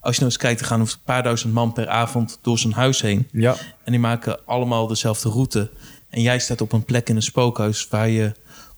Als 0.00 0.14
je 0.14 0.20
nou 0.20 0.32
eens 0.32 0.42
kijkt, 0.42 0.60
er 0.60 0.66
gaan 0.66 0.80
een 0.80 0.88
paar 1.04 1.22
duizend 1.22 1.52
man 1.52 1.72
per 1.72 1.88
avond 1.88 2.38
door 2.42 2.58
zijn 2.58 2.72
huis 2.72 3.00
heen. 3.00 3.28
Ja. 3.32 3.56
En 3.84 3.92
die 3.92 4.00
maken 4.00 4.46
allemaal 4.46 4.86
dezelfde 4.86 5.28
route. 5.28 5.70
En 6.08 6.22
jij 6.22 6.38
staat 6.38 6.60
op 6.60 6.72
een 6.72 6.84
plek 6.84 7.08
in 7.08 7.16
een 7.16 7.22
spookhuis 7.22 7.88
waar 7.88 8.08
je 8.08 8.32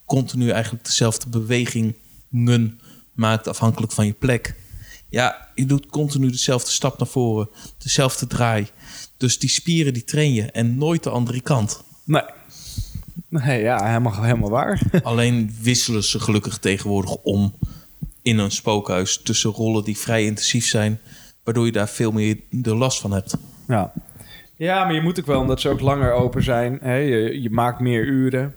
continu 0.07 0.51
eigenlijk 0.51 0.85
dezelfde 0.85 1.29
bewegingen 1.29 2.81
maakt 3.13 3.49
afhankelijk 3.49 3.93
van 3.93 4.07
je 4.07 4.13
plek. 4.13 4.55
Ja, 5.09 5.49
je 5.55 5.67
doet 5.67 5.87
continu 5.87 6.31
dezelfde 6.31 6.71
stap 6.71 6.99
naar 6.99 7.09
voren, 7.09 7.49
dezelfde 7.79 8.27
draai. 8.27 8.69
Dus 9.17 9.39
die 9.39 9.49
spieren 9.49 9.93
die 9.93 10.05
train 10.05 10.33
je 10.33 10.51
en 10.51 10.79
nooit 10.79 11.03
de 11.03 11.11
andere 11.11 11.41
kant. 11.41 11.83
Nee. 12.05 12.23
Nee, 13.33 13.63
ja, 13.63 13.87
helemaal, 13.87 14.23
helemaal 14.23 14.51
waar. 14.51 14.81
Alleen 15.03 15.57
wisselen 15.61 16.05
ze 16.05 16.21
gelukkig 16.21 16.59
tegenwoordig 16.59 17.15
om 17.15 17.55
in 18.23 18.39
een 18.39 18.51
spookhuis 18.51 19.23
tussen 19.23 19.51
rollen 19.51 19.85
die 19.85 19.99
vrij 19.99 20.25
intensief 20.25 20.67
zijn, 20.67 21.01
waardoor 21.45 21.67
je 21.67 21.73
daar 21.73 21.89
veel 21.89 22.13
meer 22.13 22.41
de 22.51 22.75
last 22.75 23.01
van 23.01 23.13
hebt. 23.13 23.37
Ja. 23.69 23.93
ja, 24.57 24.85
maar 24.85 24.95
je 24.95 25.01
moet 25.01 25.21
ook 25.21 25.27
wel, 25.27 25.41
omdat 25.41 25.61
ze 25.61 25.69
ook 25.69 25.81
langer 25.81 26.13
open 26.13 26.43
zijn. 26.43 26.79
Hè? 26.83 26.95
Je, 26.95 27.43
je 27.43 27.51
maakt 27.51 27.81
meer 27.81 28.05
uren. 28.05 28.55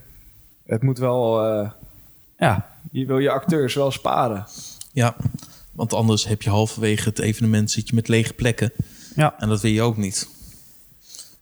Het 0.66 0.82
moet 0.84 0.98
wel... 0.98 1.46
eh, 1.46 1.70
ja, 2.38 2.70
je 2.92 3.06
wil 3.06 3.20
je 3.20 3.32
acteurs 3.32 3.74
wel 3.74 3.92
sparen. 3.92 4.48
Ja, 4.94 5.16
want 5.72 5.94
anders 5.94 6.28
heb 6.28 6.42
je 6.42 6.50
halverwege 6.50 7.10
het 7.10 7.20
evenement 7.20 7.72
zit 7.72 7.90
je 7.90 7.96
met 7.96 8.08
lege 8.08 8.34
plekken. 8.34 8.72
Ja. 9.16 9.36
En 9.40 9.50
dat 9.50 9.62
wil 9.62 9.72
je 9.72 9.82
ook 9.82 9.98
niet. 9.98 10.30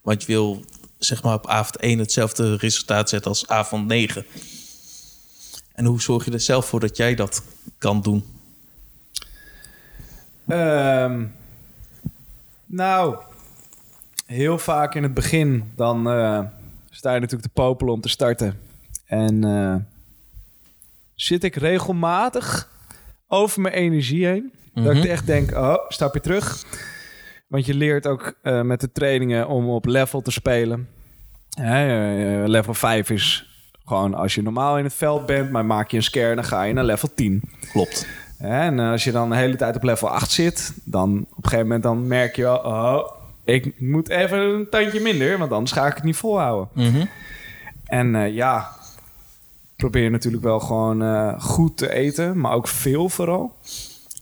Want 0.02 0.22
je 0.22 0.28
wil 0.28 0.66
zeg 1.06 1.24
maar 1.24 1.34
op 1.34 1.48
avond 1.48 1.78
1 1.78 2.00
hetzelfde 2.00 2.56
resultaat 2.56 3.10
zetten 3.10 3.32
als 3.32 3.48
avond 3.48 3.88
9. 3.88 4.26
En 5.74 5.86
hoe 5.86 6.02
zorg 6.02 6.26
je 6.26 6.32
er 6.32 6.40
zelf 6.40 6.66
voor 6.66 6.80
dat 6.80 6.98
jij 6.98 7.16
dat 7.16 7.44
kan 7.78 8.02
doen? 8.02 8.24
Ehm, 10.48 11.26
nou, 12.66 13.16
heel 14.26 14.58
vaak 14.58 14.96
in 14.96 15.04
het 15.04 15.14
begin 15.14 15.72
dan 15.76 16.10
eh, 16.10 16.40
sta 16.90 17.14
je 17.14 17.20
natuurlijk 17.20 17.54
te 17.54 17.62
popelen 17.62 17.94
om 17.94 18.02
te 18.02 18.10
starten. 18.10 18.60
En 19.06 19.44
eh, 19.44 19.76
zit 21.16 21.44
ik 21.44 21.56
regelmatig 21.56 22.70
over 23.28 23.62
mijn 23.62 23.74
energie 23.74 24.26
heen. 24.26 24.52
Dat 24.74 24.84
Mhm. 24.84 24.96
ik 24.98 25.04
echt 25.06 25.26
denk, 25.26 25.52
oh, 25.52 25.76
stapje 25.90 26.20
terug. 26.22 26.64
Want 27.48 27.66
je 27.66 27.74
leert 27.74 28.08
ook 28.08 28.34
eh, 28.42 28.62
met 28.62 28.82
de 28.82 28.92
trainingen 28.92 29.48
om 29.48 29.70
op 29.70 29.86
level 29.86 30.22
te 30.22 30.32
spelen. 30.32 30.88
Hè, 31.54 32.42
eh, 32.44 32.48
level 32.48 32.74
5 32.74 33.10
is 33.10 33.48
gewoon 33.86 34.14
als 34.14 34.36
je 34.36 34.42
normaal 34.42 34.78
in 34.78 34.84
het 34.84 34.94
veld 34.94 35.26
bent, 35.26 35.52
maar 35.52 35.66
maak 35.66 35.92
je 35.92 35.98
een 35.98 36.04
scare, 36.04 36.36
dan 36.36 36.44
ga 36.44 36.64
je 36.64 36.74
naar 36.74 36.84
level 36.84 37.10
10. 37.16 37.42
Klopt. 37.72 38.08
En 38.38 38.80
als 38.80 39.04
je 39.04 39.12
dan 39.12 39.30
de 39.30 39.36
hele 39.36 39.56
tijd 39.56 39.76
op 39.76 39.84
level 39.84 40.10
8 40.10 40.32
zit, 40.32 40.74
dan 40.84 41.26
op 41.30 41.38
een 41.38 41.44
gegeven 41.44 41.66
moment 41.66 41.84
dan 41.84 42.08
merk 42.08 42.36
je 42.36 42.42
wel, 42.42 42.58
oh, 42.58 43.12
ik 43.44 43.80
moet 43.80 44.10
even 44.10 44.40
een 44.40 44.70
tandje 44.70 45.00
minder, 45.00 45.38
want 45.38 45.52
anders 45.52 45.72
ga 45.72 45.88
ik 45.88 45.96
het 45.96 46.04
niet 46.04 46.16
volhouden. 46.16 46.68
Mhm. 46.74 47.06
En 47.86 48.16
eh, 48.16 48.34
ja, 48.34 48.70
probeer 49.76 50.12
natuurlijk 50.12 50.44
wel 50.44 50.60
gewoon 50.60 51.04
eh, 51.04 51.42
goed 51.42 51.78
te 51.78 51.94
eten, 51.94 52.40
maar 52.40 52.54
ook 52.54 52.68
veel 52.68 53.10
vooral. 53.10 53.56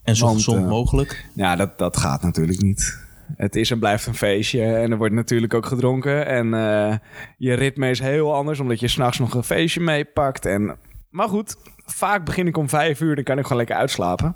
En 0.03 0.15
zo 0.15 0.25
Want, 0.25 0.37
gezond 0.37 0.67
mogelijk. 0.67 1.25
Ja, 1.33 1.55
dat, 1.55 1.77
dat 1.77 1.97
gaat 1.97 2.21
natuurlijk 2.21 2.61
niet. 2.61 2.99
Het 3.37 3.55
is 3.55 3.71
en 3.71 3.79
blijft 3.79 4.05
een 4.05 4.15
feestje 4.15 4.63
en 4.63 4.91
er 4.91 4.97
wordt 4.97 5.13
natuurlijk 5.13 5.53
ook 5.53 5.65
gedronken. 5.65 6.25
En 6.25 6.53
eh, 6.53 6.95
je 7.37 7.53
ritme 7.53 7.89
is 7.89 7.99
heel 7.99 8.35
anders, 8.35 8.59
omdat 8.59 8.79
je 8.79 8.87
s'nachts 8.87 9.19
nog 9.19 9.33
een 9.33 9.43
feestje 9.43 9.79
meepakt. 9.79 10.45
En, 10.45 10.75
maar 11.09 11.29
goed, 11.29 11.55
vaak 11.85 12.25
begin 12.25 12.47
ik 12.47 12.57
om 12.57 12.69
vijf 12.69 13.01
uur, 13.01 13.15
dan 13.15 13.23
kan 13.23 13.37
ik 13.37 13.43
gewoon 13.43 13.57
lekker 13.57 13.75
uitslapen. 13.75 14.35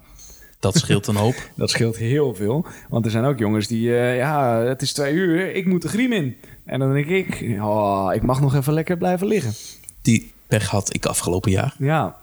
Dat 0.59 0.77
scheelt 0.77 1.07
een 1.07 1.15
hoop. 1.15 1.35
Dat 1.55 1.69
scheelt 1.69 1.97
heel 1.97 2.33
veel. 2.33 2.65
Want 2.89 3.05
er 3.05 3.11
zijn 3.11 3.25
ook 3.25 3.39
jongens 3.39 3.67
die, 3.67 3.97
eh, 3.97 4.17
ja, 4.17 4.57
het 4.59 4.81
is 4.81 4.93
twee 4.93 5.13
uur, 5.13 5.55
ik 5.55 5.65
moet 5.65 5.81
de 5.81 5.87
griem 5.87 6.13
in. 6.13 6.37
En 6.65 6.79
dan 6.79 6.93
denk 6.93 7.07
ik, 7.07 7.57
oh, 7.61 8.09
ik 8.13 8.21
mag 8.21 8.41
nog 8.41 8.55
even 8.55 8.73
lekker 8.73 8.97
blijven 8.97 9.27
liggen. 9.27 9.53
Die 10.01 10.33
pech 10.47 10.69
had 10.69 10.93
ik 10.93 11.05
afgelopen 11.05 11.51
jaar. 11.51 11.75
Ja. 11.77 12.15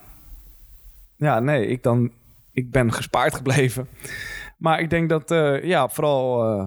Ja, 1.16 1.40
nee, 1.40 1.66
ik, 1.66 1.82
dan, 1.82 2.10
ik 2.52 2.70
ben 2.70 2.92
gespaard 2.92 3.34
gebleven. 3.34 3.88
Maar 4.62 4.80
ik 4.80 4.90
denk 4.90 5.08
dat, 5.08 5.30
eh, 5.30 5.64
ja, 5.64 5.88
vooral 5.88 6.44
eh, 6.44 6.64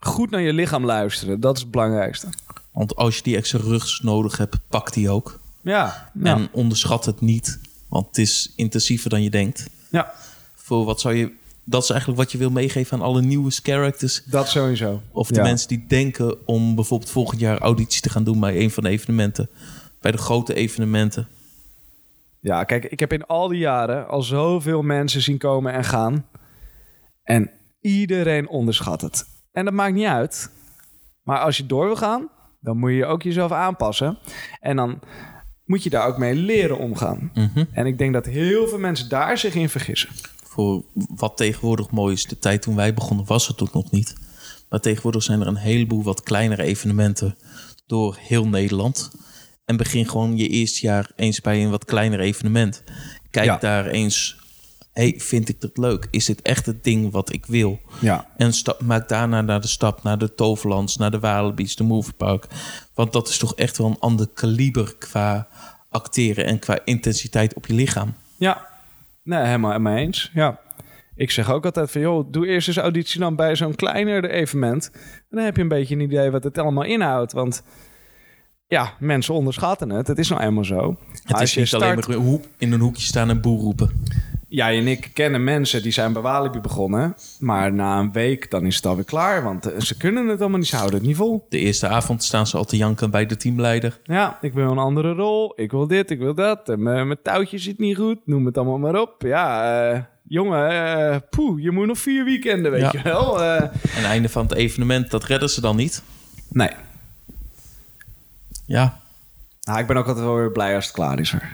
goed 0.00 0.30
naar 0.30 0.40
je 0.40 0.52
lichaam 0.52 0.84
luisteren. 0.84 1.40
Dat 1.40 1.56
is 1.56 1.62
het 1.62 1.70
belangrijkste. 1.70 2.28
Want 2.72 2.96
als 2.96 3.16
je 3.16 3.22
die 3.22 3.36
extra 3.36 3.58
rust 3.58 4.02
nodig 4.02 4.36
hebt, 4.36 4.58
pak 4.68 4.92
die 4.92 5.10
ook. 5.10 5.40
Ja, 5.60 6.10
ja. 6.22 6.34
En 6.36 6.48
onderschat 6.52 7.04
het 7.04 7.20
niet. 7.20 7.60
Want 7.88 8.06
het 8.06 8.18
is 8.18 8.52
intensiever 8.56 9.10
dan 9.10 9.22
je 9.22 9.30
denkt. 9.30 9.66
ja. 9.90 10.12
Voor 10.54 10.84
wat 10.84 11.00
zou 11.00 11.14
je 11.14 11.32
dat 11.64 11.82
is 11.82 11.90
eigenlijk 11.90 12.20
wat 12.20 12.32
je 12.32 12.38
wil 12.38 12.50
meegeven 12.50 12.96
aan 12.98 13.04
alle 13.04 13.22
nieuwe 13.22 13.50
characters. 13.50 14.22
Dat 14.24 14.48
sowieso. 14.48 15.00
Of 15.12 15.28
de 15.28 15.34
Ja. 15.34 15.42
mensen 15.42 15.68
die 15.68 15.84
denken 15.88 16.46
om 16.46 16.74
bijvoorbeeld 16.74 17.10
volgend 17.10 17.40
jaar 17.40 17.58
auditie 17.58 18.00
te 18.00 18.10
gaan 18.10 18.24
doen 18.24 18.40
bij 18.40 18.60
een 18.60 18.70
van 18.70 18.82
de 18.82 18.88
evenementen. 18.88 19.48
Bij 20.00 20.12
de 20.12 20.18
grote 20.18 20.54
evenementen. 20.54 21.28
Ja, 22.40 22.64
kijk, 22.64 22.84
ik 22.84 23.00
heb 23.00 23.12
in 23.12 23.26
al 23.26 23.48
die 23.48 23.58
jaren 23.58 24.08
al 24.08 24.22
zoveel 24.22 24.82
mensen 24.82 25.20
zien 25.22 25.38
komen 25.38 25.72
en 25.72 25.84
gaan. 25.84 26.26
En 27.24 27.50
iedereen 27.80 28.48
onderschat 28.48 29.00
het. 29.00 29.24
En 29.52 29.64
dat 29.64 29.74
maakt 29.74 29.94
niet 29.94 30.06
uit. 30.06 30.50
Maar 31.22 31.38
als 31.38 31.56
je 31.56 31.66
door 31.66 31.86
wil 31.86 31.96
gaan, 31.96 32.28
dan 32.60 32.78
moet 32.78 32.92
je 32.92 33.06
ook 33.06 33.22
jezelf 33.22 33.52
aanpassen. 33.52 34.18
En 34.60 34.76
dan 34.76 35.00
moet 35.64 35.82
je 35.82 35.90
daar 35.90 36.06
ook 36.06 36.18
mee 36.18 36.34
leren 36.34 36.78
omgaan. 36.78 37.30
Mhm. 37.34 37.64
En 37.72 37.86
ik 37.86 37.98
denk 37.98 38.12
dat 38.12 38.26
heel 38.26 38.68
veel 38.68 38.78
mensen 38.78 39.08
daar 39.08 39.38
zich 39.38 39.54
in 39.54 39.68
vergissen. 39.68 40.08
Voor 40.44 40.84
wat 40.94 41.36
tegenwoordig 41.36 41.90
mooi 41.90 42.14
is. 42.14 42.26
De 42.26 42.38
tijd 42.38 42.62
toen 42.62 42.76
wij 42.76 42.94
begonnen 42.94 43.26
was 43.26 43.46
het 43.48 43.62
ook 43.62 43.72
nog 43.72 43.90
niet. 43.90 44.14
Maar 44.68 44.80
tegenwoordig 44.80 45.22
zijn 45.22 45.40
er 45.40 45.46
een 45.46 45.56
heleboel 45.56 46.02
wat 46.02 46.22
kleinere 46.22 46.62
evenementen 46.62 47.36
door 47.86 48.16
heel 48.20 48.46
Nederland. 48.48 49.10
En 49.64 49.76
begin 49.76 50.08
gewoon 50.08 50.36
je 50.36 50.48
eerste 50.48 50.86
jaar 50.86 51.10
eens 51.16 51.40
bij 51.40 51.64
een 51.64 51.70
wat 51.70 51.84
kleiner 51.84 52.20
evenement. 52.20 52.84
Kijk 53.30 53.46
Ja. 53.46 53.56
daar 53.56 53.86
eens. 53.86 54.42
Hey, 54.94 55.14
vind 55.18 55.48
ik 55.48 55.60
dat 55.60 55.76
leuk? 55.76 56.08
Is 56.10 56.24
dit 56.24 56.42
echt 56.42 56.66
het 56.66 56.84
ding 56.84 57.12
wat 57.12 57.32
ik 57.32 57.46
wil? 57.46 57.80
Ja. 58.00 58.26
En 58.36 58.52
stap, 58.52 58.80
maak 58.82 59.08
daarna 59.08 59.40
naar 59.40 59.60
de 59.60 59.66
stap 59.66 60.02
naar 60.02 60.18
de 60.18 60.34
Toverlands, 60.34 60.96
naar 60.96 61.10
de 61.10 61.18
Walibi's, 61.18 61.76
de 61.76 61.84
Moviepark. 61.84 62.46
Want 62.94 63.12
dat 63.12 63.28
is 63.28 63.38
toch 63.38 63.54
echt 63.54 63.78
wel 63.78 63.86
een 63.86 63.98
ander 63.98 64.28
kaliber 64.34 64.94
qua 64.98 65.48
acteren 65.90 66.44
en 66.44 66.58
qua 66.58 66.78
intensiteit 66.84 67.54
op 67.54 67.66
je 67.66 67.74
lichaam. 67.74 68.14
Ja, 68.36 68.66
nee, 69.22 69.44
helemaal 69.44 69.70
helemaal 69.70 69.96
eens. 69.96 70.30
Ja. 70.34 70.60
Ik 71.16 71.30
zeg 71.30 71.50
ook 71.50 71.64
altijd 71.64 71.90
van, 71.90 72.00
joh, 72.00 72.32
doe 72.32 72.46
eerst 72.46 72.68
eens 72.68 72.76
auditie 72.76 73.20
dan 73.20 73.36
bij 73.36 73.56
zo'n 73.56 73.74
kleiner 73.74 74.30
evenement. 74.30 74.90
En 74.94 75.36
dan 75.36 75.44
heb 75.44 75.56
je 75.56 75.62
een 75.62 75.68
beetje 75.68 75.94
een 75.94 76.00
idee 76.00 76.30
wat 76.30 76.44
het 76.44 76.58
allemaal 76.58 76.84
inhoudt. 76.84 77.32
Want 77.32 77.62
ja, 78.66 78.92
mensen 78.98 79.34
onderschatten 79.34 79.90
het. 79.90 80.06
Het 80.06 80.18
is 80.18 80.28
nou 80.28 80.42
eenmaal 80.42 80.64
zo. 80.64 80.96
Het 81.12 81.30
Maar 81.30 81.42
is 81.42 81.56
niet 81.56 81.74
alleen 81.74 81.94
maar 81.94 82.12
hoek- 82.12 82.46
in 82.58 82.72
een 82.72 82.80
hoekje 82.80 83.02
staan 83.02 83.28
en 83.30 83.40
boer 83.40 83.60
roepen. 83.60 83.90
Jij 84.54 84.78
en 84.78 84.86
ik 84.86 85.10
kennen 85.12 85.44
mensen 85.44 85.82
die 85.82 85.92
zijn 85.92 86.12
bij 86.12 86.22
Walibi 86.22 86.60
begonnen. 86.60 87.14
Maar 87.38 87.72
na 87.72 87.98
een 87.98 88.12
week 88.12 88.50
dan 88.50 88.66
is 88.66 88.76
het 88.76 88.86
alweer 88.86 89.04
klaar. 89.04 89.42
Want 89.42 89.66
eh, 89.72 89.80
ze 89.80 89.96
kunnen 89.96 90.26
het 90.26 90.40
allemaal 90.40 90.58
niet, 90.58 90.68
ze 90.68 90.76
houden 90.76 90.98
het 90.98 91.06
niet 91.06 91.16
vol. 91.16 91.46
De 91.48 91.58
eerste 91.58 91.88
avond 91.88 92.22
staan 92.22 92.46
ze 92.46 92.56
al 92.56 92.64
te 92.64 92.76
janken 92.76 93.10
bij 93.10 93.26
de 93.26 93.36
teamleider. 93.36 93.98
Ja, 94.04 94.38
ik 94.40 94.52
wil 94.52 94.70
een 94.70 94.78
andere 94.78 95.12
rol. 95.12 95.52
Ik 95.56 95.70
wil 95.70 95.86
dit, 95.86 96.10
ik 96.10 96.18
wil 96.18 96.34
dat. 96.34 96.68
En 96.68 96.82
mijn 96.82 97.06
mijn 97.06 97.18
touwtje 97.22 97.58
zit 97.58 97.78
niet 97.78 97.96
goed. 97.96 98.18
Noem 98.24 98.46
het 98.46 98.56
allemaal 98.58 98.78
maar 98.78 99.00
op. 99.00 99.14
Ja, 99.22 99.74
eh, 99.92 100.00
jongen, 100.28 100.70
eh, 100.70 101.16
poeh, 101.30 101.62
je 101.62 101.70
moet 101.70 101.86
nog 101.86 101.98
vier 101.98 102.24
weekenden, 102.24 102.70
weet 102.70 102.80
Ja. 102.80 102.90
je 102.92 103.02
wel. 103.02 103.42
Eh, 103.42 103.62
En 103.96 104.04
einde 104.04 104.28
van 104.28 104.42
het 104.42 104.54
evenement, 104.54 105.10
dat 105.10 105.24
redden 105.24 105.50
ze 105.50 105.60
dan 105.60 105.76
niet. 105.76 106.02
nee. 106.50 106.70
Ja, 108.66 109.00
Nou, 109.62 109.78
ik 109.78 109.86
ben 109.86 109.96
ook 109.96 110.06
altijd 110.06 110.24
wel 110.24 110.34
weer 110.36 110.52
blij 110.52 110.74
als 110.74 110.84
het 110.84 110.94
klaar 110.94 111.18
is. 111.20 111.30
Hoor. 111.32 111.48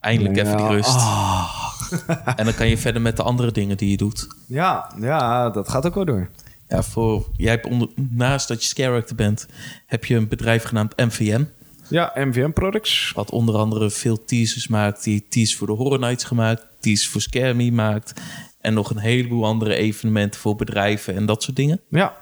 eindelijk 0.00 0.36
even 0.36 0.56
die 0.56 0.66
rust. 0.66 0.94
ah. 0.96 1.61
En 2.36 2.44
dan 2.44 2.54
kan 2.54 2.68
je 2.68 2.78
verder 2.78 3.02
met 3.02 3.16
de 3.16 3.22
andere 3.22 3.52
dingen 3.52 3.76
die 3.76 3.90
je 3.90 3.96
doet. 3.96 4.26
Ja, 4.46 4.92
ja, 5.00 5.50
dat 5.50 5.68
gaat 5.68 5.86
ook 5.86 5.94
wel 5.94 6.04
door. 6.04 6.28
Ja, 6.68 6.82
voor, 6.82 7.26
jij 7.36 7.50
hebt 7.50 7.66
onder, 7.66 7.88
naast 8.10 8.48
dat 8.48 8.64
je 8.64 8.82
character 8.82 9.16
bent, 9.16 9.46
heb 9.86 10.04
je 10.04 10.14
een 10.14 10.28
bedrijf 10.28 10.62
genaamd 10.62 10.96
MVM. 10.96 11.44
Ja, 11.88 12.12
MVM 12.14 12.50
Products. 12.50 13.12
Wat 13.14 13.30
onder 13.30 13.54
andere 13.56 13.90
veel 13.90 14.24
teasers 14.24 14.68
maakt. 14.68 15.04
Die 15.04 15.26
teasers 15.28 15.58
voor 15.58 15.66
de 15.66 15.72
Horror 15.72 15.98
Nights 15.98 16.24
gemaakt. 16.24 16.66
Teasers 16.80 17.08
voor 17.08 17.20
Scare 17.20 17.54
Me 17.54 17.72
maakt. 17.72 18.20
En 18.60 18.74
nog 18.74 18.90
een 18.90 18.98
heleboel 18.98 19.46
andere 19.46 19.74
evenementen 19.74 20.40
voor 20.40 20.56
bedrijven 20.56 21.14
en 21.14 21.26
dat 21.26 21.42
soort 21.42 21.56
dingen. 21.56 21.80
Ja. 21.88 22.16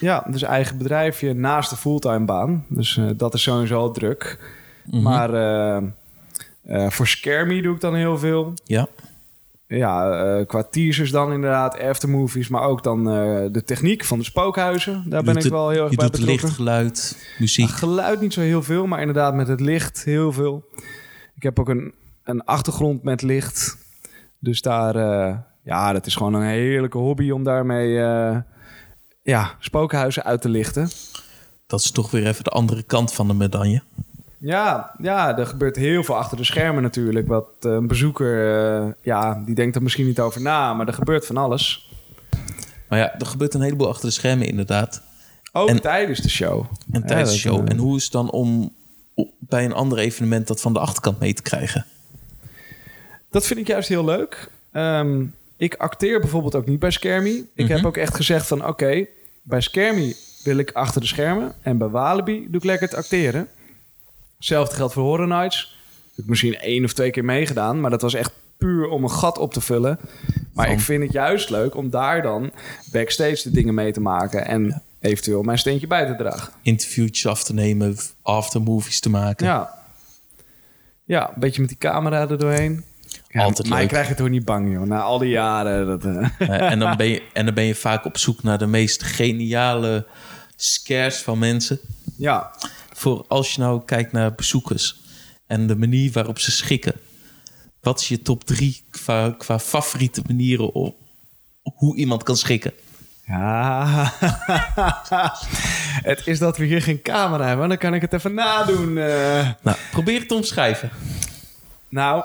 Ja, 0.00 0.26
dus 0.30 0.42
eigen 0.42 0.78
bedrijfje 0.78 1.34
naast 1.34 1.70
de 1.70 1.76
fulltime 1.76 2.24
baan. 2.24 2.64
Dus 2.68 2.96
eh, 2.96 3.10
dat 3.16 3.34
is 3.34 3.42
sowieso 3.42 3.78
al 3.78 3.92
druk. 3.92 4.38
Mhm. 4.84 5.02
Maar 5.02 5.34
eh, 5.34 5.82
voor 6.64 7.06
Scare 7.06 7.44
Me 7.44 7.62
doe 7.62 7.74
ik 7.74 7.80
dan 7.80 7.94
heel 7.94 8.18
veel. 8.18 8.52
Ja, 8.64 8.88
Ja, 9.66 10.10
eh, 10.10 10.46
qua 10.46 10.62
teasers 10.62 11.10
dan 11.10 11.32
inderdaad, 11.32 11.78
aftermovies, 11.80 12.48
maar 12.48 12.62
ook 12.62 12.82
dan 12.82 13.10
eh, 13.10 13.46
de 13.50 13.62
techniek 13.64 14.04
van 14.04 14.18
de 14.18 14.24
spookhuizen. 14.24 15.04
Daar 15.08 15.22
ben 15.22 15.36
ik 15.36 15.50
wel 15.50 15.70
heel 15.70 15.82
erg 15.82 15.90
je 15.90 15.96
bij 15.96 16.06
doet 16.06 16.16
betrokken. 16.20 16.44
licht, 16.44 16.56
geluid, 16.56 17.26
muziek. 17.38 17.68
Geluid 17.68 18.20
niet 18.20 18.32
zo 18.32 18.40
heel 18.40 18.62
veel, 18.62 18.86
maar 18.86 19.00
inderdaad 19.00 19.34
met 19.34 19.48
het 19.48 19.60
licht 19.60 20.04
heel 20.04 20.32
veel. 20.32 20.64
Ik 21.36 21.42
heb 21.42 21.58
ook 21.58 21.68
een, 21.68 21.92
een 22.24 22.44
achtergrond 22.44 23.02
met 23.02 23.22
licht. 23.22 23.76
Dus 24.38 24.60
daar, 24.60 24.96
eh, 24.96 25.36
ja, 25.64 25.92
dat 25.92 26.06
is 26.06 26.14
gewoon 26.14 26.34
een 26.34 26.48
heerlijke 26.48 26.98
hobby 26.98 27.30
om 27.30 27.44
daarmee 27.44 27.98
eh, 27.98 28.36
ja, 29.22 29.56
spookhuizen 29.58 30.24
uit 30.24 30.40
te 30.40 30.48
lichten. 30.48 30.88
Dat 31.66 31.80
is 31.80 31.90
toch 31.90 32.10
weer 32.10 32.26
even 32.26 32.44
de 32.44 32.50
andere 32.50 32.82
kant 32.82 33.12
van 33.12 33.28
de 33.28 33.34
medaille. 33.34 33.82
Ja, 34.44 34.94
ja, 34.98 35.38
er 35.38 35.46
gebeurt 35.46 35.76
heel 35.76 36.04
veel 36.04 36.16
achter 36.16 36.36
de 36.36 36.44
schermen 36.44 36.82
natuurlijk. 36.82 37.26
Wat 37.28 37.46
eh, 37.60 37.72
een 37.72 37.86
bezoeker, 37.86 38.56
eh, 38.82 38.92
ja, 39.02 39.42
die 39.46 39.54
denkt 39.54 39.76
er 39.76 39.82
misschien 39.82 40.06
niet 40.06 40.20
over 40.20 40.40
na, 40.40 40.74
maar 40.74 40.86
er 40.86 40.92
gebeurt 40.94 41.26
van 41.26 41.36
alles. 41.36 41.90
Maar 42.88 42.98
ja, 42.98 43.18
er 43.18 43.26
gebeurt 43.26 43.54
een 43.54 43.60
heleboel 43.60 43.88
achter 43.88 44.06
de 44.06 44.12
schermen 44.14 44.46
inderdaad. 44.46 45.02
Ook 45.52 45.68
En- 45.68 45.80
tijdens 45.80 46.20
de 46.20 46.28
show. 46.30 46.64
En 46.92 47.06
tijdens 47.06 47.30
de 47.30 47.34
Ja, 47.48 47.54
show. 47.54 47.64
eh, 47.66 47.70
En 47.72 47.76
hoe 47.78 47.96
is 47.96 48.02
het 48.02 48.12
dan 48.12 48.30
om 48.30 48.72
bij 49.38 49.64
een 49.64 49.72
ander 49.72 49.98
evenement 49.98 50.46
dat 50.46 50.60
van 50.60 50.72
de 50.72 50.78
achterkant 50.78 51.18
mee 51.20 51.34
te 51.34 51.42
krijgen? 51.42 51.86
Dat 53.30 53.46
vind 53.46 53.60
ik 53.60 53.66
juist 53.66 53.88
heel 53.88 54.04
leuk. 54.04 54.50
Ehm, 54.72 55.24
ik 55.56 55.74
acteer 55.74 56.20
bijvoorbeeld 56.20 56.54
ook 56.54 56.66
niet 56.66 56.78
bij 56.78 56.90
Scaremy. 56.90 57.44
Ik 57.54 57.64
Mhm. 57.64 57.72
heb 57.76 57.84
ook 57.84 57.96
echt 57.96 58.14
gezegd 58.16 58.46
van... 58.46 58.66
oké, 58.66 59.06
bij 59.42 59.60
Scaremy 59.60 60.14
wil 60.44 60.56
ik 60.56 60.70
achter 60.72 61.00
de 61.00 61.06
schermen... 61.06 61.52
en 61.62 61.78
bij 61.78 61.88
Walibi 61.88 62.46
doe 62.48 62.56
ik 62.60 62.64
lekker 62.64 62.88
het 62.88 62.96
acteren. 62.96 63.48
Hetzelfde 64.42 64.74
geldt 64.76 64.92
voor 64.92 65.02
Horror 65.02 65.26
Nights. 65.28 65.76
Heb 66.14 66.24
ik 66.24 66.30
misschien 66.30 66.58
één 66.58 66.84
of 66.84 66.92
twee 66.92 67.10
keer 67.10 67.24
meegedaan... 67.24 67.80
maar 67.80 67.90
dat 67.90 68.02
was 68.02 68.14
echt 68.14 68.32
puur 68.56 68.88
om 68.88 69.02
een 69.02 69.10
gat 69.10 69.38
op 69.38 69.52
te 69.52 69.60
vullen. 69.60 69.98
Maar 70.52 70.66
Van- 70.66 70.74
ik 70.74 70.80
vind 70.80 71.02
het 71.02 71.12
juist 71.12 71.50
leuk 71.50 71.76
om 71.76 71.90
daar 71.90 72.22
dan 72.22 72.52
backstage 72.92 73.42
de 73.42 73.50
dingen 73.50 73.74
mee 73.74 73.92
te 73.92 74.00
maken... 74.00 74.46
en 74.46 74.82
eventueel 75.00 75.42
mijn 75.42 75.58
steentje 75.58 75.86
bij 75.86 76.06
te 76.06 76.16
dragen. 76.16 76.52
Interviewtjes 76.62 77.26
af 77.26 77.44
te 77.44 77.54
nemen, 77.54 77.96
aftermovies 78.22 79.00
te 79.00 79.10
maken. 79.10 79.46
Ja. 79.46 79.74
Ja, 81.04 81.28
een 81.28 81.40
beetje 81.40 81.60
met 81.60 81.68
die 81.70 81.78
camera 81.78 82.20
er 82.28 82.38
doorheen. 82.38 82.84
Altijd 83.32 83.68
maar 83.68 83.76
leuk. 83.76 83.86
ik 83.86 83.92
krijg 83.92 84.08
het 84.08 84.16
toch 84.16 84.28
niet 84.28 84.44
bang, 84.44 84.72
joh. 84.72 84.82
Na 84.86 85.00
al 85.00 85.18
die 85.18 85.28
jaren. 85.30 85.86
Dat, 85.86 86.04
Eh, 86.38 86.60
en, 86.72 86.78
dan 86.78 86.96
ben 86.96 87.06
je, 87.08 87.22
en 87.32 87.44
dan 87.44 87.54
ben 87.54 87.64
je 87.64 87.74
vaak 87.74 88.04
op 88.04 88.18
zoek 88.18 88.42
naar 88.42 88.58
de 88.58 88.66
meest 88.66 89.02
geniale 89.02 90.06
scares 90.56 91.16
van 91.22 91.38
mensen. 91.38 91.80
Ja, 92.16 92.50
Voor 93.02 93.24
als 93.28 93.54
je 93.54 93.60
nou 93.60 93.82
kijkt 93.84 94.12
naar 94.12 94.34
bezoekers 94.34 95.00
en 95.46 95.66
de 95.66 95.76
manier 95.76 96.12
waarop 96.12 96.38
ze 96.38 96.50
schikken. 96.50 96.94
Wat 97.80 98.00
is 98.00 98.08
je 98.08 98.22
top 98.22 98.44
drie 98.44 98.84
qua, 98.90 99.30
qua 99.38 99.58
favoriete 99.58 100.22
manieren 100.26 100.74
op 100.74 100.96
hoe 101.62 101.96
iemand 101.96 102.22
kan 102.22 102.36
schikken? 102.36 102.72
Ja. 103.26 104.12
het 106.10 106.26
is 106.26 106.38
dat 106.38 106.56
we 106.56 106.64
hier 106.64 106.82
geen 106.82 107.02
camera 107.02 107.46
hebben. 107.46 107.68
Dan 107.68 107.78
kan 107.78 107.94
ik 107.94 108.00
het 108.00 108.12
even 108.12 108.34
nadoen. 108.34 108.98
eh. 108.98 109.50
Nou, 109.62 109.76
probeer 109.90 110.18
het 110.18 110.28
te 110.28 110.34
omschrijven. 110.34 110.90
Nou. 111.88 112.24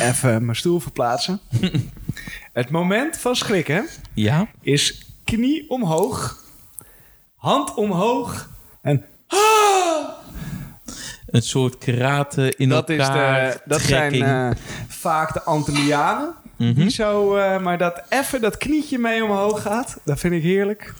Even 0.00 0.44
mijn 0.44 0.56
stoel 0.56 0.80
verplaatsen. 0.80 1.40
het 2.52 2.70
moment 2.70 3.16
van 3.16 3.36
schrikken 3.36 3.86
Ja? 4.14 4.48
is 4.60 5.06
knie 5.24 5.70
omhoog, 5.70 6.46
hand 7.38 7.74
omhoog 7.74 8.48
en... 8.82 9.04
Een 11.26 11.42
soort 11.42 11.78
karate 11.78 12.54
in 12.56 12.68
dat 12.68 12.90
is 12.90 12.98
elkaar 12.98 13.52
de, 13.52 13.60
dat 13.64 13.80
zijn 13.80 14.10
trekking. 14.10 14.30
eh, 14.30 14.50
vaak 14.88 15.32
de 15.32 15.42
Antillianen. 15.42 16.34
Die 16.56 16.90
zo, 16.90 17.36
eh, 17.36 17.58
maar 17.60 17.78
dat 17.78 18.02
even 18.08 18.40
dat 18.40 18.56
knietje 18.56 18.98
mee 18.98 19.24
omhoog 19.24 19.62
gaat, 19.62 19.98
dat 20.04 20.18
vind 20.18 20.34
ik 20.34 20.42
heerlijk. 20.42 20.94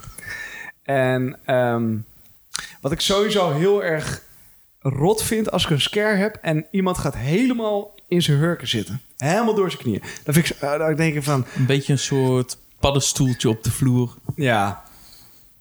En 0.82 1.38
ehm, 1.44 1.96
wat 2.80 2.92
ik 2.92 3.00
sowieso 3.00 3.52
heel 3.52 3.84
erg 3.84 4.22
rot 4.80 5.22
vind 5.22 5.50
als 5.50 5.64
ik 5.64 5.70
een 5.70 5.80
scare 5.80 6.16
heb 6.16 6.38
en 6.42 6.66
iemand 6.70 6.98
gaat 6.98 7.16
helemaal 7.16 7.94
in 8.08 8.22
zijn 8.22 8.38
hurken 8.38 8.68
zitten. 8.68 9.00
Helemaal 9.16 9.54
door 9.54 9.70
zijn 9.70 9.82
knieën. 9.82 10.02
Dan, 10.24 10.34
vind 10.34 10.50
ik, 10.50 10.56
eh, 10.56 10.78
dan 10.78 10.94
denk 10.94 11.14
ik 11.14 11.22
van, 11.22 11.46
Een 11.56 11.66
beetje 11.66 11.92
een 11.92 11.98
soort 11.98 12.56
paddenstoeltje 12.80 13.48
op 13.48 13.62
de 13.64 13.70
vloer. 13.70 14.14
ja. 14.36 14.86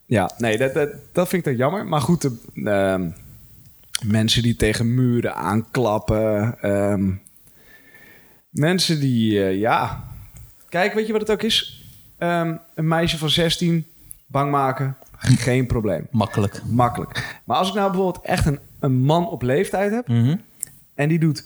Ja, 0.08 0.32
nee, 0.38 0.58
dat, 0.58 0.74
dat, 0.74 0.90
dat 1.12 1.28
vind 1.28 1.46
ik 1.46 1.48
dan 1.52 1.58
jammer. 1.68 1.88
Maar 1.88 2.02
goed, 2.02 2.22
de, 2.22 2.38
ehm, 2.64 3.10
mensen 4.06 4.42
die 4.44 4.56
tegen 4.56 4.94
muren 4.96 5.36
aanklappen. 5.36 6.58
ehm, 6.62 7.12
mensen 8.50 9.00
die, 9.00 9.44
eh, 9.44 9.60
ja... 9.60 10.04
Kijk, 10.70 10.94
weet 10.94 11.06
je 11.08 11.12
wat 11.12 11.22
het 11.22 11.32
ook 11.32 11.44
is? 11.44 11.84
Ehm, 12.18 12.56
een 12.76 12.88
meisje 12.88 13.18
van 13.18 13.30
16 13.30 13.86
bang 14.26 14.52
maken, 14.52 14.98
geen 15.48 15.66
probleem. 15.66 16.08
Makkelijk. 16.12 16.62
Makkelijk. 16.66 17.40
Maar 17.46 17.58
als 17.58 17.68
ik 17.70 17.74
nou 17.74 17.92
bijvoorbeeld 17.92 18.26
echt 18.26 18.46
een, 18.46 18.60
een 18.80 18.94
man 18.96 19.30
op 19.30 19.42
leeftijd 19.42 19.92
heb... 19.92 20.08
Mhm. 20.08 20.36
en 20.96 21.10
die 21.10 21.20
doet... 21.20 21.46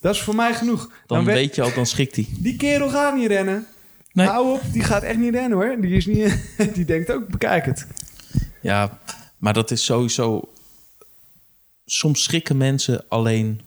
Dat 0.00 0.14
is 0.14 0.22
voor 0.22 0.34
mij 0.34 0.54
genoeg. 0.54 0.90
Dan, 1.06 1.24
we- 1.24 1.32
weet 1.32 1.54
je 1.54 1.62
al, 1.62 1.74
dan 1.74 1.86
schikt 1.86 2.16
hij. 2.16 2.26
Die 2.38 2.56
kerel 2.56 2.88
gaat 2.88 3.14
niet 3.16 3.26
rennen. 3.26 3.66
Nee. 4.16 4.26
Hou 4.26 4.52
op, 4.54 4.60
die 4.72 4.82
gaat 4.82 5.02
echt 5.02 5.18
niet 5.18 5.34
rennen 5.34 5.58
hoor. 5.58 5.76
Die, 5.80 5.96
is 5.96 6.06
niet, 6.06 6.38
die 6.74 6.84
denkt 6.84 7.10
ook, 7.12 7.28
bekijk 7.28 7.64
het. 7.66 7.86
Ja, 8.62 8.98
maar 9.38 9.52
dat 9.52 9.70
is 9.70 9.84
sowieso... 9.84 10.52
Soms 11.84 12.22
schrikken 12.22 12.56
mensen 12.56 13.04
alleen... 13.08 13.60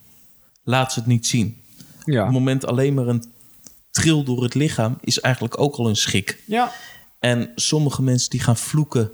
Laat 0.63 0.93
ze 0.93 0.99
het 0.99 1.07
niet 1.07 1.27
zien. 1.27 1.57
Op 1.79 1.85
het 2.05 2.13
Ja. 2.13 2.29
moment 2.29 2.65
alleen 2.65 2.93
maar 2.93 3.07
een 3.07 3.23
tril 3.91 4.23
door 4.23 4.43
het 4.43 4.53
lichaam... 4.53 4.97
is 5.01 5.19
eigenlijk 5.19 5.59
ook 5.59 5.75
al 5.75 5.87
een 5.89 5.95
schrik. 5.95 6.43
Ja. 6.45 6.71
En 7.19 7.51
sommige 7.55 8.01
mensen 8.01 8.29
die 8.29 8.39
gaan 8.39 8.57
vloeken 8.57 9.11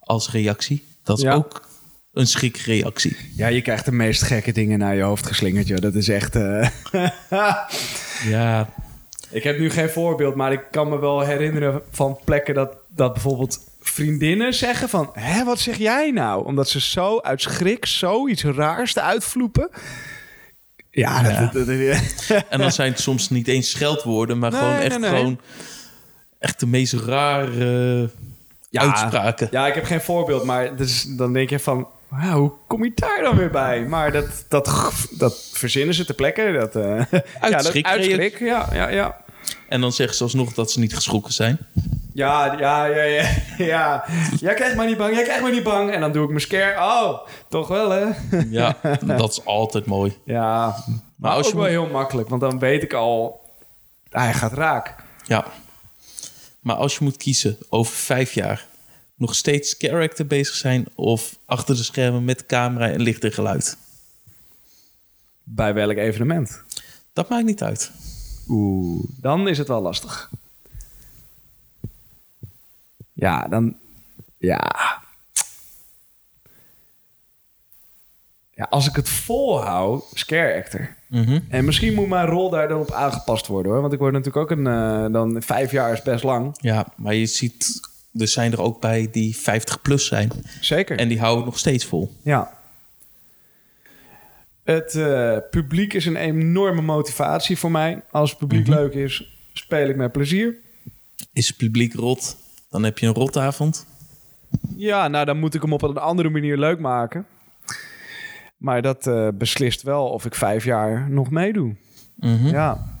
als 0.00 0.30
reactie. 0.30 0.84
Dat 1.02 1.16
is 1.16 1.22
Ja. 1.22 1.34
ook 1.34 1.68
een 2.12 2.26
schrikreactie. 2.26 3.16
ja, 3.36 3.46
je 3.46 3.62
krijgt 3.62 3.84
de 3.84 3.92
meest 3.92 4.22
gekke 4.22 4.52
dingen 4.52 4.78
naar 4.78 4.94
je 4.96 5.02
hoofd 5.02 5.26
geslingerd, 5.26 5.66
joh. 5.66 5.78
Dat 5.78 5.94
is 5.94 6.08
echt... 6.08 6.36
eh, 6.36 6.68
Ja, 8.24 8.72
ik 9.30 9.42
heb 9.42 9.58
nu 9.58 9.70
geen 9.70 9.90
voorbeeld, 9.90 10.34
maar 10.34 10.52
ik 10.52 10.62
kan 10.70 10.88
me 10.88 10.98
wel 10.98 11.20
herinneren 11.20 11.82
van 11.90 12.18
plekken 12.24 12.54
dat, 12.54 12.76
dat 12.88 13.12
bijvoorbeeld 13.12 13.58
vriendinnen 13.80 14.54
zeggen 14.54 14.88
van... 14.88 15.10
Hé, 15.12 15.44
wat 15.44 15.58
zeg 15.58 15.76
jij 15.76 16.10
nou? 16.10 16.44
Omdat 16.46 16.68
ze 16.68 16.80
zo 16.80 17.18
uit 17.20 17.42
schrik 17.42 17.86
zoiets 17.86 18.44
raars 18.44 18.92
te 18.92 19.00
uitvloepen. 19.02 19.70
Ja, 20.90 21.22
dat, 21.22 21.32
Ja. 21.32 21.40
dat- 21.52 21.66
dat- 21.66 22.44
en 22.48 22.58
dan 22.58 22.72
zijn 22.72 22.90
het 22.90 23.00
soms 23.00 23.30
niet 23.30 23.48
eens 23.48 23.70
scheldwoorden... 23.70 24.38
maar 24.38 24.50
Nee, 24.50 24.60
gewoon 24.60 24.74
nee, 24.76 24.84
echt 24.84 24.98
nee. 24.98 25.10
gewoon... 25.10 25.40
echt 26.38 26.60
de 26.60 26.66
meest 26.66 26.92
rare 26.92 28.10
Ja. 28.70 28.80
uitspraken. 28.82 29.48
Ja, 29.50 29.66
ik 29.66 29.74
heb 29.74 29.84
geen 29.84 30.00
voorbeeld, 30.00 30.44
maar 30.44 30.76
dus, 30.76 31.02
dan 31.02 31.32
denk 31.32 31.50
je 31.50 31.58
van... 31.58 31.88
"Wauw, 32.08 32.38
hoe 32.38 32.52
kom 32.66 32.84
je 32.84 32.92
daar 32.94 33.20
dan 33.22 33.36
weer 33.36 33.50
bij? 33.50 33.82
Maar 33.86 34.12
dat, 34.12 34.44
dat, 34.48 34.92
dat 35.18 35.50
verzinnen 35.52 35.94
ze 35.94 36.04
ter 36.04 36.14
plekke. 36.14 36.52
Dat, 36.52 36.76
eh 36.76 37.00
ja, 37.50 37.50
dat, 37.50 37.64
schrik 37.64 37.86
uit 37.86 38.00
reageer- 38.04 38.14
schrik, 38.14 38.38
ja, 38.38 38.68
ja, 38.72 38.88
ja. 38.88 39.16
En 39.68 39.80
dan 39.80 39.92
zeggen 39.92 40.16
ze 40.16 40.22
alsnog 40.22 40.52
dat 40.54 40.70
ze 40.70 40.80
niet 40.80 40.94
geschrokken 40.94 41.32
zijn. 41.32 41.58
Ja, 42.12 42.54
ja, 42.58 42.84
ja, 42.84 43.02
ja, 43.02 43.28
ja. 43.58 44.04
Jij 44.40 44.54
krijgt 44.54 44.76
maar 44.76 44.86
niet 44.86 44.96
bang, 44.96 45.14
jij 45.14 45.22
krijgt 45.22 45.42
maar 45.42 45.50
niet 45.52 45.62
bang. 45.62 45.90
En 45.92 46.00
dan 46.00 46.12
doe 46.12 46.22
ik 46.22 46.28
mijn 46.28 46.40
scare. 46.40 46.80
Oh, 46.80 47.26
toch 47.48 47.68
wel, 47.68 47.90
hè? 47.90 48.06
Ja, 48.50 48.76
dat 49.04 49.30
is 49.30 49.44
altijd 49.44 49.86
mooi. 49.86 50.16
Ja, 50.24 50.66
maar, 50.66 50.84
Maar 51.16 51.30
als 51.32 51.46
ook 51.46 51.52
je 51.52 51.58
wel 51.58 51.66
heel 51.66 51.86
makkelijk. 51.86 52.28
Want 52.28 52.40
dan 52.40 52.58
weet 52.58 52.82
ik 52.82 52.92
al... 52.92 53.40
Hij 54.10 54.32
gaat 54.34 54.52
raak. 54.52 54.94
Ja. 55.24 55.44
Maar 56.60 56.76
als 56.76 56.98
je 56.98 57.04
moet 57.04 57.16
kiezen 57.16 57.56
over 57.68 57.92
vijf 57.94 58.32
jaar... 58.32 58.66
nog 59.18 59.34
steeds 59.34 59.74
character 59.78 60.26
bezig 60.26 60.54
zijn... 60.54 60.86
of 60.94 61.38
achter 61.44 61.76
de 61.76 61.82
schermen 61.82 62.24
met 62.24 62.46
camera 62.46 62.88
en 62.90 63.00
licht 63.00 63.24
en 63.24 63.32
geluid. 63.32 63.76
Bij 65.42 65.74
welk 65.74 65.96
evenement? 65.96 66.62
Dat 67.12 67.28
maakt 67.28 67.44
niet 67.44 67.62
uit. 67.62 67.90
Oeh, 68.48 69.04
dan 69.20 69.48
is 69.48 69.58
het 69.58 69.68
wel 69.68 69.80
lastig. 69.80 70.30
Ja, 73.12 73.48
dan... 73.48 73.76
Ja. 74.38 75.02
Ja, 78.50 78.66
als 78.70 78.88
ik 78.88 78.96
het 78.96 79.08
volhoud, 79.08 80.04
scare 80.14 80.54
actor. 80.54 80.96
Mhm. 81.06 81.40
En 81.48 81.64
misschien 81.64 81.94
moet 81.94 82.08
mijn 82.08 82.26
rol 82.26 82.50
daar 82.50 82.68
dan 82.68 82.80
op 82.80 82.92
aangepast 82.92 83.46
worden, 83.46 83.72
hoor. 83.72 83.80
Want 83.80 83.92
ik 83.92 83.98
word 83.98 84.12
natuurlijk 84.12 84.50
ook 84.50 84.58
een... 84.58 84.66
eh, 84.66 85.12
dan 85.12 85.42
vijf 85.42 85.70
jaar 85.70 85.92
is 85.92 86.02
best 86.02 86.24
lang. 86.24 86.56
Ja, 86.60 86.86
maar 86.96 87.14
je 87.14 87.26
ziet... 87.26 87.87
Er 88.18 88.28
zijn 88.28 88.52
er 88.52 88.60
ook 88.62 88.80
bij 88.80 89.08
die 89.12 89.36
50 89.36 89.82
plus 89.82 90.06
zijn. 90.06 90.30
Zeker. 90.60 90.98
En 90.98 91.08
die 91.08 91.18
houden 91.18 91.38
het 91.42 91.50
nog 91.50 91.58
steeds 91.58 91.84
vol. 91.84 92.12
Ja. 92.22 92.56
Het 94.64 94.94
eh, 94.94 95.36
publiek 95.50 95.92
is 95.92 96.06
een 96.06 96.16
enorme 96.16 96.80
motivatie 96.82 97.58
voor 97.58 97.70
mij. 97.70 98.02
Als 98.10 98.30
het 98.30 98.38
publiek 98.38 98.66
Mhm. 98.66 98.76
leuk 98.78 98.92
is, 98.94 99.38
speel 99.52 99.88
ik 99.88 99.96
met 99.96 100.12
plezier. 100.12 100.56
Is 101.32 101.48
het 101.48 101.56
publiek 101.56 101.94
rot, 101.94 102.36
dan 102.70 102.82
heb 102.84 102.98
je 102.98 103.06
een 103.06 103.14
rotavond. 103.14 103.86
Ja, 104.76 105.08
nou 105.08 105.24
dan 105.24 105.38
moet 105.38 105.54
ik 105.54 105.62
hem 105.62 105.72
op 105.72 105.82
een 105.82 105.96
andere 105.96 106.28
manier 106.30 106.56
leuk 106.58 106.78
maken. 106.78 107.26
Maar 108.56 108.82
dat 108.82 109.06
eh, 109.06 109.28
beslist 109.34 109.82
wel 109.82 110.08
of 110.08 110.24
ik 110.24 110.34
vijf 110.34 110.64
jaar 110.64 111.10
nog 111.10 111.30
meedoe. 111.30 111.74
Mhm. 112.14 112.46
Ja. 112.46 112.97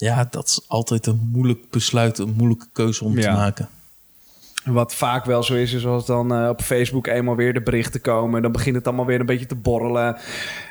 Ja, 0.00 0.26
dat 0.30 0.48
is 0.48 0.60
altijd 0.66 1.06
een 1.06 1.28
moeilijk 1.32 1.70
besluit, 1.70 2.18
een 2.18 2.34
moeilijke 2.36 2.66
keuze 2.72 3.04
om 3.04 3.20
te 3.20 3.30
maken. 3.30 3.68
Wat 4.64 4.94
vaak 4.94 5.24
wel 5.24 5.42
zo 5.42 5.54
is, 5.54 5.72
is 5.72 5.86
als 5.86 6.06
dan 6.06 6.34
eh, 6.34 6.48
op 6.48 6.62
Facebook 6.62 7.06
eenmaal 7.06 7.36
weer 7.36 7.52
de 7.52 7.62
berichten 7.62 8.00
komen. 8.00 8.42
Dan 8.42 8.52
begint 8.52 8.76
het 8.76 8.86
allemaal 8.86 9.06
weer 9.06 9.20
een 9.20 9.26
beetje 9.26 9.46
te 9.46 9.54
borrelen. 9.54 10.16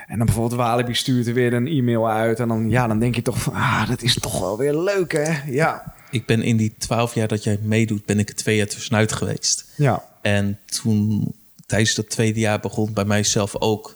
En 0.07 0.17
dan 0.17 0.25
bijvoorbeeld 0.25 0.61
Walibi 0.61 0.93
stuurt 0.93 1.27
er 1.27 1.33
weer 1.33 1.53
een 1.53 1.67
e-mail 1.67 2.09
uit. 2.09 2.39
En 2.39 2.47
dan, 2.47 2.69
ja, 2.69 2.87
dan 2.87 2.99
denk 2.99 3.15
je 3.15 3.21
toch 3.21 3.41
van, 3.41 3.53
ah, 3.53 3.87
dat 3.87 4.01
is 4.01 4.19
toch 4.19 4.39
wel 4.39 4.57
weer 4.57 4.75
leuk, 4.75 5.11
hè? 5.11 5.51
Ja. 5.51 5.93
Ik 6.11 6.25
ben 6.25 6.41
in 6.41 6.57
die 6.57 6.75
twaalf 6.77 7.13
jaar 7.13 7.27
dat 7.27 7.43
jij 7.43 7.59
meedoet, 7.61 8.05
ben 8.05 8.19
ik 8.19 8.29
er 8.29 8.35
twee 8.35 8.55
jaar 8.55 8.67
tussenuit 8.67 9.11
geweest. 9.11 9.65
Ja. 9.75 10.03
En 10.21 10.59
toen, 10.65 11.33
tijdens 11.65 11.95
dat 11.95 12.09
tweede 12.09 12.39
jaar, 12.39 12.59
begon 12.59 12.93
bij 12.93 13.05
mijzelf 13.05 13.55
ook 13.55 13.95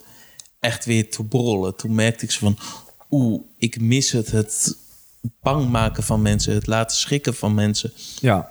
echt 0.59 0.85
weer 0.85 1.09
te 1.09 1.23
borrelen. 1.23 1.75
Toen 1.75 1.95
merkte 1.95 2.25
ik 2.25 2.31
zo 2.31 2.39
van, 2.39 2.57
oeh, 3.11 3.41
ik 3.57 3.81
mis 3.81 4.11
het. 4.11 4.31
Het 4.31 4.81
bang 5.41 5.69
maken 5.69 6.03
van 6.03 6.21
mensen, 6.21 6.53
het 6.53 6.67
laten 6.67 6.97
schrikken 6.97 7.35
van 7.35 7.53
mensen. 7.53 7.93
Ja. 8.19 8.49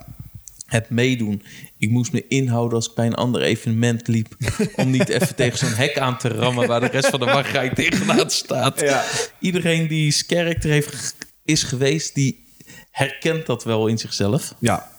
Het 0.67 0.91
meedoen. 0.91 1.43
Ik 1.79 1.91
moest 1.91 2.13
me 2.13 2.27
inhouden 2.29 2.77
als 2.77 2.89
ik 2.89 2.95
bij 2.95 3.07
een 3.07 3.15
ander 3.15 3.43
evenement 3.43 4.09
liep. 4.09 4.37
om 4.77 4.91
niet 4.91 5.09
even 5.09 5.35
tegen 5.35 5.59
zo'n 5.59 5.75
hek 5.75 5.99
aan 5.99 6.19
te 6.19 6.29
rammen 6.29 6.67
waar 6.67 6.81
de 6.81 6.87
rest 6.87 7.09
van 7.09 7.21
de 7.21 7.27
wachtrij 7.27 7.71
tegenaan 7.75 8.31
staat. 8.31 8.81
Ja. 8.81 9.05
Iedereen 9.39 9.89
die 9.89 10.13
character 10.13 10.71
heeft, 10.71 11.17
is 11.45 11.63
geweest, 11.63 12.15
die 12.15 12.47
herkent 12.91 13.47
dat 13.47 13.65
wel 13.65 13.87
in 13.87 13.99
zichzelf. 13.99 14.55
Ja. 14.59 14.91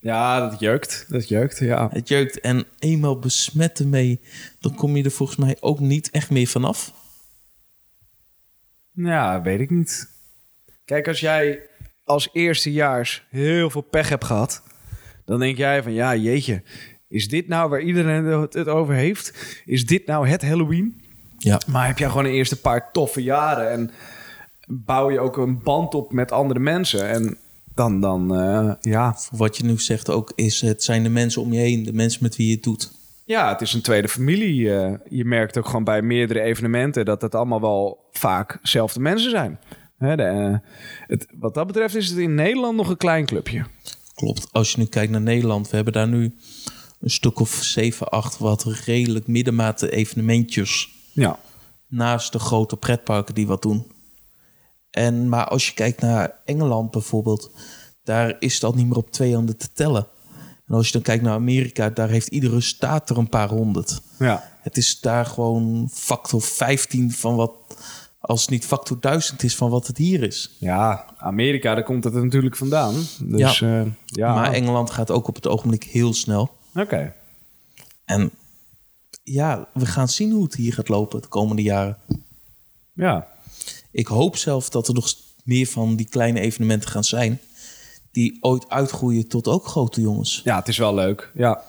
Ja, 0.00 0.48
dat 0.48 0.60
jeukt. 0.60 1.04
Dat 1.08 1.28
jeukt, 1.28 1.58
ja. 1.58 1.88
Het 1.92 2.08
jeukt 2.08 2.40
en 2.40 2.66
eenmaal 2.78 3.18
besmet 3.18 3.78
ermee, 3.78 4.20
dan 4.60 4.74
kom 4.74 4.96
je 4.96 5.04
er 5.04 5.10
volgens 5.10 5.38
mij 5.38 5.56
ook 5.60 5.80
niet 5.80 6.10
echt 6.10 6.30
meer 6.30 6.46
vanaf. 6.46 6.92
Ja, 8.92 9.42
weet 9.42 9.60
ik 9.60 9.70
niet. 9.70 10.13
Kijk, 10.84 11.08
als 11.08 11.20
jij 11.20 11.60
als 12.04 12.28
eerstejaars 12.32 13.26
heel 13.30 13.70
veel 13.70 13.80
pech 13.80 14.08
hebt 14.08 14.24
gehad... 14.24 14.62
dan 15.24 15.38
denk 15.38 15.56
jij 15.56 15.82
van, 15.82 15.92
ja, 15.92 16.16
jeetje... 16.16 16.62
is 17.08 17.28
dit 17.28 17.48
nou 17.48 17.70
waar 17.70 17.80
iedereen 17.80 18.24
het 18.24 18.68
over 18.68 18.94
heeft? 18.94 19.32
Is 19.64 19.86
dit 19.86 20.06
nou 20.06 20.28
het 20.28 20.42
Halloween? 20.42 21.02
Ja. 21.38 21.60
Maar 21.66 21.86
heb 21.86 21.98
jij 21.98 22.08
gewoon 22.08 22.24
een 22.24 22.30
eerste 22.30 22.60
paar 22.60 22.92
toffe 22.92 23.22
jaren... 23.22 23.70
en 23.70 23.90
bouw 24.66 25.10
je 25.10 25.20
ook 25.20 25.36
een 25.36 25.62
band 25.62 25.94
op 25.94 26.12
met 26.12 26.32
andere 26.32 26.60
mensen... 26.60 27.08
en 27.08 27.38
dan, 27.74 28.00
dan 28.00 28.34
eh, 28.36 28.72
ja... 28.80 29.16
Wat 29.30 29.56
je 29.56 29.64
nu 29.64 29.78
zegt 29.78 30.10
ook 30.10 30.32
is, 30.34 30.60
het 30.60 30.82
zijn 30.82 31.02
de 31.02 31.08
mensen 31.08 31.42
om 31.42 31.52
je 31.52 31.60
heen, 31.60 31.82
de 31.82 31.92
mensen 31.92 32.22
met 32.22 32.36
wie 32.36 32.46
je 32.48 32.54
het 32.54 32.62
doet. 32.62 32.92
Ja, 33.24 33.48
het 33.52 33.60
is 33.60 33.72
een 33.72 33.82
tweede 33.82 34.08
familie. 34.08 34.74
Eh, 34.74 34.92
je 35.08 35.24
merkt 35.24 35.58
ook 35.58 35.66
gewoon 35.66 35.84
bij 35.84 36.02
meerdere 36.02 36.40
evenementen 36.40 37.04
dat 37.04 37.22
het 37.22 37.34
allemaal 37.34 37.60
wel 37.60 38.08
vaak 38.12 38.58
zelfde 38.62 39.00
mensen 39.00 39.30
zijn. 39.30 39.58
Hè, 40.04 40.16
de, 40.16 40.22
eh, 40.22 40.70
het, 41.06 41.26
wat 41.38 41.54
dat 41.54 41.66
betreft 41.66 41.94
is 41.94 42.08
het 42.08 42.18
in 42.18 42.34
Nederland 42.34 42.76
nog 42.76 42.88
een 42.88 42.96
klein 42.96 43.26
clubje. 43.26 43.64
Klopt. 44.14 44.48
Als 44.52 44.72
je 44.72 44.78
nu 44.78 44.84
kijkt 44.84 45.12
naar 45.12 45.20
Nederland, 45.20 45.70
we 45.70 45.76
hebben 45.76 45.94
daar 45.94 46.08
nu 46.08 46.34
een 47.00 47.10
stuk 47.10 47.40
of 47.40 47.50
7, 47.62 48.08
8 48.08 48.38
wat 48.38 48.62
redelijk 48.62 49.26
middenmate 49.26 49.90
evenementjes 49.90 50.88
Ja, 51.12 51.38
naast 51.86 52.32
de 52.32 52.38
grote 52.38 52.76
pretparken 52.76 53.34
die 53.34 53.46
wat 53.46 53.62
doen. 53.62 53.86
En, 54.90 55.28
maar 55.28 55.48
als 55.48 55.66
je 55.66 55.74
kijkt 55.74 56.00
naar 56.00 56.40
Engeland 56.44 56.90
bijvoorbeeld, 56.90 57.50
daar 58.04 58.36
is 58.38 58.64
al 58.64 58.72
niet 58.72 58.86
meer 58.86 58.96
op 58.96 59.10
twee 59.10 59.34
handen 59.34 59.56
te 59.56 59.72
tellen. 59.72 60.06
En 60.66 60.74
als 60.74 60.86
je 60.86 60.92
dan 60.92 61.02
kijkt 61.02 61.22
naar 61.22 61.34
Amerika, 61.34 61.90
daar 61.90 62.08
heeft 62.08 62.28
iedere 62.28 62.60
staat 62.60 63.10
er 63.10 63.18
een 63.18 63.28
paar 63.28 63.48
honderd. 63.48 64.00
ja. 64.18 64.52
Het 64.62 64.76
is 64.76 65.00
daar 65.00 65.26
gewoon 65.26 65.88
factor 65.92 66.42
15 66.42 67.12
van 67.12 67.36
wat, 67.36 67.52
als 68.26 68.40
het 68.40 68.50
niet 68.50 68.64
factor 68.66 69.00
1000 69.00 69.42
is 69.42 69.56
van 69.56 69.70
wat 69.70 69.86
het 69.86 69.96
hier 69.96 70.22
is. 70.22 70.56
ja 70.58 71.04
Amerika, 71.16 71.74
daar 71.74 71.84
komt 71.84 72.04
het 72.04 72.14
natuurlijk 72.14 72.56
vandaan. 72.56 72.94
Dus 73.20 73.58
ja, 73.58 73.68
Ja. 73.68 73.86
ja. 74.04 74.34
Maar 74.34 74.52
Engeland 74.52 74.90
gaat 74.90 75.10
ook 75.10 75.28
op 75.28 75.34
het 75.34 75.46
ogenblik 75.46 75.84
heel 75.84 76.14
snel. 76.14 76.56
oké. 76.74 77.14
En 78.04 78.30
ja, 79.22 79.68
we 79.74 79.86
gaan 79.86 80.08
zien 80.08 80.32
hoe 80.32 80.44
het 80.44 80.54
hier 80.54 80.72
gaat 80.72 80.88
lopen 80.88 81.22
de 81.22 81.28
komende 81.28 81.62
jaren. 81.62 81.96
Ja. 82.92 83.26
Ik 83.90 84.06
hoop 84.06 84.36
zelf 84.36 84.68
dat 84.68 84.88
er 84.88 84.94
nog 84.94 85.08
meer 85.44 85.66
van 85.66 85.96
die 85.96 86.08
kleine 86.08 86.40
evenementen 86.40 86.90
gaan 86.90 87.04
zijn. 87.04 87.40
Die 88.12 88.38
ooit 88.40 88.68
uitgroeien 88.68 89.28
tot 89.28 89.48
ook 89.48 89.66
grote 89.66 90.00
jongens. 90.00 90.40
ja, 90.44 90.56
het 90.56 90.68
is 90.68 90.78
wel 90.78 90.94
leuk. 90.94 91.30
Ja, 91.34 91.62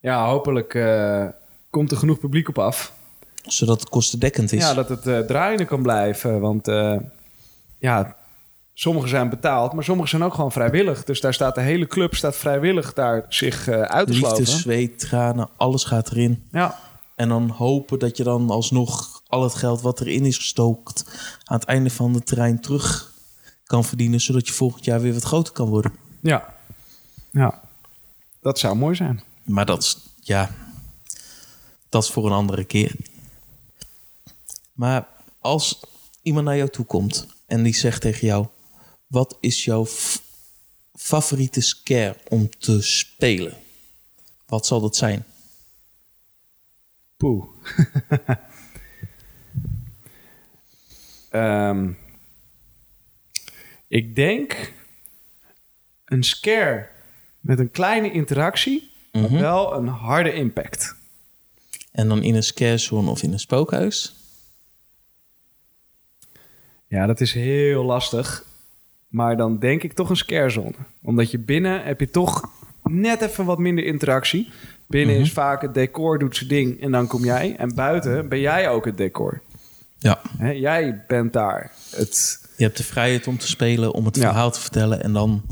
ja 0.00 0.28
hopelijk 0.28 0.74
eh, 0.74 1.26
komt 1.70 1.90
er 1.90 1.96
genoeg 1.96 2.18
publiek 2.18 2.48
op 2.48 2.58
af. 2.58 2.92
Zodat 3.42 3.80
het 3.80 3.88
kostendekkend 3.88 4.52
is. 4.52 4.62
Ja, 4.62 4.74
dat 4.74 4.88
het 4.88 5.06
eh, 5.06 5.18
draaiende 5.18 5.64
kan 5.64 5.82
blijven. 5.82 6.40
Want 6.40 6.68
eh, 6.68 6.96
ja, 7.78 8.16
sommige 8.74 9.08
zijn 9.08 9.28
betaald, 9.28 9.72
maar 9.72 9.84
sommige 9.84 10.08
zijn 10.08 10.24
ook 10.24 10.34
gewoon 10.34 10.52
vrijwillig. 10.52 11.04
Dus 11.04 11.20
daar 11.20 11.34
staat 11.34 11.54
de 11.54 11.60
hele 11.60 11.86
club 11.86 12.14
staat 12.14 12.36
vrijwillig 12.36 12.92
daar 12.92 13.26
zich 13.28 13.68
eh 13.68 13.80
uit 13.80 14.06
te 14.06 14.12
Liefde, 14.12 14.44
zweet, 14.44 14.98
tranen, 14.98 15.48
alles 15.56 15.84
gaat 15.84 16.10
erin. 16.10 16.44
Ja, 16.52 16.78
En 17.14 17.28
dan 17.28 17.50
hopen 17.50 17.98
dat 17.98 18.16
je 18.16 18.22
dan 18.22 18.50
alsnog 18.50 19.22
al 19.26 19.42
het 19.42 19.54
geld 19.54 19.80
wat 19.80 20.00
erin 20.00 20.26
is 20.26 20.36
gestookt 20.36 21.04
aan 21.44 21.58
het 21.58 21.68
einde 21.68 21.90
van 21.90 22.12
de 22.12 22.22
terrein 22.22 22.60
terug 22.60 23.12
kan 23.64 23.84
verdienen, 23.84 24.20
zodat 24.20 24.46
je 24.46 24.52
volgend 24.52 24.84
jaar 24.84 25.00
weer 25.00 25.12
wat 25.12 25.22
groter 25.22 25.52
kan 25.52 25.68
worden. 25.68 25.92
Ja. 26.20 26.54
Ja. 27.30 27.60
Dat 28.40 28.58
zou 28.58 28.76
mooi 28.76 28.94
zijn. 28.94 29.22
Maar 29.44 29.66
dat 29.66 29.82
is, 29.82 29.98
ja, 30.20 30.50
dat 31.88 32.02
is 32.02 32.10
voor 32.10 32.26
een 32.26 32.32
andere 32.32 32.64
keer. 32.64 32.94
Maar 34.72 35.08
als 35.40 35.80
iemand 36.22 36.46
naar 36.46 36.56
jou 36.56 36.68
toe 36.68 36.84
komt 36.84 37.26
en 37.46 37.62
die 37.62 37.74
zegt 37.74 38.00
tegen 38.00 38.26
jou: 38.26 38.46
Wat 39.06 39.36
is 39.40 39.64
jouw 39.64 39.86
favoriete 40.94 41.60
scare 41.60 42.16
om 42.28 42.50
te 42.58 42.82
spelen? 42.82 43.56
Wat 44.46 44.66
zal 44.66 44.80
dat 44.80 44.96
zijn? 44.96 45.24
Poeh. 47.16 47.44
Ehm, 51.30 51.92
ik 53.88 54.14
denk 54.14 54.72
een 56.04 56.22
scare 56.22 56.88
met 57.40 57.58
een 57.58 57.70
kleine 57.70 58.12
interactie, 58.12 58.90
maar 59.12 59.30
wel 59.30 59.74
een 59.74 59.86
harde 59.86 60.32
impact. 60.32 60.94
En 61.92 62.08
dan 62.08 62.22
in 62.22 62.34
een 62.34 62.42
scare 62.42 62.78
zone 62.78 63.10
of 63.10 63.22
in 63.22 63.32
een 63.32 63.40
spookhuis? 63.40 64.21
Ja, 66.92 67.06
dat 67.06 67.20
is 67.20 67.32
heel 67.32 67.84
lastig. 67.84 68.44
Maar 69.08 69.36
dan 69.36 69.58
denk 69.58 69.82
ik 69.82 69.92
toch 69.92 70.10
een 70.10 70.16
scarezone. 70.16 70.74
Omdat 71.02 71.30
je 71.30 71.38
binnen 71.38 71.84
heb 71.84 72.00
je 72.00 72.10
toch 72.10 72.50
net 72.82 73.20
even 73.20 73.44
wat 73.44 73.58
minder 73.58 73.84
interactie. 73.84 74.48
Binnen 74.86 75.16
is 75.16 75.32
vaak 75.32 75.62
het 75.62 75.74
decor 75.74 76.18
doet 76.18 76.36
zijn 76.36 76.48
ding 76.48 76.80
en 76.82 76.90
dan 76.90 77.06
kom 77.06 77.24
jij. 77.24 77.56
En 77.56 77.74
buiten 77.74 78.28
ben 78.28 78.40
jij 78.40 78.68
ook 78.68 78.84
het 78.84 78.96
decor. 78.96 79.40
Ja. 79.98 80.20
Hè, 80.38 80.50
jij 80.50 81.04
bent 81.08 81.32
daar. 81.32 81.70
Het, 81.90 82.40
Je 82.56 82.64
hebt 82.64 82.76
de 82.76 82.84
vrijheid 82.84 83.26
om 83.26 83.38
te 83.38 83.46
spelen, 83.48 83.92
om 83.92 84.04
het 84.04 84.16
Ja. 84.16 84.22
verhaal 84.22 84.50
te 84.50 84.60
vertellen 84.60 85.02
en 85.02 85.12
dan 85.12 85.42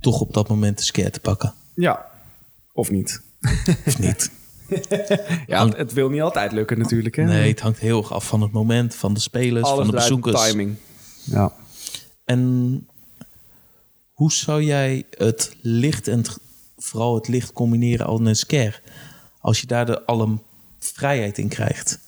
toch 0.00 0.20
op 0.20 0.34
dat 0.34 0.48
moment 0.48 0.78
de 0.78 0.84
scare 0.84 1.10
te 1.10 1.20
pakken. 1.20 1.54
ja, 1.74 2.06
of 2.72 2.90
niet. 2.90 3.22
Of 3.86 3.98
niet? 3.98 4.30
Ja, 5.46 5.64
het, 5.66 5.76
het 5.76 5.92
wil 5.92 6.08
niet 6.08 6.20
altijd 6.20 6.52
lukken 6.52 6.78
natuurlijk. 6.78 7.16
Hè? 7.16 7.24
Nee, 7.24 7.50
het 7.50 7.60
hangt 7.60 7.78
heel 7.78 7.98
erg 7.98 8.12
af 8.12 8.26
van 8.26 8.40
het 8.42 8.52
moment, 8.52 8.94
van 8.94 9.14
de 9.14 9.20
spelers, 9.20 9.64
Alles 9.64 9.76
van 9.78 9.86
de 9.86 9.92
bezoekers. 9.92 10.42
timing. 10.46 10.76
Ja. 11.24 11.52
En 12.24 12.88
hoe 14.12 14.32
zou 14.32 14.62
jij 14.62 15.04
het 15.10 15.56
licht 15.60 16.08
en 16.08 16.18
het- 16.18 16.38
vooral 16.76 17.14
het 17.14 17.28
licht 17.28 17.52
combineren 17.52 18.06
al 18.06 18.18
in 18.18 18.26
een 18.26 18.36
scare? 18.36 18.80
Als 19.40 19.60
je 19.60 19.66
daar 19.66 19.86
de 19.86 20.04
alle 20.06 20.38
vrijheid 20.78 21.38
in 21.38 21.48
krijgt. 21.48 21.98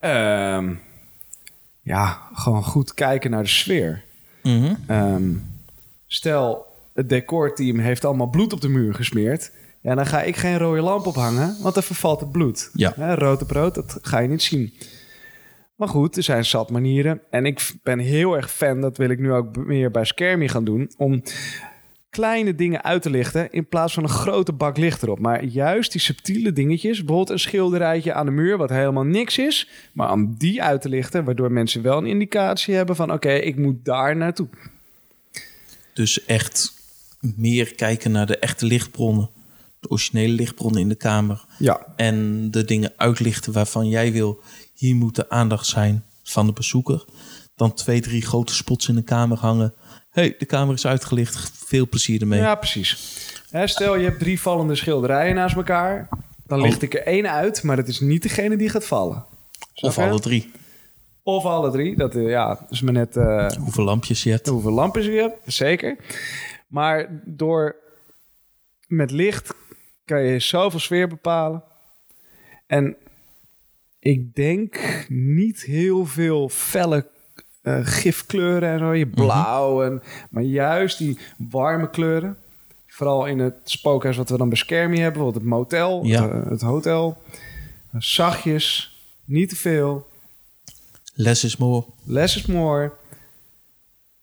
Ehm, 0.00 0.74
ja, 1.82 2.22
gewoon 2.32 2.64
goed 2.64 2.94
kijken 2.94 3.30
naar 3.30 3.42
de 3.42 3.48
sfeer. 3.48 4.04
Mhm. 4.42 4.74
Ehm, 4.86 5.32
stel, 6.06 6.66
het 6.94 7.08
decorteam 7.08 7.78
heeft 7.78 8.04
allemaal 8.04 8.26
bloed 8.30 8.52
op 8.52 8.60
de 8.60 8.68
muur 8.68 8.94
gesmeerd. 8.94 9.50
Ja, 9.86 9.94
dan 9.94 10.06
ga 10.06 10.22
ik 10.22 10.36
geen 10.36 10.58
rode 10.58 10.80
lamp 10.80 11.06
ophangen, 11.06 11.56
want 11.62 11.74
dan 11.74 11.82
vervalt 11.82 12.20
het 12.20 12.32
bloed. 12.32 12.70
Ja. 12.72 12.92
Hè, 12.96 13.14
rood 13.14 13.42
op 13.42 13.50
rood, 13.50 13.74
dat 13.74 13.98
ga 14.02 14.18
je 14.18 14.28
niet 14.28 14.42
zien. 14.42 14.72
Maar 15.76 15.88
goed, 15.88 16.16
er 16.16 16.22
zijn 16.22 16.44
zat 16.44 16.70
manieren. 16.70 17.20
En 17.30 17.46
ik 17.46 17.70
ben 17.82 17.98
heel 17.98 18.36
erg 18.36 18.52
fan, 18.52 18.80
dat 18.80 18.96
wil 18.96 19.10
ik 19.10 19.18
nu 19.18 19.32
ook 19.32 19.56
meer 19.56 19.90
bij 19.90 20.04
Skermie 20.04 20.48
gaan 20.48 20.64
doen... 20.64 20.90
om 20.96 21.22
kleine 22.10 22.54
dingen 22.54 22.84
uit 22.84 23.02
te 23.02 23.10
lichten 23.10 23.52
in 23.52 23.68
plaats 23.68 23.94
van 23.94 24.02
een 24.02 24.08
grote 24.08 24.52
bak 24.52 24.76
licht 24.76 25.02
erop. 25.02 25.18
Maar 25.18 25.44
juist 25.44 25.92
die 25.92 26.00
subtiele 26.00 26.52
dingetjes, 26.52 26.98
bijvoorbeeld 26.98 27.30
een 27.30 27.38
schilderijtje 27.38 28.12
aan 28.12 28.26
de 28.26 28.32
muur... 28.32 28.56
wat 28.56 28.70
helemaal 28.70 29.04
niks 29.04 29.38
is, 29.38 29.68
maar 29.92 30.12
om 30.12 30.34
die 30.38 30.62
uit 30.62 30.82
te 30.82 30.88
lichten... 30.88 31.24
waardoor 31.24 31.52
mensen 31.52 31.82
wel 31.82 31.98
een 31.98 32.06
indicatie 32.06 32.74
hebben 32.74 32.96
van... 32.96 33.12
oké, 33.12 33.32
ik 33.32 33.56
moet 33.56 33.84
daar 33.84 34.16
naartoe. 34.16 34.48
Dus 35.92 36.24
echt 36.24 36.74
meer 37.20 37.74
kijken 37.74 38.10
naar 38.10 38.26
de 38.26 38.38
echte 38.38 38.66
lichtbronnen. 38.66 39.34
De 39.86 39.92
originele 39.92 40.32
lichtbronnen 40.34 40.80
in 40.80 40.88
de 40.88 40.94
kamer. 40.94 41.44
Ja, 41.58 41.86
En 41.96 42.50
de 42.50 42.64
dingen 42.64 42.92
uitlichten 42.96 43.52
waarvan 43.52 43.88
jij 43.88 44.12
wil... 44.12 44.40
hier 44.74 44.94
moet 44.94 45.14
de 45.14 45.30
aandacht 45.30 45.66
zijn 45.66 46.04
van 46.22 46.46
de 46.46 46.52
bezoeker. 46.52 47.04
Dan 47.56 47.74
twee, 47.74 48.00
drie 48.00 48.22
grote 48.22 48.54
spots 48.54 48.88
in 48.88 48.94
de 48.94 49.02
kamer 49.02 49.38
hangen. 49.38 49.74
hey, 50.10 50.34
de 50.38 50.44
kamer 50.44 50.74
is 50.74 50.86
uitgelicht. 50.86 51.50
Veel 51.66 51.88
plezier 51.88 52.20
ermee. 52.20 52.40
Ja, 52.40 52.54
precies. 52.54 52.98
Hè, 53.50 53.66
stel, 53.66 53.96
je 53.96 54.04
hebt 54.04 54.18
drie 54.18 54.40
vallende 54.40 54.74
schilderijen 54.74 55.34
naast 55.34 55.56
elkaar. 55.56 56.08
Dan 56.46 56.60
licht 56.60 56.82
ik 56.82 56.94
er 56.94 57.02
één 57.02 57.30
uit, 57.30 57.62
maar 57.62 57.76
dat 57.76 57.88
is 57.88 58.00
niet 58.00 58.22
degene 58.22 58.56
die 58.56 58.68
gaat 58.68 58.86
vallen. 58.86 59.24
of 59.74 59.98
alle 59.98 60.20
drie. 60.20 60.50
Of 61.22 61.44
alle 61.44 61.70
drie. 61.70 61.96
Dat 61.96 62.14
eh, 62.14 62.28
ja, 62.28 62.66
is 62.68 62.80
maar 62.80 62.92
net 62.92 63.16
eh, 63.16 63.50
Hoeveel 63.50 63.84
lampjes 63.84 64.22
je 64.22 64.30
hebt. 64.30 64.46
hoeveel 64.46 64.72
lampen 64.72 65.02
je 65.02 65.20
hebt. 65.20 65.54
Zeker. 65.54 65.96
Maar 66.68 67.22
door 67.24 67.76
met 68.86 69.10
licht 69.10 69.54
kan 70.06 70.22
je 70.22 70.38
zoveel 70.38 70.80
sfeer 70.80 71.08
bepalen. 71.08 71.62
En 72.66 72.96
ik 73.98 74.34
denk 74.34 74.78
niet 75.08 75.62
heel 75.62 76.06
veel 76.06 76.48
felle 76.48 77.06
eh, 77.62 77.78
gifkleuren 77.82 78.68
en 78.72 78.78
zo. 78.78 78.94
Je 78.94 79.06
blauw. 79.06 79.82
En, 79.84 80.02
maar 80.30 80.42
juist 80.42 80.98
die 80.98 81.18
warme 81.38 81.90
kleuren. 81.90 82.38
Vooral 82.86 83.26
in 83.26 83.38
het 83.38 83.54
spookhuis 83.64 84.16
wat 84.16 84.28
we 84.30 84.36
dan 84.36 84.48
bij 84.48 84.58
Skermie 84.58 85.00
hebben. 85.00 85.22
Bijvoorbeeld 85.22 85.44
het 85.44 85.52
motel, 85.52 86.04
Ja. 86.04 86.22
het, 86.22 86.44
eh, 86.44 86.50
het 86.50 86.60
hotel. 86.60 87.22
Zachtjes, 87.98 88.96
niet 89.24 89.48
te 89.48 89.56
veel. 89.56 90.06
Less 91.14 91.44
is 91.44 91.56
more. 91.56 91.84
Less 92.04 92.36
is 92.36 92.46
more. 92.46 92.92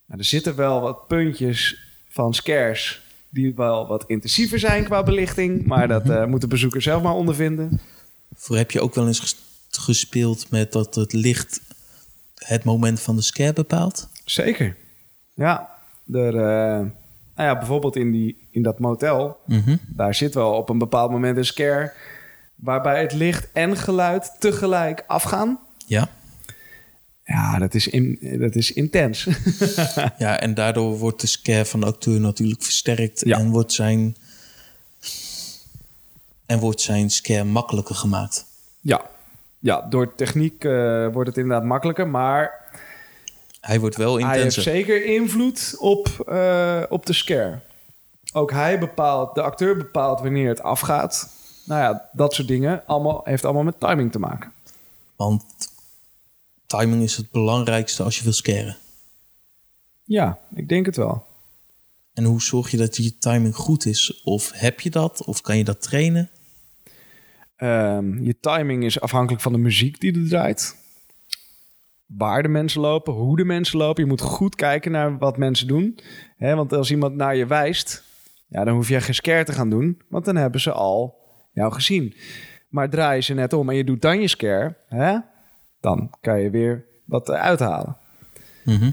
Nou, 0.05 0.19
er 0.19 0.25
zitten 0.25 0.55
wel 0.55 0.81
wat 0.81 1.07
puntjes 1.07 1.77
van 2.09 2.33
scares 2.33 3.02
die 3.33 3.53
wel 3.55 3.87
wat 3.87 4.03
intensiever 4.07 4.59
zijn 4.59 4.83
qua 4.83 5.03
belichting. 5.03 5.65
Maar 5.65 5.87
dat 5.87 6.09
eh, 6.09 6.25
moet 6.25 6.41
de 6.41 6.47
bezoeker 6.47 6.81
zelf 6.81 7.03
maar 7.03 7.13
ondervinden. 7.13 7.79
Voor 8.35 8.57
heb 8.57 8.71
je 8.71 8.81
ook 8.81 8.95
wel 8.95 9.07
eens 9.07 9.19
ges- 9.19 9.35
gespeeld 9.69 10.49
met 10.51 10.71
dat 10.71 10.95
het 10.95 11.13
licht 11.13 11.61
het 12.35 12.63
moment 12.63 12.99
van 13.01 13.15
de 13.15 13.21
scare 13.21 13.53
bepaalt? 13.53 14.07
Zeker. 14.25 14.75
Ja, 15.33 15.69
er, 16.13 16.35
eh, 16.35 16.79
nou 17.35 17.47
ja 17.49 17.57
bijvoorbeeld 17.57 17.95
in, 17.95 18.11
die, 18.11 18.47
in 18.51 18.61
dat 18.61 18.79
motel. 18.79 19.37
Mhm. 19.45 19.75
Daar 19.87 20.15
zit 20.15 20.33
wel 20.33 20.51
op 20.53 20.69
een 20.69 20.77
bepaald 20.77 21.11
moment 21.11 21.37
een 21.37 21.45
scare... 21.45 21.93
waarbij 22.55 23.01
het 23.01 23.13
licht 23.13 23.47
en 23.53 23.77
geluid 23.77 24.31
tegelijk 24.39 25.03
afgaan. 25.07 25.59
Ja. 25.87 26.09
Ja, 27.33 27.57
dat 27.59 27.73
is, 27.73 27.87
in, 27.87 28.17
dat 28.39 28.55
is 28.55 28.71
intens. 28.73 29.27
ja, 30.17 30.39
en 30.39 30.53
daardoor 30.53 30.97
wordt 30.97 31.21
de 31.21 31.27
scare 31.27 31.65
van 31.65 31.79
de 31.79 31.85
acteur 31.85 32.19
natuurlijk 32.19 32.63
versterkt 32.63 33.21
Ja. 33.25 33.37
en 33.37 33.49
wordt 33.49 33.71
zijn 33.73 34.15
en 36.45 36.59
wordt 36.59 36.81
zijn 36.81 37.09
scare 37.09 37.43
makkelijker 37.43 37.95
gemaakt. 37.95 38.45
ja. 38.81 39.01
ja, 39.59 39.81
door 39.81 40.15
techniek 40.15 40.63
eh, 40.63 41.07
wordt 41.13 41.29
het 41.29 41.37
inderdaad 41.37 41.63
makkelijker. 41.67 42.07
Maar 42.07 42.51
Hij 43.61 43.79
wordt 43.79 43.95
wel 43.95 44.13
Hij 44.15 44.23
heeft 44.23 44.37
intenser. 44.37 44.63
zeker 44.63 45.05
invloed 45.05 45.75
op, 45.79 46.07
eh, 46.27 46.83
op 46.89 47.05
de 47.05 47.13
scare. 47.13 47.59
Ook 48.33 48.51
hij 48.51 48.79
bepaalt, 48.79 49.35
de 49.35 49.41
acteur 49.41 49.77
bepaalt 49.77 50.19
wanneer 50.19 50.47
het 50.49 50.61
afgaat. 50.63 51.29
Nou 51.65 51.81
ja, 51.81 52.09
dat 52.11 52.33
soort 52.33 52.47
dingen. 52.47 52.83
Allemaal, 52.85 53.21
heeft 53.23 53.43
allemaal 53.45 53.63
met 53.63 53.79
timing 53.79 54.11
te 54.11 54.19
maken. 54.19 54.51
Want 55.15 55.43
timing 56.77 57.03
is 57.03 57.17
het 57.17 57.31
belangrijkste 57.31 58.03
als 58.03 58.17
je 58.17 58.23
wil 58.23 58.33
scaren. 58.33 58.77
Ja, 60.03 60.39
ik 60.55 60.69
denk 60.69 60.85
het 60.85 60.95
wel. 60.95 61.25
En 62.13 62.23
hoe 62.23 62.41
zorg 62.41 62.71
je 62.71 62.77
dat 62.77 62.95
je 62.95 63.17
timing 63.17 63.55
goed 63.55 63.85
is? 63.85 64.21
Of 64.23 64.51
heb 64.53 64.79
je 64.79 64.89
dat? 64.89 65.23
Of 65.25 65.41
kan 65.41 65.57
je 65.57 65.63
dat 65.63 65.81
trainen? 65.81 66.29
Ehm, 67.55 68.23
je 68.23 68.39
timing 68.39 68.83
is 68.83 68.99
afhankelijk 68.99 69.41
van 69.41 69.51
de 69.51 69.57
muziek 69.57 69.99
die 69.99 70.21
er 70.21 70.27
draait. 70.27 70.75
Waar 72.05 72.41
de 72.41 72.49
mensen 72.49 72.81
lopen, 72.81 73.13
hoe 73.13 73.37
de 73.37 73.45
mensen 73.45 73.77
lopen. 73.77 74.03
Je 74.03 74.09
moet 74.09 74.21
goed 74.21 74.55
kijken 74.55 74.91
naar 74.91 75.17
wat 75.17 75.37
mensen 75.37 75.67
doen. 75.67 75.99
Want 76.37 76.73
als 76.73 76.91
iemand 76.91 77.15
naar 77.15 77.35
je 77.35 77.45
wijst, 77.45 78.03
ja, 78.47 78.63
dan 78.63 78.75
hoef 78.75 78.89
je 78.89 79.01
geen 79.01 79.15
scare 79.15 79.43
te 79.43 79.53
gaan 79.53 79.69
doen. 79.69 80.01
Want 80.09 80.25
dan 80.25 80.35
hebben 80.35 80.61
ze 80.61 80.71
al 80.71 81.15
jou 81.53 81.73
gezien. 81.73 82.15
Maar 82.69 82.89
draai 82.89 83.15
je 83.15 83.21
ze 83.21 83.33
net 83.33 83.53
om 83.53 83.69
en 83.69 83.75
je 83.75 83.83
doet 83.83 84.01
dan 84.01 84.21
je 84.21 84.27
scare, 84.27 84.75
hè, 84.87 85.17
dan 85.83 86.09
kan 86.21 86.41
je 86.41 86.49
weer 86.49 86.83
wat 87.05 87.29
eh, 87.29 87.41
uithalen. 87.41 87.95
Mhm. 88.63 88.91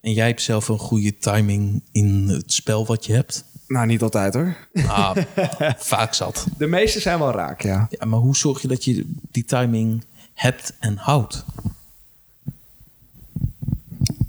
En 0.00 0.12
jij 0.12 0.26
hebt 0.26 0.42
zelf 0.42 0.68
een 0.68 0.78
goede 0.78 1.18
timing 1.18 1.82
in 1.92 2.28
het 2.28 2.52
spel 2.52 2.86
wat 2.86 3.06
je 3.06 3.12
hebt. 3.12 3.44
Nou, 3.66 3.86
niet 3.86 4.02
altijd 4.02 4.34
hoor. 4.34 4.56
Ah, 4.86 5.16
vaak 5.92 6.14
zat. 6.14 6.46
De 6.58 6.66
meeste 6.66 7.00
zijn 7.00 7.18
wel 7.18 7.32
raak, 7.32 7.62
ja. 7.62 7.86
Ja, 7.90 8.06
maar 8.06 8.18
hoe 8.18 8.36
zorg 8.36 8.62
je 8.62 8.68
dat 8.68 8.84
je 8.84 9.12
die 9.30 9.44
timing 9.44 10.04
hebt 10.34 10.76
en 10.78 10.96
houdt? 10.96 11.44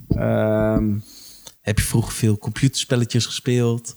Ehm, 0.09 0.93
Heb 1.61 1.77
je 1.77 1.85
vroeger 1.85 2.13
veel 2.13 2.37
computerspelletjes 2.37 3.25
gespeeld? 3.25 3.95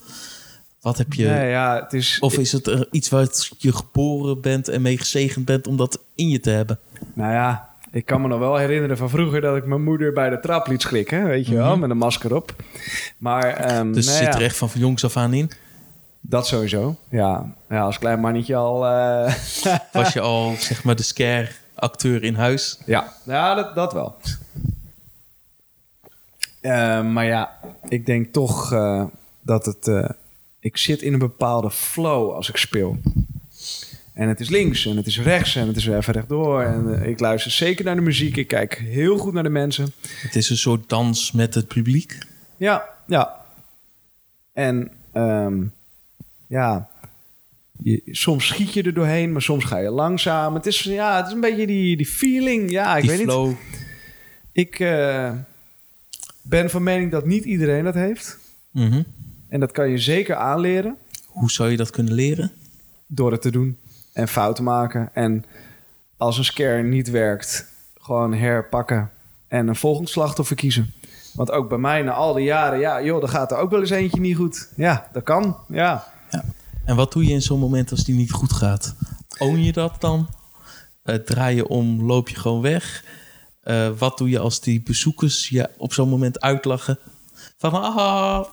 Wat 0.81 0.99
heb 0.99 1.13
je... 1.13 1.25
Ja, 1.25 1.43
ja, 1.43 1.83
het 1.83 1.93
is... 1.93 2.19
Of 2.21 2.39
is 2.39 2.53
het 2.53 2.67
er 2.67 2.89
iets 2.91 3.09
waar 3.09 3.29
je 3.59 3.73
geboren 3.73 4.41
bent 4.41 4.69
en 4.69 4.83
mee 4.83 4.99
gezegend 4.99 5.45
bent 5.45 5.67
om 5.67 5.77
dat 5.77 5.99
in 6.15 6.29
je 6.29 6.41
te 6.41 6.51
hebben? 6.51 6.79
Nou 7.15 7.33
ja, 7.33 7.69
ik 7.91 8.07
kan 8.07 8.21
me 8.21 8.29
nog 8.29 8.39
wel 8.39 8.57
herinneren 8.57 8.97
van 8.97 9.11
vroeger 9.11 9.41
dat 9.41 9.57
ik 9.57 9.67
mijn 9.67 9.83
moeder 9.85 10.13
bij 10.13 10.31
de 10.31 10.41
trap 10.41 10.67
liet 10.67 10.83
schrikken. 10.83 11.25
Weet 11.25 11.47
je 11.47 11.55
wel, 11.57 11.71
Mhm. 11.71 11.81
met 11.81 11.91
een 11.91 11.97
masker 11.99 12.35
op. 12.35 12.55
Maar, 13.19 13.45
ehm 13.47 13.93
Dus 13.93 14.07
nou 14.07 14.19
zit 14.19 14.27
ja, 14.27 14.35
er 14.35 14.43
echt 14.43 14.57
van 14.57 14.69
jongs 14.75 15.05
af 15.05 15.17
aan 15.17 15.33
in. 15.33 15.51
dat 16.21 16.47
sowieso. 16.47 16.97
Ja. 17.09 17.53
ja, 17.69 17.81
als 17.81 17.99
klein 17.99 18.21
mannetje 18.21 18.57
al... 18.57 18.87
eh, 18.87 19.35
Was 19.93 20.13
je 20.13 20.21
al, 20.21 20.55
zeg 20.59 20.85
maar, 20.85 20.97
de 20.97 21.03
scare 21.03 21.49
acteur 21.75 22.23
in 22.23 22.35
huis? 22.35 22.79
ja, 22.87 23.13
ja 23.25 23.55
dat, 23.55 23.75
dat 23.75 23.93
wel. 23.93 24.17
Eh, 26.61 27.03
maar 27.05 27.25
ja, 27.27 27.59
ik 27.89 28.07
denk 28.07 28.33
toch 28.33 28.73
eh, 28.73 29.05
dat 29.41 29.67
het... 29.67 29.89
eh, 29.89 30.09
ik 30.61 30.77
zit 30.77 31.03
in 31.03 31.13
een 31.13 31.19
bepaalde 31.19 31.71
flow 31.71 32.31
als 32.33 32.49
ik 32.49 32.57
speel. 32.57 32.97
En 34.13 34.29
het 34.29 34.41
is 34.41 34.49
links 34.49 34.87
en 34.87 34.97
het 34.97 35.07
is 35.07 35.21
rechts 35.21 35.57
en 35.57 35.67
het 35.67 35.77
is 35.77 35.87
even 35.87 36.13
rechtdoor. 36.13 36.63
En 36.63 37.01
eh, 37.01 37.09
ik 37.09 37.21
luister 37.21 37.51
zeker 37.51 37.85
naar 37.85 37.95
de 37.95 38.01
muziek. 38.01 38.37
Ik 38.37 38.49
kijk 38.49 38.75
heel 38.75 39.19
goed 39.19 39.33
naar 39.33 39.43
de 39.43 39.49
mensen. 39.49 39.93
Het 40.07 40.37
is 40.37 40.51
een 40.51 40.57
soort 40.57 40.89
dans 40.89 41.33
met 41.33 41.55
het 41.55 41.67
publiek. 41.69 42.19
Ja, 42.57 42.89
ja. 43.07 43.41
En 44.53 44.91
ehm, 45.13 45.63
ja, 46.47 46.89
je, 47.79 48.03
soms 48.07 48.47
schiet 48.47 48.73
je 48.73 48.83
er 48.83 48.95
doorheen, 48.95 49.33
maar 49.33 49.43
soms 49.43 49.65
ga 49.65 49.79
je 49.79 49.91
langzaam. 49.91 50.55
Het 50.55 50.67
is, 50.67 50.81
ja, 50.83 51.17
het 51.17 51.27
is 51.27 51.33
een 51.33 51.41
beetje 51.41 51.67
die, 51.67 51.97
die 51.97 52.07
feeling. 52.07 52.71
Ja, 52.71 52.97
ik 52.97 53.03
Die 53.03 53.11
weet 53.11 53.21
flow. 53.21 53.47
niet. 53.47 53.57
Ik 54.53 54.81
eh, 54.81 55.33
ben 56.43 56.71
van 56.71 56.83
mening 56.83 57.11
dat 57.11 57.27
niet 57.27 57.45
iedereen 57.45 57.85
dat 57.85 57.95
heeft. 57.95 58.39
Mhm. 58.71 59.03
En 59.49 59.61
dat 59.61 59.73
kan 59.73 59.91
je 59.91 59.99
zeker 59.99 60.35
aanleren 60.37 60.97
Hoe 61.27 61.51
zou 61.51 61.71
je 61.71 61.77
dat 61.77 61.91
kunnen 61.91 62.13
leren? 62.13 62.53
door 63.07 63.33
het 63.33 63.43
te 63.43 63.51
doen 63.51 63.79
en 64.13 64.29
fouten 64.29 64.65
maken. 64.65 65.11
En 65.13 65.45
als 66.17 66.39
een 66.39 66.45
scare 66.45 66.83
niet 66.83 67.11
werkt, 67.11 67.67
gewoon 68.01 68.35
herpakken 68.35 69.11
en 69.49 69.69
een 69.69 69.77
volgend 69.77 70.09
slachtoffer 70.09 70.57
kiezen. 70.57 70.95
Want 71.35 71.51
ook 71.51 71.69
bij 71.69 71.79
mij 71.79 72.03
na 72.03 72.13
al 72.13 72.33
die 72.33 72.45
jaren, 72.45 72.79
ja, 72.79 73.03
joh, 73.03 73.21
dan 73.21 73.29
gaat 73.29 73.51
er 73.51 73.59
ook 73.59 73.71
wel 73.71 73.81
eens 73.81 73.91
eentje 73.91 74.21
niet 74.21 74.37
goed. 74.37 74.69
Ja, 74.77 75.09
dat 75.13 75.23
kan. 75.23 75.57
Ja. 75.69 76.05
En 76.85 76.97
wat 76.97 77.13
doe 77.13 77.25
je 77.27 77.33
in 77.33 77.43
zo'n 77.43 77.59
moment 77.59 77.91
als 77.91 78.05
die 78.05 78.15
niet 78.15 78.33
goed 78.33 78.53
gaat? 78.53 78.95
Own 79.39 79.59
je 79.59 79.73
dat 79.73 80.01
dan? 80.01 80.29
Eh, 81.03 81.15
draai 81.15 81.57
je 81.57 81.69
om, 81.69 82.03
loop 82.03 82.29
je 82.29 82.37
gewoon 82.37 82.61
weg? 82.61 83.05
Eh, 83.63 83.89
wat 83.99 84.19
doe 84.19 84.29
je 84.29 84.39
als 84.39 84.61
die 84.61 84.83
bezoekers 84.83 85.49
je 85.49 85.71
op 85.77 85.93
zo'n 85.93 86.09
moment 86.09 86.41
uitlachen? 86.41 86.99
Van, 87.59 87.73
ah, 87.73 88.45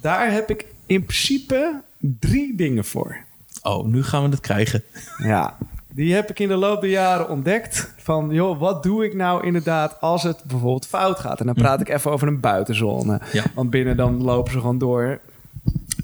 Daar 0.00 0.32
heb 0.32 0.50
ik 0.50 0.66
in 0.86 1.04
principe 1.04 1.82
drie 1.98 2.56
dingen 2.56 2.84
voor. 2.84 3.16
Oh, 3.62 3.86
nu 3.86 4.02
gaan 4.02 4.22
we 4.22 4.28
het 4.28 4.40
krijgen. 4.40 4.82
Ja, 5.18 5.56
die 5.94 6.14
heb 6.14 6.30
ik 6.30 6.38
in 6.38 6.48
de 6.48 6.54
loop 6.54 6.80
der 6.80 6.90
jaren 6.90 7.28
ontdekt. 7.28 7.92
Van, 7.96 8.30
joh, 8.30 8.58
wat 8.58 8.82
doe 8.82 9.04
ik 9.04 9.14
nou 9.14 9.46
inderdaad 9.46 10.00
als 10.00 10.22
het 10.22 10.44
bijvoorbeeld 10.44 10.86
fout 10.86 11.18
gaat? 11.18 11.40
En 11.40 11.46
dan 11.46 11.54
praat 11.54 11.80
ik 11.80 11.88
even 11.88 12.10
over 12.10 12.28
een 12.28 12.40
buitenzone. 12.40 13.20
Ja. 13.32 13.44
Want 13.54 13.70
binnen 13.70 13.96
dan 13.96 14.22
lopen 14.22 14.52
ze 14.52 14.58
gewoon 14.58 14.78
door. 14.78 15.20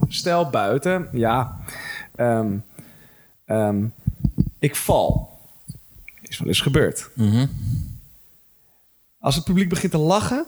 Stel 0.09 0.50
buiten, 0.50 1.09
ja. 1.12 1.56
ehm, 2.14 2.56
ehm, 3.44 3.84
ik 4.59 4.76
val. 4.76 5.38
Is 6.22 6.38
wel 6.38 6.48
eens 6.48 6.61
gebeurd. 6.61 7.09
Mhm. 7.14 7.46
Als 9.20 9.34
het 9.34 9.44
publiek 9.44 9.68
begint 9.68 9.92
te 9.92 9.98
lachen... 9.98 10.46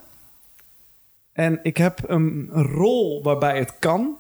en 1.33 1.61
ik 1.63 1.77
heb 1.77 2.03
een, 2.07 2.49
een 2.53 2.65
rol 2.65 3.23
waarbij 3.23 3.59
het 3.59 3.73
kan... 3.79 4.17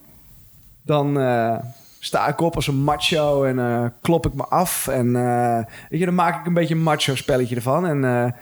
dan 0.83 1.21
eh, 1.21 1.57
sta 2.01 2.29
ik 2.29 2.41
op 2.41 2.55
als 2.55 2.67
een 2.67 2.83
macho 2.83 3.45
en 3.45 3.59
eh, 3.59 3.85
klop 4.01 4.27
ik 4.27 4.35
me 4.35 4.45
af. 4.45 4.89
En 4.89 5.17
eh, 5.17 5.57
weet 5.89 6.01
je, 6.01 6.05
dan 6.05 6.15
maak 6.15 6.41
ik 6.41 6.47
een 6.47 6.55
beetje 6.55 6.75
een 6.75 6.83
macho 6.83 7.15
spelletje 7.15 7.55
ervan. 7.55 7.87
En 7.87 8.05
eh, 8.05 8.33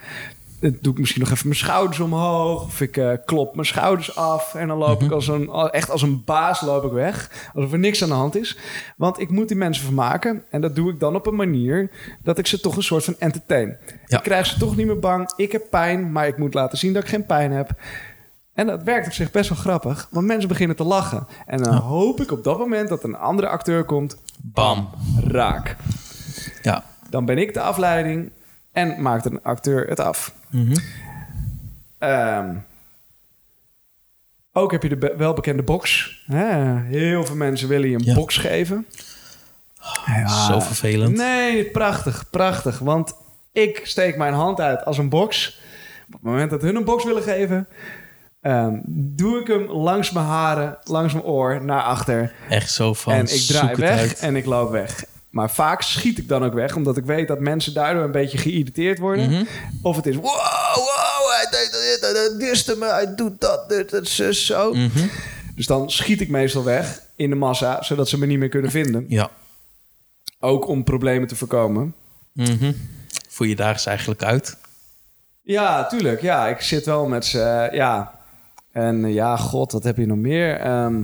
dan 0.61 0.77
doe 0.81 0.93
ik 0.93 0.99
misschien 0.99 1.21
nog 1.21 1.31
even 1.31 1.47
mijn 1.47 1.59
schouders 1.59 2.01
omhoog. 2.01 2.63
Of 2.63 2.81
ik 2.81 2.97
eh, 2.97 3.13
klop 3.25 3.55
mijn 3.55 3.67
schouders 3.67 4.17
af. 4.17 4.55
En 4.55 4.69
dan 4.69 4.79
loop 4.79 5.03
ik 5.03 5.11
als 5.11 5.29
een, 5.29 5.51
echt 5.51 5.91
als 5.91 6.03
een 6.03 6.23
baas 6.25 6.61
loop 6.61 6.85
ik 6.85 6.93
weg. 6.93 7.51
Alsof 7.55 7.73
er 7.73 7.79
niks 7.79 8.03
aan 8.03 8.09
de 8.09 8.15
hand 8.15 8.37
is. 8.37 8.59
Want 8.97 9.21
ik 9.21 9.31
moet 9.31 9.49
die 9.49 9.57
mensen 9.57 9.85
vermaken. 9.85 10.45
En 10.51 10.61
dat 10.61 10.77
doe 10.77 10.91
ik 10.93 11.01
dan 11.01 11.15
op 11.15 11.27
een 11.27 11.35
manier 11.35 11.91
dat 12.23 12.39
ik 12.39 12.47
ze 12.47 12.61
toch 12.61 12.77
een 12.77 12.83
soort 12.83 13.05
van 13.05 13.15
entertain. 13.19 13.77
Ja. 14.07 14.17
Ik 14.17 14.23
krijg 14.23 14.47
ze 14.47 14.59
toch 14.59 14.77
niet 14.77 14.87
meer 14.87 14.99
bang. 14.99 15.33
Ik 15.37 15.53
heb 15.53 15.63
pijn, 15.71 16.13
maar 16.13 16.27
ik 16.27 16.39
moet 16.39 16.55
laten 16.55 16.79
zien 16.79 16.93
dat 16.93 17.03
ik 17.03 17.09
geen 17.09 17.27
pijn 17.27 17.53
heb. 17.53 17.71
En 18.59 18.67
dat 18.67 18.83
werkt 18.83 19.07
op 19.07 19.13
zich 19.13 19.31
best 19.31 19.49
wel 19.49 19.59
grappig, 19.59 20.09
want 20.11 20.27
mensen 20.27 20.49
beginnen 20.49 20.77
te 20.77 20.85
lachen. 20.85 21.27
En 21.47 21.63
dan 21.63 21.75
hoop 21.75 22.21
ik 22.21 22.31
op 22.33 22.45
dat 22.45 22.59
moment 22.59 22.89
dat 22.89 23.05
een 23.05 23.17
andere 23.17 23.49
acteur 23.49 23.85
komt. 23.85 24.17
Bam. 24.39 24.89
Raak. 25.25 25.77
Ja. 26.63 26.85
Dan 27.11 27.25
ben 27.25 27.39
ik 27.39 27.55
de 27.55 27.61
afleiding 27.61 28.31
en 28.73 29.03
maakt 29.03 29.25
een 29.25 29.43
acteur 29.43 29.89
het 29.89 30.01
af. 30.01 30.33
Mhm. 30.51 30.77
Ehm, 31.99 32.55
ook 34.53 34.73
heb 34.73 34.83
je 34.83 34.89
de 34.89 34.97
be- 34.97 35.15
welbekende 35.17 35.63
box. 35.63 36.17
Hè? 36.27 36.77
Heel 36.81 37.25
veel 37.27 37.37
mensen 37.37 37.69
willen 37.69 37.89
je 37.89 37.95
een 37.97 38.05
Ja. 38.05 38.15
box 38.15 38.37
geven. 38.37 38.87
Ja. 40.07 40.29
Zo 40.47 40.61
vervelend. 40.61 41.17
Nee, 41.17 41.65
prachtig, 41.65 42.31
prachtig. 42.31 42.79
Want 42.79 43.15
ik 43.53 43.81
steek 43.85 44.17
mijn 44.17 44.35
hand 44.35 44.61
uit 44.61 44.85
als 44.85 44.99
een 44.99 45.09
box. 45.09 45.61
Op 46.07 46.13
het 46.13 46.23
moment 46.23 46.51
dat 46.51 46.63
hun 46.63 46.77
een 46.77 46.85
box 46.85 47.05
willen 47.05 47.23
geven... 47.23 47.69
ehm, 48.41 48.79
doe 48.91 49.41
ik 49.41 49.47
hem 49.47 49.71
langs 49.71 50.11
mijn 50.11 50.27
haren, 50.27 50.79
langs 50.85 51.13
mijn 51.13 51.25
oor, 51.25 51.65
naar 51.65 51.83
achter. 51.83 52.33
Echt 52.49 52.71
zo 52.73 52.95
van, 52.95 53.13
en 53.13 53.35
ik 53.35 53.41
draai 53.41 53.75
weg 53.75 54.15
en 54.15 54.37
ik 54.37 54.45
loop 54.47 54.71
weg. 54.71 55.05
Maar 55.31 55.51
vaak 55.51 55.83
schiet 55.83 56.19
ik 56.19 56.29
dan 56.29 56.45
ook 56.45 56.53
weg, 56.55 56.77
omdat 56.77 56.97
ik 56.97 57.05
weet 57.05 57.29
dat 57.29 57.41
mensen 57.41 57.75
daardoor 57.75 58.03
een 58.05 58.11
beetje 58.11 58.39
geïrriteerd 58.39 58.99
worden. 58.99 59.31
Mhm. 59.31 59.45
Of 59.83 59.97
het 59.97 60.07
is, 60.07 60.15
wow, 60.15 60.25
wow, 60.75 61.31
hij 61.31 61.47
deed 61.51 61.71
dit, 62.01 62.11
hij 62.17 62.49
diste 62.49 62.77
me, 62.77 62.87
hij 62.87 63.15
doet 63.15 63.41
dat, 63.41 63.69
dit, 63.69 63.91
dat, 63.91 64.07
zus, 64.09 64.47
zo. 64.47 64.73
Mhm. 64.75 65.07
Dus 65.55 65.67
dan 65.67 65.91
schiet 65.91 66.21
ik 66.21 66.29
meestal 66.29 66.65
weg 66.65 67.01
in 67.17 67.31
de 67.31 67.37
massa, 67.37 67.83
zodat 67.83 68.09
ze 68.09 68.19
me 68.19 68.27
niet 68.27 68.39
meer 68.39 68.49
kunnen 68.49 68.71
vinden. 68.71 69.05
Ja. 69.09 69.31
Ook 70.41 70.69
om 70.69 70.85
problemen 70.85 71.29
te 71.29 71.37
voorkomen. 71.37 71.95
Mhm. 72.33 72.73
Voer 73.29 73.47
je 73.47 73.57
daar 73.57 73.73
eens 73.73 73.87
eigenlijk 73.87 74.23
uit? 74.23 74.57
Ja, 75.43 75.87
tuurlijk. 75.87 76.21
Ja, 76.23 76.49
ik 76.49 76.61
zit 76.61 76.85
wel 76.85 77.07
met 77.07 77.25
ze. 77.25 77.41
eh, 77.43 77.77
ja. 77.77 78.18
En 78.73 79.05
eh, 79.05 79.15
ja, 79.15 79.37
god, 79.37 79.73
wat 79.73 79.85
heb 79.85 79.97
je 79.97 80.07
nog 80.07 80.17
meer? 80.17 80.57
Ehm, 80.61 81.03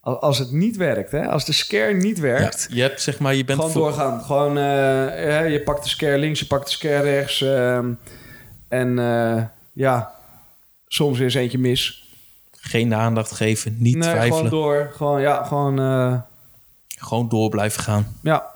al- 0.00 0.20
als 0.20 0.38
het 0.38 0.52
niet 0.52 0.76
werkt, 0.76 1.10
hè? 1.10 1.26
Als 1.28 1.44
de 1.44 1.52
scare 1.52 1.92
niet 1.94 2.18
werkt... 2.18 2.66
Ja, 2.68 2.74
je 2.76 2.82
hebt 2.82 3.02
zeg 3.02 3.18
maar, 3.18 3.34
je 3.34 3.44
bent 3.44 3.58
Gewoon 3.58 3.72
voor- 3.72 3.82
doorgaan. 3.82 4.22
Gewoon, 4.22 4.58
eh, 4.58 5.50
je 5.52 5.60
pakt 5.64 5.82
de 5.82 5.88
scare 5.88 6.18
links, 6.18 6.40
je 6.40 6.46
pakt 6.46 6.64
de 6.66 6.70
scare 6.72 7.02
rechts. 7.02 7.40
ehm, 7.40 7.92
en 8.68 8.98
eh, 8.98 9.42
ja, 9.72 10.14
soms 10.86 11.18
is 11.18 11.34
eentje 11.34 11.58
mis. 11.58 12.02
geen 12.66 12.94
aandacht 12.94 13.32
geven, 13.32 13.76
niet 13.78 13.96
nee, 13.96 14.08
twijfelen. 14.10 14.34
gewoon 14.48 14.50
door. 14.50 14.90
Gewoon, 14.96 15.20
ja, 15.20 15.42
gewoon, 15.44 15.78
Gewoon 16.98 17.28
door 17.28 17.48
blijven 17.50 17.82
gaan. 17.82 18.16
ja. 18.22 18.52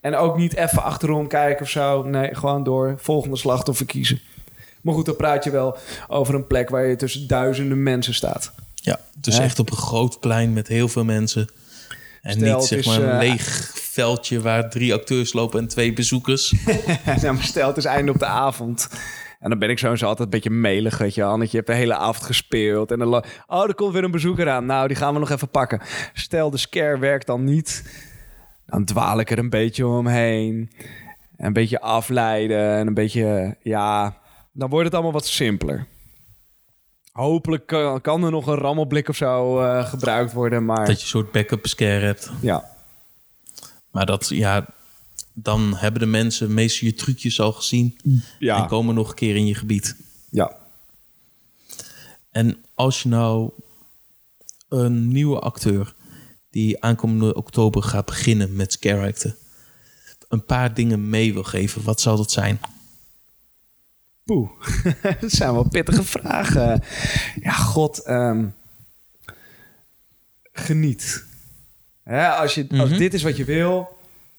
En 0.00 0.16
ook 0.16 0.36
niet 0.36 0.54
even 0.54 0.82
achterom 0.82 1.26
kijken 1.28 1.62
of 1.64 1.70
zo. 1.70 2.02
Nee, 2.02 2.34
gewoon 2.34 2.64
door. 2.64 2.94
Volgende 2.98 3.36
slachtoffer 3.36 3.86
kiezen. 3.86 4.20
Maar 4.86 4.94
goed, 4.94 5.06
dan 5.06 5.16
praat 5.16 5.44
je 5.44 5.50
wel 5.50 5.76
over 6.08 6.34
een 6.34 6.46
plek 6.46 6.68
waar 6.68 6.86
je 6.86 6.96
tussen 6.96 7.26
duizenden 7.26 7.82
mensen 7.82 8.14
staat. 8.14 8.52
Ja, 8.74 9.00
dus 9.20 9.38
echt 9.38 9.58
op 9.58 9.70
een 9.70 9.76
groot 9.76 10.20
plein 10.20 10.52
met 10.52 10.68
heel 10.68 10.88
veel 10.88 11.04
mensen. 11.04 11.48
En 12.22 12.32
Stel, 12.32 12.58
niet 12.58 12.66
zeg 12.66 12.78
is, 12.78 12.86
maar 12.86 13.02
een 13.02 13.10
eh, 13.10 13.18
leeg 13.18 13.70
veldje 13.74 14.40
waar 14.40 14.70
drie 14.70 14.94
acteurs 14.94 15.32
lopen 15.32 15.60
en 15.60 15.68
twee 15.68 15.92
bezoekers. 15.92 16.54
nou, 17.22 17.34
maar 17.34 17.42
stel, 17.42 17.68
het 17.68 17.76
is 17.76 17.84
einde 17.84 18.12
op 18.12 18.18
de 18.18 18.26
avond. 18.26 18.88
En 19.40 19.50
dan 19.50 19.58
ben 19.58 19.70
ik 19.70 19.78
zo 19.78 19.94
zo 19.94 20.06
altijd 20.06 20.24
een 20.24 20.34
beetje 20.34 20.50
melig, 20.50 20.98
weet 20.98 21.14
je 21.14 21.20
wel. 21.20 21.38
Want 21.38 21.50
je 21.50 21.56
hebt 21.56 21.68
de 21.68 21.74
hele 21.74 21.94
avond 21.94 22.24
gespeeld. 22.24 22.90
En 22.90 22.98
dan... 22.98 23.24
Oh, 23.46 23.68
er 23.68 23.74
komt 23.74 23.92
weer 23.92 24.04
een 24.04 24.10
bezoeker 24.10 24.48
aan. 24.48 24.66
Nou, 24.66 24.88
die 24.88 24.96
gaan 24.96 25.12
we 25.12 25.18
nog 25.18 25.30
even 25.30 25.48
pakken. 25.48 25.80
Stel, 26.12 26.50
de 26.50 26.56
scare 26.56 26.98
werkt 26.98 27.26
dan 27.26 27.44
niet. 27.44 27.84
Dan 28.66 28.84
dwaal 28.84 29.20
ik 29.20 29.30
er 29.30 29.38
een 29.38 29.50
beetje 29.50 29.86
omheen. 29.86 30.70
Een 31.36 31.52
beetje 31.52 31.80
afleiden. 31.80 32.76
En 32.76 32.86
een 32.86 32.94
beetje, 32.94 33.56
ja... 33.62 34.16
Dan 34.56 34.68
wordt 34.70 34.84
het 34.84 34.94
allemaal 34.94 35.12
wat 35.12 35.26
simpeler. 35.26 35.86
Hopelijk 37.12 37.66
kan, 37.66 38.00
kan 38.00 38.24
er 38.24 38.30
nog 38.30 38.46
een 38.46 38.54
rammelblik 38.54 39.08
of 39.08 39.16
zo 39.16 39.60
eh, 39.60 39.88
gebruikt 39.88 40.32
worden. 40.32 40.64
Maar 40.64 40.86
Dat 40.86 40.96
je 40.96 41.02
een 41.02 41.08
soort 41.08 41.32
backup 41.32 41.66
scare 41.66 42.04
hebt. 42.04 42.30
ja, 42.40 42.70
Maar 43.90 44.06
dat, 44.06 44.28
ja, 44.28 44.66
dan 45.32 45.76
hebben 45.76 46.00
de 46.00 46.06
mensen 46.06 46.54
meestal 46.54 46.88
je 46.88 46.94
trucjes 46.94 47.40
al 47.40 47.52
gezien. 47.52 47.98
En 48.04 48.22
ja, 48.38 48.66
komen 48.66 48.94
nog 48.94 49.08
een 49.08 49.14
keer 49.14 49.36
in 49.36 49.46
je 49.46 49.54
gebied. 49.54 49.96
ja. 50.30 50.56
En 52.30 52.64
als 52.74 53.02
je 53.02 53.08
nou 53.08 53.50
een 54.68 55.08
nieuwe 55.08 55.38
acteur 55.38 55.94
die 56.50 56.82
aankomende 56.82 57.34
oktober 57.34 57.82
gaat 57.82 58.04
beginnen 58.06 58.56
met 58.56 58.72
scare 58.72 59.06
acten, 59.06 59.36
een 60.28 60.44
paar 60.44 60.74
dingen 60.74 61.08
mee 61.10 61.32
wil 61.32 61.42
geven, 61.44 61.82
wat 61.82 62.00
zou 62.00 62.16
dat 62.16 62.30
zijn? 62.30 62.60
Poeh, 64.26 64.50
dat 65.20 65.30
zijn 65.32 65.52
wel 65.52 65.68
pittige 65.68 66.02
vragen. 66.04 66.82
Ja, 67.40 67.52
god. 67.52 67.98
ehm, 67.98 68.46
geniet. 70.52 71.24
Hè, 72.04 72.28
als, 72.28 72.54
je, 72.54 72.66
als 72.70 72.88
Mhm. 72.88 72.98
dit 72.98 73.14
is 73.14 73.22
wat 73.22 73.36
je 73.36 73.44
wil, 73.44 73.98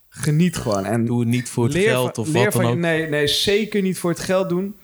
geniet 0.09 0.57
gewoon. 0.57 0.85
En 0.85 1.05
Doe 1.05 1.19
het 1.19 1.29
niet 1.29 1.49
voor 1.49 1.63
het 1.63 1.73
geld 1.77 2.15
van- 2.15 2.23
of 2.23 2.31
wat 2.31 2.53
dan 2.53 2.65
je- 2.65 2.71
ook. 2.71 2.77
Nee, 2.77 3.09
nee, 3.09 3.27
zeker 3.27 3.81
niet 3.81 3.97
voor 3.99 4.09
het 4.09 4.19
geld 4.19 4.49
doen. 4.49 4.75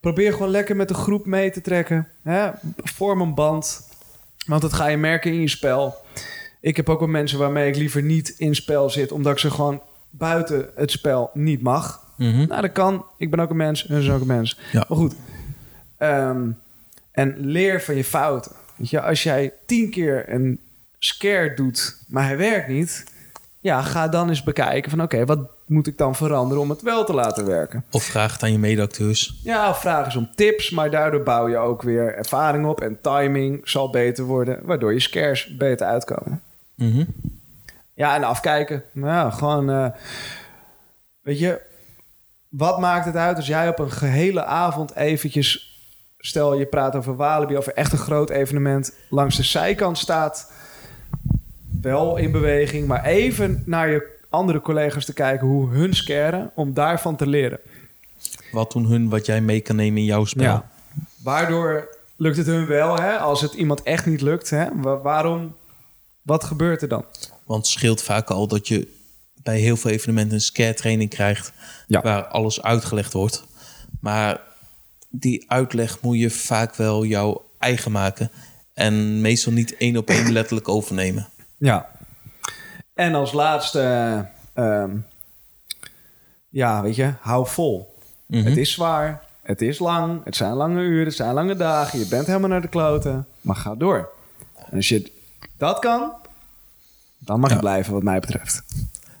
Probeer 0.00 0.32
gewoon 0.32 0.50
lekker 0.50 0.76
met 0.76 0.88
de 0.88 0.94
groep 0.94 1.26
mee 1.26 1.50
te 1.50 1.60
trekken. 1.60 2.08
Hè? 2.22 2.50
Vorm 2.76 3.20
een 3.20 3.34
band. 3.34 3.88
Want 4.46 4.62
dat 4.62 4.72
ga 4.72 4.86
je 4.86 4.96
merken 4.96 5.32
in 5.32 5.40
je 5.40 5.48
spel. 5.48 5.94
Ik 6.60 6.76
heb 6.76 6.88
ook 6.88 6.98
wel 6.98 7.08
mensen 7.08 7.38
waarmee 7.38 7.68
ik 7.68 7.76
liever 7.76 8.02
niet 8.02 8.28
in 8.28 8.54
spel 8.54 8.90
zit... 8.90 9.12
omdat 9.12 9.32
ik 9.32 9.38
ze 9.38 9.50
gewoon 9.50 9.82
buiten 10.10 10.70
het 10.74 10.90
spel 10.90 11.30
niet 11.34 11.62
mag. 11.62 12.06
Mhm. 12.18 12.46
Nou, 12.48 12.60
dat 12.62 12.72
kan. 12.72 13.06
Ik 13.16 13.30
ben 13.30 13.40
ook 13.40 13.50
een 13.50 13.56
mens. 13.56 13.82
Hun 13.82 14.02
zijn 14.02 14.14
ook 14.14 14.20
een 14.20 14.26
mens. 14.26 14.58
Ja. 14.72 14.84
Maar 14.88 14.98
goed. 14.98 15.14
Ehm, 15.98 16.50
en 17.12 17.34
leer 17.38 17.82
van 17.82 17.94
je 17.94 18.04
fouten. 18.04 18.52
Weet 18.76 18.90
je, 18.90 19.00
als 19.00 19.22
jij 19.22 19.52
tien 19.66 19.90
keer 19.90 20.32
een 20.32 20.60
scare 20.98 21.54
doet, 21.54 21.98
maar 22.08 22.24
hij 22.24 22.36
werkt 22.36 22.68
niet... 22.68 23.04
Ja, 23.60 23.82
ga 23.82 24.08
dan 24.08 24.28
eens 24.28 24.42
bekijken 24.42 24.90
van... 24.90 25.02
oké, 25.02 25.24
wat 25.24 25.38
moet 25.66 25.86
ik 25.86 25.98
dan 25.98 26.14
veranderen 26.14 26.62
om 26.62 26.70
het 26.70 26.82
wel 26.82 27.04
te 27.04 27.14
laten 27.14 27.46
werken? 27.46 27.84
Of 27.90 28.04
vraag 28.04 28.32
het 28.32 28.42
aan 28.42 28.52
je 28.52 28.58
medeacteurs. 28.58 29.40
Ja, 29.42 29.68
of 29.70 29.80
vraag 29.80 30.04
eens 30.04 30.16
om 30.16 30.30
tips, 30.34 30.70
maar 30.70 30.90
daardoor 30.90 31.22
bouw 31.22 31.48
je 31.48 31.56
ook 31.56 31.82
weer 31.82 32.14
ervaring 32.14 32.66
op... 32.66 32.80
en 32.80 33.00
timing 33.00 33.68
zal 33.68 33.90
beter 33.90 34.24
worden, 34.24 34.60
waardoor 34.62 34.92
je 34.92 35.00
scares 35.00 35.56
beter 35.56 35.86
uitkomen. 35.86 36.42
Mhm. 36.74 37.04
Ja, 37.94 38.14
en 38.14 38.24
afkijken. 38.24 38.82
Nou, 38.92 39.32
gewoon... 39.32 39.70
eh, 39.70 39.86
weet 41.22 41.38
je, 41.38 41.60
wat 42.48 42.78
maakt 42.80 43.04
het 43.04 43.16
uit 43.16 43.36
als 43.36 43.46
jij 43.46 43.68
op 43.68 43.78
een 43.78 43.90
gehele 43.90 44.44
avond 44.44 44.94
eventjes... 44.94 45.66
Stel, 46.18 46.54
je 46.54 46.66
praat 46.66 46.94
over 46.94 47.16
Walibi, 47.16 47.56
over 47.56 47.72
echt 47.72 47.92
een 47.92 47.98
groot 47.98 48.30
evenement... 48.30 48.94
langs 49.10 49.36
de 49.36 49.42
zijkant 49.42 49.98
staat, 49.98 50.52
wel 51.80 52.16
in 52.16 52.32
beweging... 52.32 52.86
maar 52.86 53.04
even 53.04 53.62
naar 53.66 53.88
je 53.90 54.18
andere 54.28 54.60
collega's 54.60 55.04
te 55.04 55.12
kijken 55.12 55.46
hoe 55.46 55.70
hun 55.70 55.94
scaren... 55.94 56.50
om 56.54 56.74
daarvan 56.74 57.16
te 57.16 57.26
leren. 57.26 57.60
Wat 58.52 58.72
doen 58.72 58.86
hun 58.86 59.08
wat 59.08 59.26
jij 59.26 59.40
mee 59.40 59.60
kan 59.60 59.76
nemen 59.76 59.98
in 59.98 60.04
jouw 60.04 60.24
spel? 60.24 60.44
Ja. 60.44 60.70
Waardoor 61.22 61.96
lukt 62.16 62.36
het 62.36 62.46
hun 62.46 62.66
wel, 62.66 63.00
hè? 63.00 63.16
Als 63.18 63.40
het 63.40 63.52
iemand 63.52 63.82
echt 63.82 64.06
niet 64.06 64.20
lukt, 64.20 64.50
hè? 64.50 64.66
Wa- 64.74 65.00
waarom? 65.00 65.56
Wat 66.22 66.44
gebeurt 66.44 66.82
er 66.82 66.88
dan? 66.88 67.04
Want 67.44 67.62
het 67.62 67.72
scheelt 67.72 68.02
vaak 68.02 68.30
al 68.30 68.46
dat 68.46 68.68
je 68.68 68.88
bij 69.42 69.58
heel 69.58 69.76
veel 69.76 69.90
evenementen 69.90 70.34
een 70.34 70.40
scare 70.40 70.74
training 70.74 71.10
krijgt... 71.10 71.52
Ja. 71.86 72.00
waar 72.00 72.26
alles 72.26 72.62
uitgelegd 72.62 73.12
wordt. 73.12 73.44
Maar 74.00 74.40
die 75.08 75.44
uitleg 75.50 76.00
moet 76.00 76.18
je 76.18 76.30
vaak 76.30 76.74
wel 76.74 77.04
jouw 77.04 77.44
eigen 77.58 77.92
maken... 77.92 78.30
en 78.74 79.20
meestal 79.20 79.52
niet 79.52 79.76
één 79.76 79.96
op 79.96 80.08
één 80.08 80.32
letterlijk 80.32 80.68
overnemen. 80.68 81.28
Ja. 81.58 81.90
En 82.94 83.14
als 83.14 83.32
laatste, 83.32 83.80
ehm, 84.54 84.96
ja, 86.48 86.82
weet 86.82 86.96
je, 86.96 87.12
hou 87.20 87.46
vol. 87.46 87.94
Mhm. 88.26 88.44
Het 88.44 88.56
is 88.56 88.72
zwaar, 88.72 89.24
het 89.42 89.62
is 89.62 89.78
lang, 89.78 90.24
het 90.24 90.36
zijn 90.36 90.52
lange 90.52 90.80
uren, 90.80 91.06
het 91.06 91.14
zijn 91.14 91.34
lange 91.34 91.56
dagen. 91.56 91.98
Je 91.98 92.06
bent 92.06 92.26
helemaal 92.26 92.48
naar 92.48 92.60
de 92.62 92.68
kloten, 92.68 93.26
maar 93.40 93.56
ga 93.56 93.74
door. 93.74 94.08
En 94.70 94.76
als 94.76 94.88
je 94.88 95.12
dat 95.56 95.78
kan, 95.78 96.12
dan 97.18 97.40
mag 97.40 97.48
je 97.48 97.54
Ja. 97.54 97.60
blijven, 97.60 97.92
wat 97.92 98.02
mij 98.02 98.20
betreft. 98.20 98.62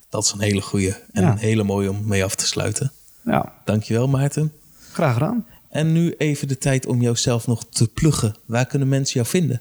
Dat 0.08 0.24
is 0.24 0.32
een 0.32 0.40
hele 0.40 0.60
goeie 0.60 0.94
en 1.12 1.22
Ja. 1.22 1.30
een 1.30 1.36
hele 1.38 1.62
mooie 1.62 1.90
om 1.90 2.06
mee 2.06 2.24
af 2.24 2.34
te 2.34 2.46
sluiten. 2.46 2.92
Ja, 3.24 3.52
Dankjewel 3.64 4.08
Maarten. 4.08 4.52
graag 4.92 5.12
gedaan. 5.12 5.46
En 5.70 5.92
nu 5.92 6.14
even 6.18 6.48
de 6.48 6.58
tijd 6.58 6.86
om 6.86 7.00
jouzelf 7.00 7.46
nog 7.46 7.64
te 7.68 7.88
pluggen. 7.88 8.34
Waar 8.46 8.66
kunnen 8.66 8.88
mensen 8.88 9.14
jou 9.14 9.26
vinden? 9.26 9.60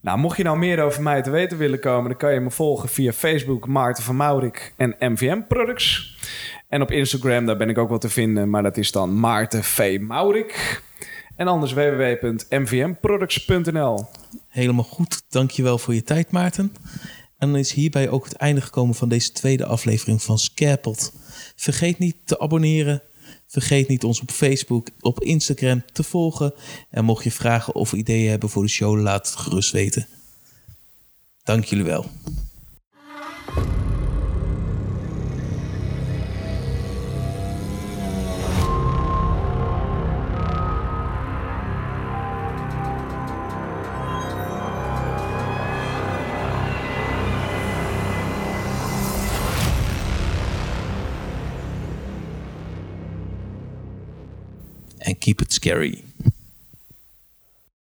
Nou, 0.00 0.18
mocht 0.18 0.36
je 0.36 0.42
nou 0.42 0.58
meer 0.58 0.82
over 0.82 1.02
mij 1.02 1.22
te 1.22 1.30
weten 1.30 1.58
willen 1.58 1.80
komen, 1.80 2.08
dan 2.10 2.18
kan 2.18 2.34
je 2.34 2.40
me 2.40 2.50
volgen 2.50 2.88
via 2.88 3.12
Facebook 3.12 3.66
Maarten 3.66 4.04
van 4.04 4.16
Maurik 4.16 4.72
en 4.76 4.96
MVM 4.98 5.40
Products. 5.48 6.16
En 6.68 6.82
op 6.82 6.90
Instagram, 6.90 7.46
daar 7.46 7.56
ben 7.56 7.68
ik 7.68 7.78
ook 7.78 7.88
wel 7.88 7.98
te 7.98 8.08
vinden, 8.08 8.50
maar 8.50 8.62
dat 8.62 8.76
is 8.76 8.92
dan 8.92 9.20
Maarten 9.20 9.64
V. 9.64 9.98
Maurik. 10.00 10.82
En 11.36 11.48
anders 11.48 11.72
www.mvmproducts.nl. 11.72 14.06
Helemaal 14.48 14.84
goed. 14.84 15.22
Dankjewel 15.28 15.78
voor 15.78 15.94
je 15.94 16.02
tijd, 16.02 16.30
Maarten. 16.30 16.72
En 17.38 17.50
dan 17.50 17.58
is 17.58 17.72
hierbij 17.72 18.08
ook 18.08 18.24
het 18.24 18.34
einde 18.34 18.60
gekomen 18.60 18.94
van 18.94 19.08
deze 19.08 19.32
tweede 19.32 19.66
aflevering 19.66 20.22
van 20.22 20.38
Scarepot. 20.38 21.12
Vergeet 21.56 21.98
niet 21.98 22.16
te 22.24 22.38
abonneren. 22.38 23.02
Vergeet 23.46 23.88
niet 23.88 24.04
ons 24.04 24.20
op 24.20 24.30
Facebook, 24.30 24.88
op 25.00 25.20
Instagram 25.22 25.84
te 25.92 26.02
volgen. 26.02 26.54
En 26.90 27.04
mocht 27.04 27.24
je 27.24 27.30
vragen 27.30 27.74
of 27.74 27.92
ideeën 27.92 28.30
hebben 28.30 28.48
voor 28.48 28.62
de 28.62 28.68
show, 28.68 29.00
laat 29.00 29.26
het 29.26 29.36
gerust 29.36 29.72
weten. 29.72 30.08
Dank 31.42 31.64
jullie 31.64 31.84
wel. 31.84 32.06
and 55.06 55.20
keep 55.20 55.40
it 55.40 55.52
scary. 55.52 56.02